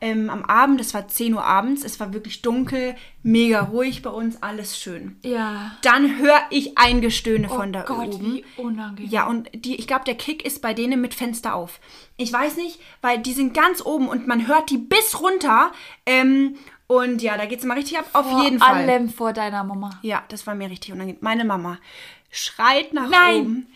[0.00, 4.10] ähm, am Abend, es war 10 Uhr abends, es war wirklich dunkel, mega ruhig bei
[4.10, 5.16] uns, alles schön.
[5.22, 5.76] Ja.
[5.82, 8.24] Dann höre ich ein Gestöhne Oh von da Gott, oben.
[8.24, 9.10] wie unangenehm.
[9.10, 11.80] Ja, und die, ich glaube, der Kick ist bei denen mit Fenster auf.
[12.16, 15.72] Ich weiß nicht, weil die sind ganz oben und man hört die bis runter.
[16.06, 18.06] Ähm, und ja, da geht es immer richtig ab.
[18.12, 18.76] Auf Vor jeden Fall.
[18.88, 19.98] allem vor deiner Mama.
[20.02, 21.18] Ja, das war mir richtig unangenehm.
[21.22, 21.78] Meine Mama
[22.30, 23.40] schreit nach Nein.
[23.40, 23.66] oben.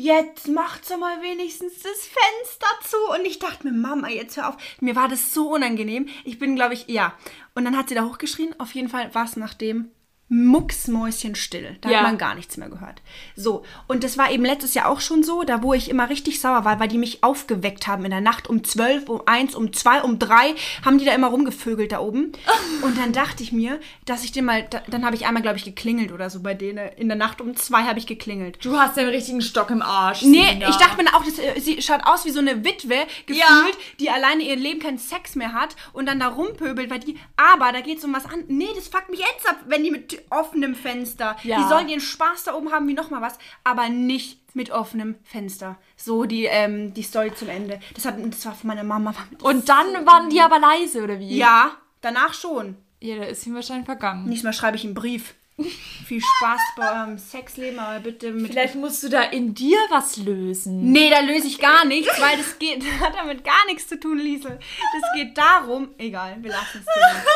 [0.00, 2.96] Jetzt macht sie mal wenigstens das Fenster zu.
[3.18, 4.56] Und ich dachte mir, Mama, jetzt hör auf.
[4.78, 6.08] Mir war das so unangenehm.
[6.22, 7.14] Ich bin, glaube ich, ja.
[7.56, 8.54] Und dann hat sie da hochgeschrien.
[8.60, 9.90] Auf jeden Fall war es nachdem
[10.28, 11.76] mucksmäuschenstill.
[11.80, 11.98] Da Ja.
[11.98, 13.00] hat man gar nichts mehr gehört.
[13.36, 16.40] So, und das war eben letztes Jahr auch schon so, da wo ich immer richtig
[16.40, 19.72] sauer war, weil die mich aufgeweckt haben in der Nacht um 12, um 1, um
[19.72, 20.54] 2, um 3,
[20.84, 22.32] haben die da immer rumgevögelt da oben.
[22.82, 25.56] Und dann dachte ich mir, dass ich den mal, da, dann habe ich einmal, glaube
[25.58, 26.88] ich, geklingelt oder so bei denen.
[26.96, 28.58] In der Nacht um 2 habe ich geklingelt.
[28.64, 30.22] Du hast den richtigen Stock im Arsch.
[30.22, 30.68] Nee, Sina.
[30.68, 33.66] ich dachte mir auch, das, äh, sie schaut aus wie so eine Witwe, gefühlt, Ja.
[34.00, 37.72] die alleine ihr Leben keinen Sex mehr hat und dann da rumpöbelt, weil die, aber
[37.72, 38.44] da geht es um was an.
[38.48, 41.58] Nee, das fuckt mich jetzt ab, wenn die mit offenem Fenster, Ja.
[41.62, 45.76] die sollen ihren Spaß da oben haben wie nochmal was, aber nicht mit offenem Fenster.
[45.96, 47.80] So die, ähm, die Story zum Ende.
[47.94, 49.14] Das, hat, das war von meiner Mama.
[49.42, 51.36] Und dann waren die aber leise, oder wie?
[51.36, 52.76] Ja, danach schon.
[53.00, 54.24] Ja, da ist ihm wahrscheinlich vergangen.
[54.24, 55.34] Nächstes Mal schreibe ich einen Brief.
[56.06, 60.16] Viel Spaß bei eurem Sexleben, aber bitte mit Vielleicht musst du da in dir was
[60.16, 60.92] lösen.
[60.92, 63.98] Nee, da löse ich gar nichts, weil das geht, das hat damit gar nichts zu
[63.98, 64.58] tun, Liesel.
[64.58, 66.86] Das geht darum, egal, wir lassen es.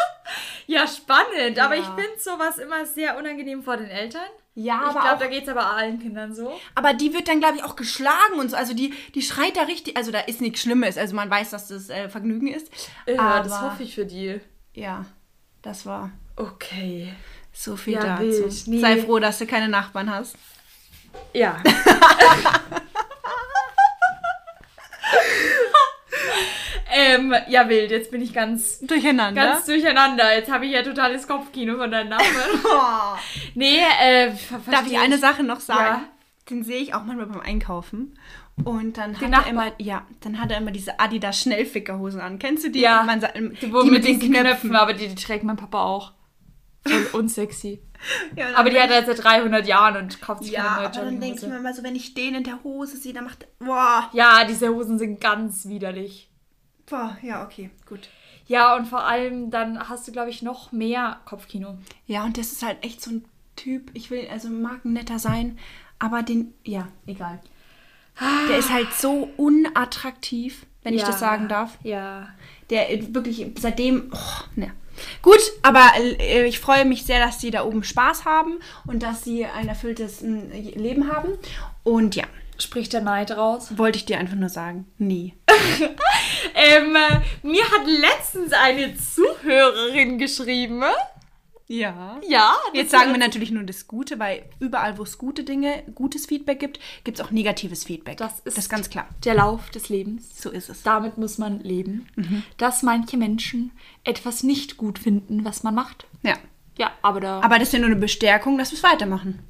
[0.67, 1.59] Ja, spannend.
[1.59, 1.81] Aber Ja.
[1.83, 4.23] ich finde sowas immer sehr unangenehm vor den Eltern.
[4.55, 6.59] Ja, ich aber glaube, auch- da geht es aber allen Kindern so.
[6.75, 8.57] Aber die wird dann, glaube ich, auch geschlagen und so.
[8.57, 9.97] Also die, die schreit da richtig.
[9.97, 10.97] Also da ist nichts Schlimmes.
[10.97, 12.71] Also man weiß, dass das äh, Vergnügen ist.
[13.07, 14.41] Ja, aber, das hoffe ich für die.
[14.73, 15.05] Ja,
[15.61, 17.13] das war Okay.
[17.53, 18.49] So viel Ja, dazu.
[18.71, 18.81] Nee.
[18.81, 20.37] Sei froh, dass du keine Nachbarn hast.
[21.35, 21.63] Ja.
[26.95, 27.91] ähm, ja, wild.
[27.91, 29.41] Jetzt bin ich ganz, Durcheinander.
[29.41, 30.35] ganz durcheinander.
[30.35, 32.31] Jetzt habe ich ja totales Kopfkino von deinen Nachbarn.
[32.65, 33.17] Oh.
[33.55, 34.33] nee, äh,
[34.71, 36.03] Darf ich eine Sache noch sagen?
[36.03, 36.09] Ja.
[36.51, 38.19] Den sehe ich auch manchmal beim Einkaufen.
[38.65, 42.39] Und dann hat er immer, ja, dann hat er immer diese Adidas Schnellfickerhosen an.
[42.39, 42.81] Kennst du die?
[42.81, 43.03] Ja.
[43.05, 44.75] Man Die, die mit, den Knöpfen.
[44.77, 46.13] aber die, die trägt mein Papa auch.
[46.87, 47.81] Voll unsexy.
[48.35, 51.05] Ja, Aber die hat er seit 300 Jahren und kauft sich Ja, keine neue aber
[51.05, 53.47] dann denke ich mir mal so, wenn ich den in der Hose sehe, dann macht
[53.61, 56.29] boah, Ja, diese Hosen sind ganz widerlich.
[56.87, 58.09] boah, ja, okay, gut.
[58.49, 61.79] Ja, und vor allem dann hast du, glaube ich, noch mehr Kopfkino.
[62.07, 63.25] Ja, und das ist halt echt so ein
[63.55, 65.57] Typ, ich will, also mag ein netter sein,
[66.01, 67.39] aber den, ja, egal.
[68.49, 71.07] Der ist halt so unattraktiv, wenn ich Ja.
[71.07, 71.79] das sagen darf.
[71.85, 72.29] Ja.
[72.71, 74.73] Der äh, wirklich seitdem, oh, ne.
[75.23, 79.25] Gut, aber äh, ich freue mich sehr, dass sie da oben Spaß haben und dass
[79.25, 80.27] sie ein erfülltes äh,
[80.77, 81.39] Leben haben.
[81.85, 82.25] Und ja,
[82.59, 83.77] Spricht der Neid raus?
[83.77, 85.35] wollte ich dir einfach nur sagen, nie.
[86.55, 90.83] Ähm, äh, mir hat letztens eine Zuhörerin geschrieben.
[91.73, 92.21] Ja.
[92.29, 96.27] Ja, Jetzt sagen wir natürlich nur das Gute, weil überall, wo es gute Dinge, gutes
[96.27, 98.19] Feedback gibt, gibt es auch negatives Feedback.
[98.19, 99.09] Das ist- das ist ganz klar.
[99.25, 100.41] der Lauf des Lebens.
[100.41, 100.83] So ist es.
[100.83, 102.07] Damit muss man leben.
[102.59, 103.73] Dass manche Menschen
[104.05, 106.07] etwas nicht gut finden, was man macht.
[106.23, 106.35] Ja.
[106.79, 107.41] Ja, aber da.
[107.41, 109.41] Aber das ist ja nur eine Bestärkung, dass wir es weitermachen.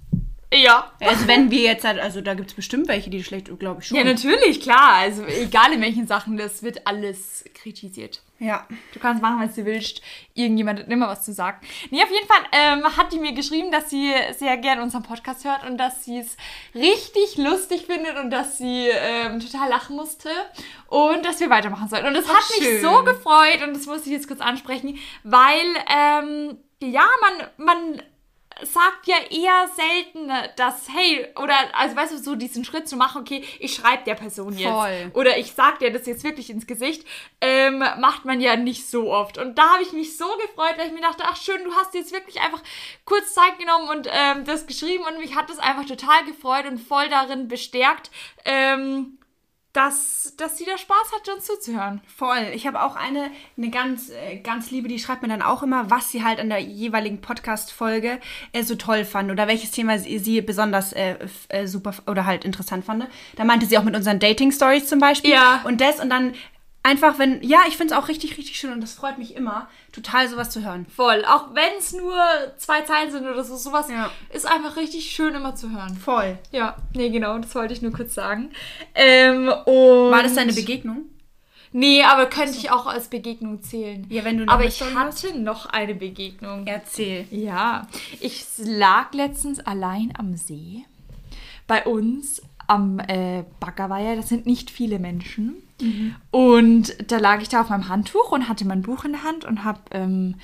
[0.53, 0.93] ja.
[1.01, 3.87] Also wenn wir jetzt halt, also da gibt es bestimmt welche, die schlecht, glaube ich
[3.89, 3.97] schon.
[3.97, 4.95] Ja, natürlich, klar.
[4.95, 8.23] Also egal in welchen Sachen, das wird alles kritisiert.
[8.43, 8.66] Ja.
[8.93, 10.03] Du kannst machen, was du willst.
[10.34, 11.64] Irgendjemand hat immer was zu sagen.
[11.90, 15.45] Nee, auf jeden Fall ähm, hat die mir geschrieben, dass sie sehr gern unseren Podcast
[15.45, 16.36] hört und dass sie es
[16.74, 20.28] richtig lustig findet und dass sie ähm, total lachen musste
[20.88, 22.09] und dass wir weitermachen sollten.
[22.09, 22.82] Und das Ach, hat mich schön.
[22.82, 28.03] so gefreut und das muss ich jetzt kurz ansprechen, weil, ähm, ja, man, man
[28.63, 33.23] sagt ja eher selten, dass, hey, oder, also weißt du, so diesen Schritt zu machen,
[33.23, 34.71] okay, ich schreibe der Person jetzt.
[34.71, 35.11] Voll.
[35.15, 37.07] Oder ich sag dir das jetzt wirklich ins Gesicht,
[37.41, 39.39] ähm, macht man ja nicht so oft.
[39.39, 41.95] Und da habe ich mich so gefreut, weil ich mir dachte, ach schön, du hast
[41.95, 42.63] jetzt wirklich einfach
[43.05, 46.79] kurz Zeit genommen und ähm, das geschrieben und mich hat das einfach total gefreut und
[46.79, 48.11] voll darin bestärkt,
[48.45, 49.19] ähm,
[49.73, 52.03] dass, dass sie da Spaß hatte, uns zuzuhören.
[52.07, 52.51] Voll.
[52.55, 55.91] Ich habe auch eine, eine ganz, äh, ganz liebe, die schreibt mir dann auch immer,
[55.91, 58.20] was sie halt an der jeweiligen Podcast-Folge
[58.53, 61.16] äh, so toll fand oder welches Thema sie, sie besonders äh,
[61.49, 63.07] äh, super oder halt interessant fand.
[63.37, 65.31] Da meinte sie auch mit unseren Dating-Stories zum Beispiel.
[65.31, 65.62] Ja.
[65.64, 66.35] Und das und dann
[66.83, 69.68] einfach, wenn, ja, ich finde es auch richtig, richtig schön und das freut mich immer,
[69.93, 70.87] total sowas zu hören.
[70.95, 71.24] Voll.
[71.26, 72.14] Auch wenn es nur
[72.59, 74.11] zwei Zeilen sind oder so, sowas Ja.
[74.33, 75.97] ist einfach richtig schön immer zu hören.
[75.97, 76.39] Voll.
[76.51, 78.51] Ja, nee, genau, das wollte ich nur kurz sagen.
[78.95, 81.03] Ähm, War das deine Begegnung?
[81.74, 84.07] Nee, aber könnte ich auch als Begegnung zählen.
[84.11, 86.66] Ja, wenn du noch Aber ich hatte noch eine Begegnung.
[86.66, 87.24] Erzähl.
[87.30, 87.87] Ja,
[88.20, 90.85] ich lag letztens allein am See.
[91.66, 95.62] Bei uns am äh, Baggerweiher, das sind nicht viele Menschen.
[96.30, 99.45] Und da lag ich da auf meinem Handtuch und hatte mein Buch in der Hand
[99.45, 100.37] und habe ähm,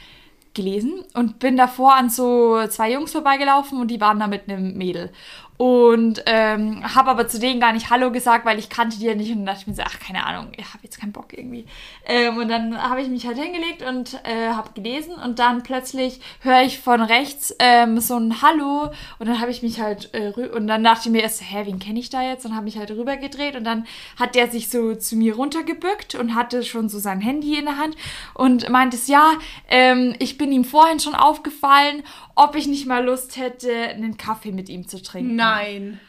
[0.54, 4.76] gelesen und bin davor an so zwei Jungs vorbeigelaufen und die waren da mit einem
[4.76, 5.10] Mädel.
[5.58, 9.16] Und ähm, habe aber zu denen gar nicht Hallo gesagt, weil ich kannte die ja
[9.16, 11.66] nicht und dachte mir so, ach, keine Ahnung, ich habe jetzt keinen Bock irgendwie.
[12.06, 16.20] Ähm, und dann habe ich mich halt hingelegt und äh, habe gelesen und dann plötzlich
[16.42, 20.28] höre ich von rechts ähm, so ein Hallo und dann habe ich mich halt äh,
[20.28, 22.46] und dann dachte ich mir erst, hä, wen kenne ich da jetzt?
[22.46, 23.84] Und habe mich halt rübergedreht und dann
[24.16, 27.78] hat der sich so zu mir runtergebückt und hatte schon so sein Handy in der
[27.78, 27.96] Hand
[28.34, 29.32] und meinte es, ja,
[29.68, 32.04] ähm, ich bin ihm vorhin schon aufgefallen,
[32.38, 35.34] ob ich nicht mal Lust hätte, einen Kaffee mit ihm zu trinken.
[35.34, 36.00] Nein.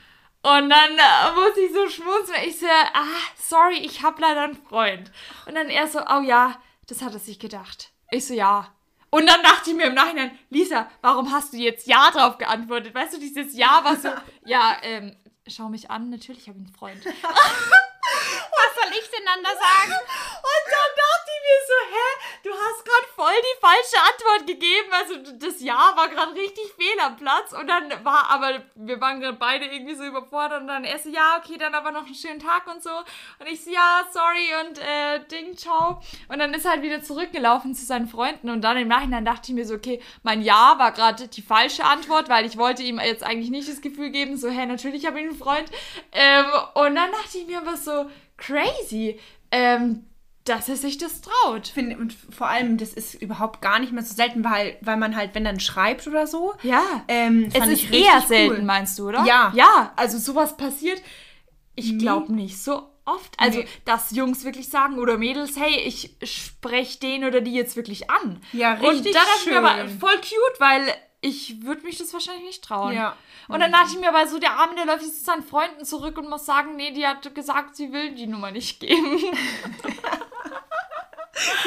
[0.44, 2.38] Und dann äh, muss ich so schmunzeln.
[2.46, 3.04] Ich so, ah,
[3.36, 5.12] sorry, ich hab leider einen Freund.
[5.48, 7.92] Und dann er so, oh ja, das hat er sich gedacht.
[8.12, 8.72] Ich so, ja.
[9.10, 12.94] Und dann dachte ich mir im Nachhinein, Lisa, warum hast du jetzt Ja drauf geantwortet?
[12.94, 14.10] Weißt du, dieses Ja war so,
[14.46, 15.16] ja, ähm,
[15.48, 17.04] schau mich an, natürlich habe ich einen Freund.
[18.10, 19.94] Was soll ich denn dann da sagen?
[19.94, 22.08] Und dann dachte ich mir so, hä,
[22.44, 24.90] du hast gerade voll die falsche Antwort gegeben.
[24.92, 27.54] Also das Ja war gerade richtig fehl am Platz.
[27.54, 30.62] Und dann war, aber wir waren gerade beide irgendwie so überfordert.
[30.62, 32.90] Und dann er so, ja, okay, dann aber noch einen schönen Tag und so.
[33.40, 36.02] Und ich so, ja, sorry und äh, Ding, ciao.
[36.28, 38.50] Und dann ist er halt wieder zurückgelaufen zu seinen Freunden.
[38.50, 41.84] Und dann im Nachhinein dachte ich mir so, okay, mein Ja war gerade die falsche
[41.84, 45.20] Antwort, weil ich wollte ihm jetzt eigentlich nicht das Gefühl geben, so, hä, natürlich habe
[45.20, 45.70] ich einen Freund.
[46.12, 48.09] Ähm, und dann dachte ich mir aber so,
[48.40, 49.20] crazy.
[49.52, 50.06] Ähm,
[50.46, 51.68] dass er sich das traut.
[51.68, 55.16] Finde, und vor allem, das ist überhaupt gar nicht mehr so selten, weil, weil man
[55.16, 56.54] halt, wenn dann schreibt oder so.
[56.64, 57.04] Ja.
[57.08, 58.28] Ähm, es ist eher cool.
[58.28, 59.24] selten, meinst du, oder?
[59.26, 59.52] Ja.
[59.56, 61.02] Ja, also sowas passiert,
[61.76, 63.34] ich glaube nicht so oft.
[63.38, 63.68] Also, Nee.
[63.86, 68.42] dass Jungs wirklich sagen oder Mädels, hey, ich spreche den oder die jetzt wirklich an.
[68.54, 70.82] Ja, Und richtig da dachte ich mir aber voll cute, weil
[71.22, 72.94] ich würde mich das wahrscheinlich nicht trauen.
[72.96, 73.16] Ja.
[73.50, 75.84] Und dann dachte ich mir aber so, der Arme, der läuft jetzt zu seinen Freunden
[75.84, 79.20] zurück und muss sagen, nee, die hat gesagt, sie will die Nummer nicht geben.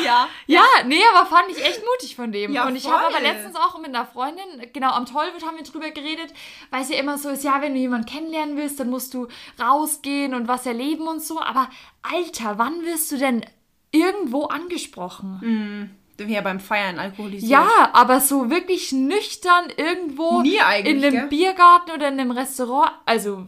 [0.02, 0.28] Ja.
[0.46, 2.52] Ja, nee, aber fand ich echt mutig von dem.
[2.52, 5.64] Ja, und ich habe aber letztens auch mit einer Freundin, genau am Tollwood haben wir
[5.64, 6.32] drüber geredet,
[6.70, 9.28] weil es ja immer so ist, ja, wenn du jemanden kennenlernen willst, dann musst du
[9.60, 11.40] rausgehen und was erleben und so.
[11.40, 11.70] Aber
[12.02, 13.44] Alter, wann wirst du denn
[13.92, 15.96] irgendwo angesprochen?
[16.28, 17.50] Ja, beim Feiern alkoholisiert.
[17.50, 21.28] Ja, aber so wirklich nüchtern irgendwo Nie eigentlich, in einem gell?
[21.28, 22.92] Biergarten oder in einem Restaurant.
[23.06, 23.46] Also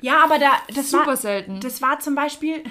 [0.00, 1.60] Ja, aber da, das super war, selten.
[1.60, 2.62] Das war zum Beispiel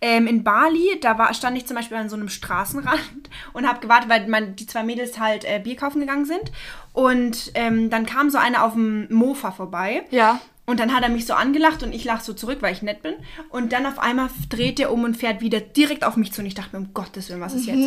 [0.00, 3.80] ähm, in Bali, da war, stand ich zum Beispiel an so einem Straßenrand und habe
[3.80, 6.50] gewartet, weil mein, die zwei Mädels halt äh, Bier kaufen gegangen sind.
[6.92, 10.04] Und ähm, dann kam so eine auf dem Mofa vorbei.
[10.10, 10.40] ja.
[10.70, 13.02] Und dann hat er mich so angelacht und ich lach so zurück, weil ich nett
[13.02, 13.14] bin.
[13.48, 16.42] Und dann auf einmal dreht er um und fährt wieder direkt auf mich zu.
[16.42, 17.82] Und ich dachte mir, um Gottes Willen, was ist jetzt?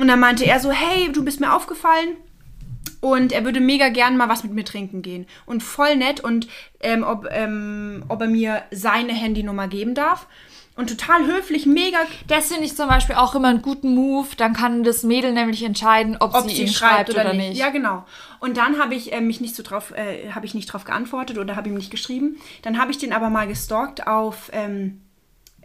[0.00, 2.16] Und dann meinte er so, hey, du bist mir aufgefallen.
[3.00, 5.26] Und er würde mega gern mal was mit mir trinken gehen.
[5.44, 6.18] Und voll nett.
[6.18, 6.48] Und
[6.80, 10.26] ähm, ob, ähm, ob er mir seine Handynummer geben darf.
[10.76, 11.98] Und total höflich, mega,
[12.28, 14.28] Das finde ich zum Beispiel auch immer einen guten Move.
[14.36, 17.56] Dann kann das Mädel nämlich entscheiden, ob, ob sie, ihn schreibt, schreibt oder, nicht.
[17.56, 18.04] Ja, genau.
[18.40, 21.38] Und dann habe ich äh, mich nicht so drauf, äh, habe ich nicht drauf geantwortet
[21.38, 22.36] oder habe ihm nicht geschrieben.
[22.60, 25.00] Dann habe ich den aber mal gestalkt auf, ähm,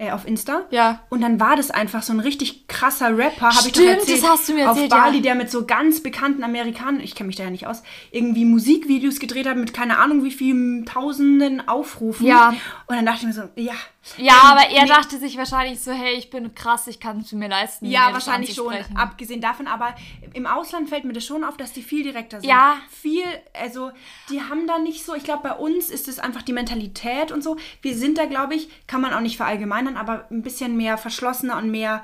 [0.01, 0.61] äh, auf Insta.
[0.71, 1.01] Ja.
[1.09, 4.23] Und dann war das einfach so ein richtig krasser Rapper, habe ich doch Stimmt, erzählt.
[4.23, 5.23] das hast du mir erzählt, Auf Bali, ja.
[5.23, 9.19] der mit so ganz bekannten Amerikanern, ich kenne mich da ja nicht aus, irgendwie Musikvideos
[9.19, 12.25] gedreht hat mit keine Ahnung wie vielen tausenden Aufrufen.
[12.25, 12.55] Ja.
[12.87, 13.73] Und dann dachte ich mir so, ja.
[14.17, 17.31] Ja, aber er nee, dachte sich wahrscheinlich so, hey, ich bin krass, ich kann es
[17.33, 17.85] mir leisten.
[17.85, 19.67] Ja, wahrscheinlich schon, abgesehen davon.
[19.67, 19.95] Aber
[20.33, 22.49] im Ausland fällt mir das schon auf, dass die viel direkter sind.
[22.49, 22.77] Ja.
[22.89, 23.23] Viel,
[23.53, 23.91] also
[24.29, 27.43] die haben da nicht so, ich glaube, bei uns ist es einfach die Mentalität und
[27.43, 27.57] so.
[27.81, 31.57] Wir sind da, glaube ich, kann man auch nicht verallgemeinern, aber ein bisschen mehr verschlossener
[31.57, 32.03] und mehr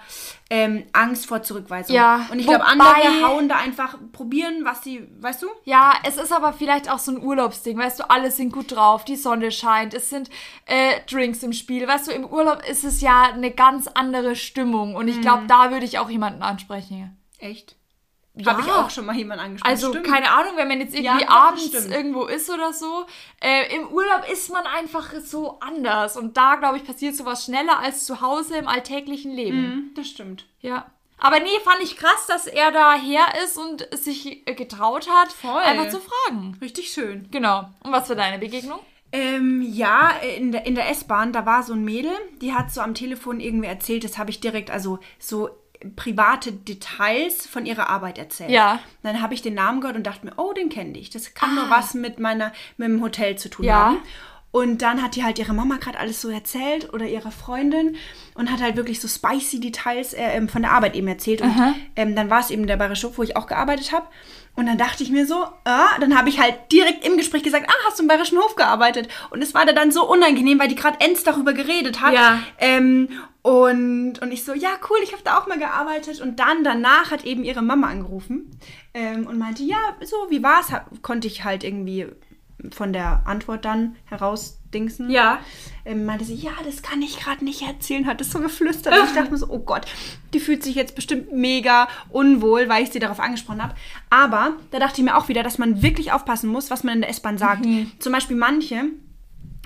[0.50, 1.96] ähm, Angst vor Zurückweisung.
[1.96, 2.88] Ja, Und ich glaube, andere
[3.28, 5.48] hauen da einfach, probieren, was sie, weißt du?
[5.66, 9.04] Ja, es ist aber vielleicht auch so ein Urlaubsding, weißt du, alle sind gut drauf,
[9.04, 10.30] die Sonne scheint, es sind
[10.66, 14.96] äh, Drinks im Spiel, weißt du, im Urlaub ist es ja eine ganz andere Stimmung
[14.96, 15.22] und ich Mhm.
[15.22, 17.18] glaube, da würde ich auch jemanden ansprechen.
[17.40, 17.76] Echt?
[18.40, 18.52] Ja.
[18.52, 19.72] Habe ich auch schon mal jemanden angesprochen.
[19.72, 20.08] Also, Stimmt.
[20.08, 21.92] keine Ahnung, wenn man jetzt irgendwie Ja, abends stimmt.
[21.92, 23.06] irgendwo ist oder so.
[23.42, 26.18] Äh, Im Urlaub ist man einfach so anders.
[26.18, 29.58] Und da, glaube ich, passiert sowas schneller als zu Hause im alltäglichen Leben.
[29.62, 30.46] Mhm, das stimmt.
[30.62, 30.86] Ja.
[31.20, 35.32] Aber nee, fand ich krass, dass er da her ist und sich äh, getraut hat,
[35.32, 35.62] Voll.
[35.64, 36.56] einfach zu fragen.
[36.62, 37.28] Richtig schön.
[37.32, 37.68] Genau.
[37.84, 38.80] Und was war deine Begegnung?
[39.12, 42.12] Ähm, ja, in der, in der S-Bahn, da war so ein Mädel,
[42.42, 45.50] die hat so am Telefon irgendwie erzählt, das habe ich direkt, also so
[45.96, 48.50] private Details von ihrer Arbeit erzählt.
[48.52, 48.80] Ja.
[49.04, 51.10] Dann habe ich den Namen gehört und dachte mir, oh, den kenne ich.
[51.10, 51.70] Das kann nur Ah.
[51.78, 53.76] was mit meiner, mit dem Hotel zu tun Ja.
[53.76, 53.98] haben.
[54.52, 57.96] Und dann hat die halt ihre Mama gerade alles so erzählt oder ihre Freundin
[58.34, 61.42] und hat halt wirklich so spicy Details äh, ähm, von der Arbeit eben erzählt.
[61.42, 61.54] Und
[61.96, 64.08] ähm, dann war es eben der Bayerische Hof, wo ich auch gearbeitet habe.
[64.58, 67.70] Und dann dachte ich mir so, ah, dann habe ich halt direkt im Gespräch gesagt,
[67.70, 69.08] ah, hast du im Bayerischen Hof gearbeitet?
[69.30, 72.16] Und es war da dann so unangenehm, weil die gerade Enz darüber geredet hat.
[72.16, 72.40] Ja.
[72.58, 73.08] Ähm,
[73.44, 76.22] und, und ich so, ja, cool, ich habe da auch mal gearbeitet.
[76.22, 78.50] Und dann danach hat eben ihre Mama angerufen
[78.96, 80.72] ähm, und meinte, ja, so, wie war's?
[80.72, 82.08] Hab, konnte ich halt irgendwie
[82.72, 83.96] von der Antwort dann
[84.72, 85.10] herausdingsen.
[85.10, 85.40] Ja.
[85.86, 88.98] Ähm, meinte sie, ja, das kann ich gerade nicht erzählen, hat es so geflüstert.
[88.98, 89.86] Und ich dachte mir so, oh Gott,
[90.34, 93.76] die fühlt sich jetzt bestimmt mega unwohl, weil ich sie darauf angesprochen habe.
[94.10, 97.02] Aber da dachte ich mir auch wieder, dass man wirklich aufpassen muss, was man in
[97.02, 97.66] der S-Bahn sagt.
[98.00, 98.84] Zum Beispiel manche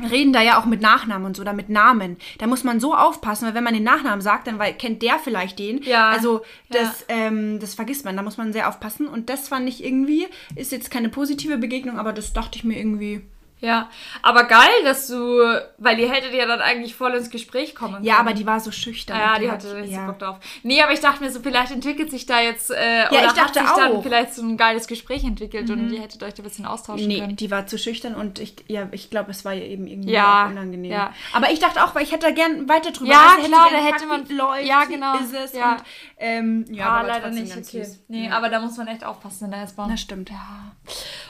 [0.10, 2.18] reden da ja auch mit Nachnamen und so oder mit Namen.
[2.40, 5.60] Da muss man so aufpassen, weil wenn man den Nachnamen sagt, dann kennt der vielleicht
[5.60, 5.84] den.
[5.84, 6.10] Ja.
[6.10, 7.16] Also das, Ja.
[7.16, 8.16] ähm, das vergisst man.
[8.16, 9.08] Da muss man sehr aufpassen.
[9.08, 12.78] Und das fand ich irgendwie, ist jetzt keine positive Begegnung, aber das dachte ich mir
[12.80, 13.22] irgendwie.
[13.62, 13.90] Ja,
[14.24, 15.40] aber geil, dass du,
[15.78, 18.28] weil ihr hättet ja dann eigentlich voll ins Gespräch kommen Ja, können.
[18.28, 19.20] aber die war so schüchtern.
[19.20, 20.08] Ja, die hatte richtig ja.
[20.08, 20.38] Bock drauf.
[20.64, 23.38] Nee, aber ich dachte mir so, vielleicht entwickelt sich da jetzt, äh, oder ich hat
[23.38, 23.98] dachte sich dann auch.
[24.00, 24.04] Mhm.
[24.04, 27.20] vielleicht so ein geiles Gespräch entwickelt und ihr hättet euch da ein bisschen austauschen Nee,
[27.20, 27.36] können.
[27.36, 30.46] die war zu schüchtern und ich, ja, ich glaube, es war ihr eben irgendwie Ja,
[30.46, 30.92] auch unangenehm.
[30.92, 31.14] ja.
[31.34, 33.78] Aber ich dachte auch, weil ich hätte da gern weiter drüber Ja, du, klar, da
[33.78, 35.74] hätte man- läuft, ja, genau, ist es ja.
[35.74, 35.84] und
[36.18, 37.84] ähm, ja, ah, aber leider nicht, okay.
[37.84, 38.00] süß.
[38.08, 38.38] Nee, ja.
[38.38, 39.90] aber da muss man echt aufpassen in der S-Bahn.
[39.92, 40.32] Das stimmt.
[40.32, 40.72] Ja.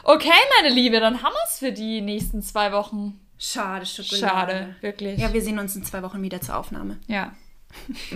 [0.04, 3.20] Okay, meine Liebe, dann haben wir es für die nächsten zwei Wochen.
[3.38, 4.20] Schade, Schokolade.
[4.20, 5.20] Schade, wirklich.
[5.20, 7.00] Ja, wir sehen uns in zwei Wochen wieder zur Aufnahme.
[7.08, 7.34] Ja.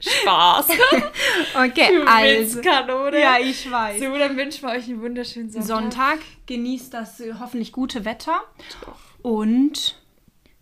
[0.00, 0.68] Spaß.
[1.54, 2.62] Okay, also.
[2.62, 3.20] Kanone.
[3.20, 4.00] Ja, ich weiß.
[4.00, 5.66] So, dann wünschen wir euch einen wunderschönen Sonntag.
[5.66, 8.40] Sonntag, genießt das äh, hoffentlich gute Wetter
[9.20, 9.98] und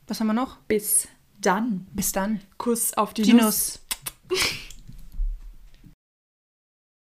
[0.09, 0.57] was haben wir noch?
[0.67, 1.07] Bis
[1.41, 1.87] dann.
[1.93, 2.41] Bis dann.
[2.59, 3.79] Kuss auf die, Die Nuss.
[4.29, 4.41] Nuss.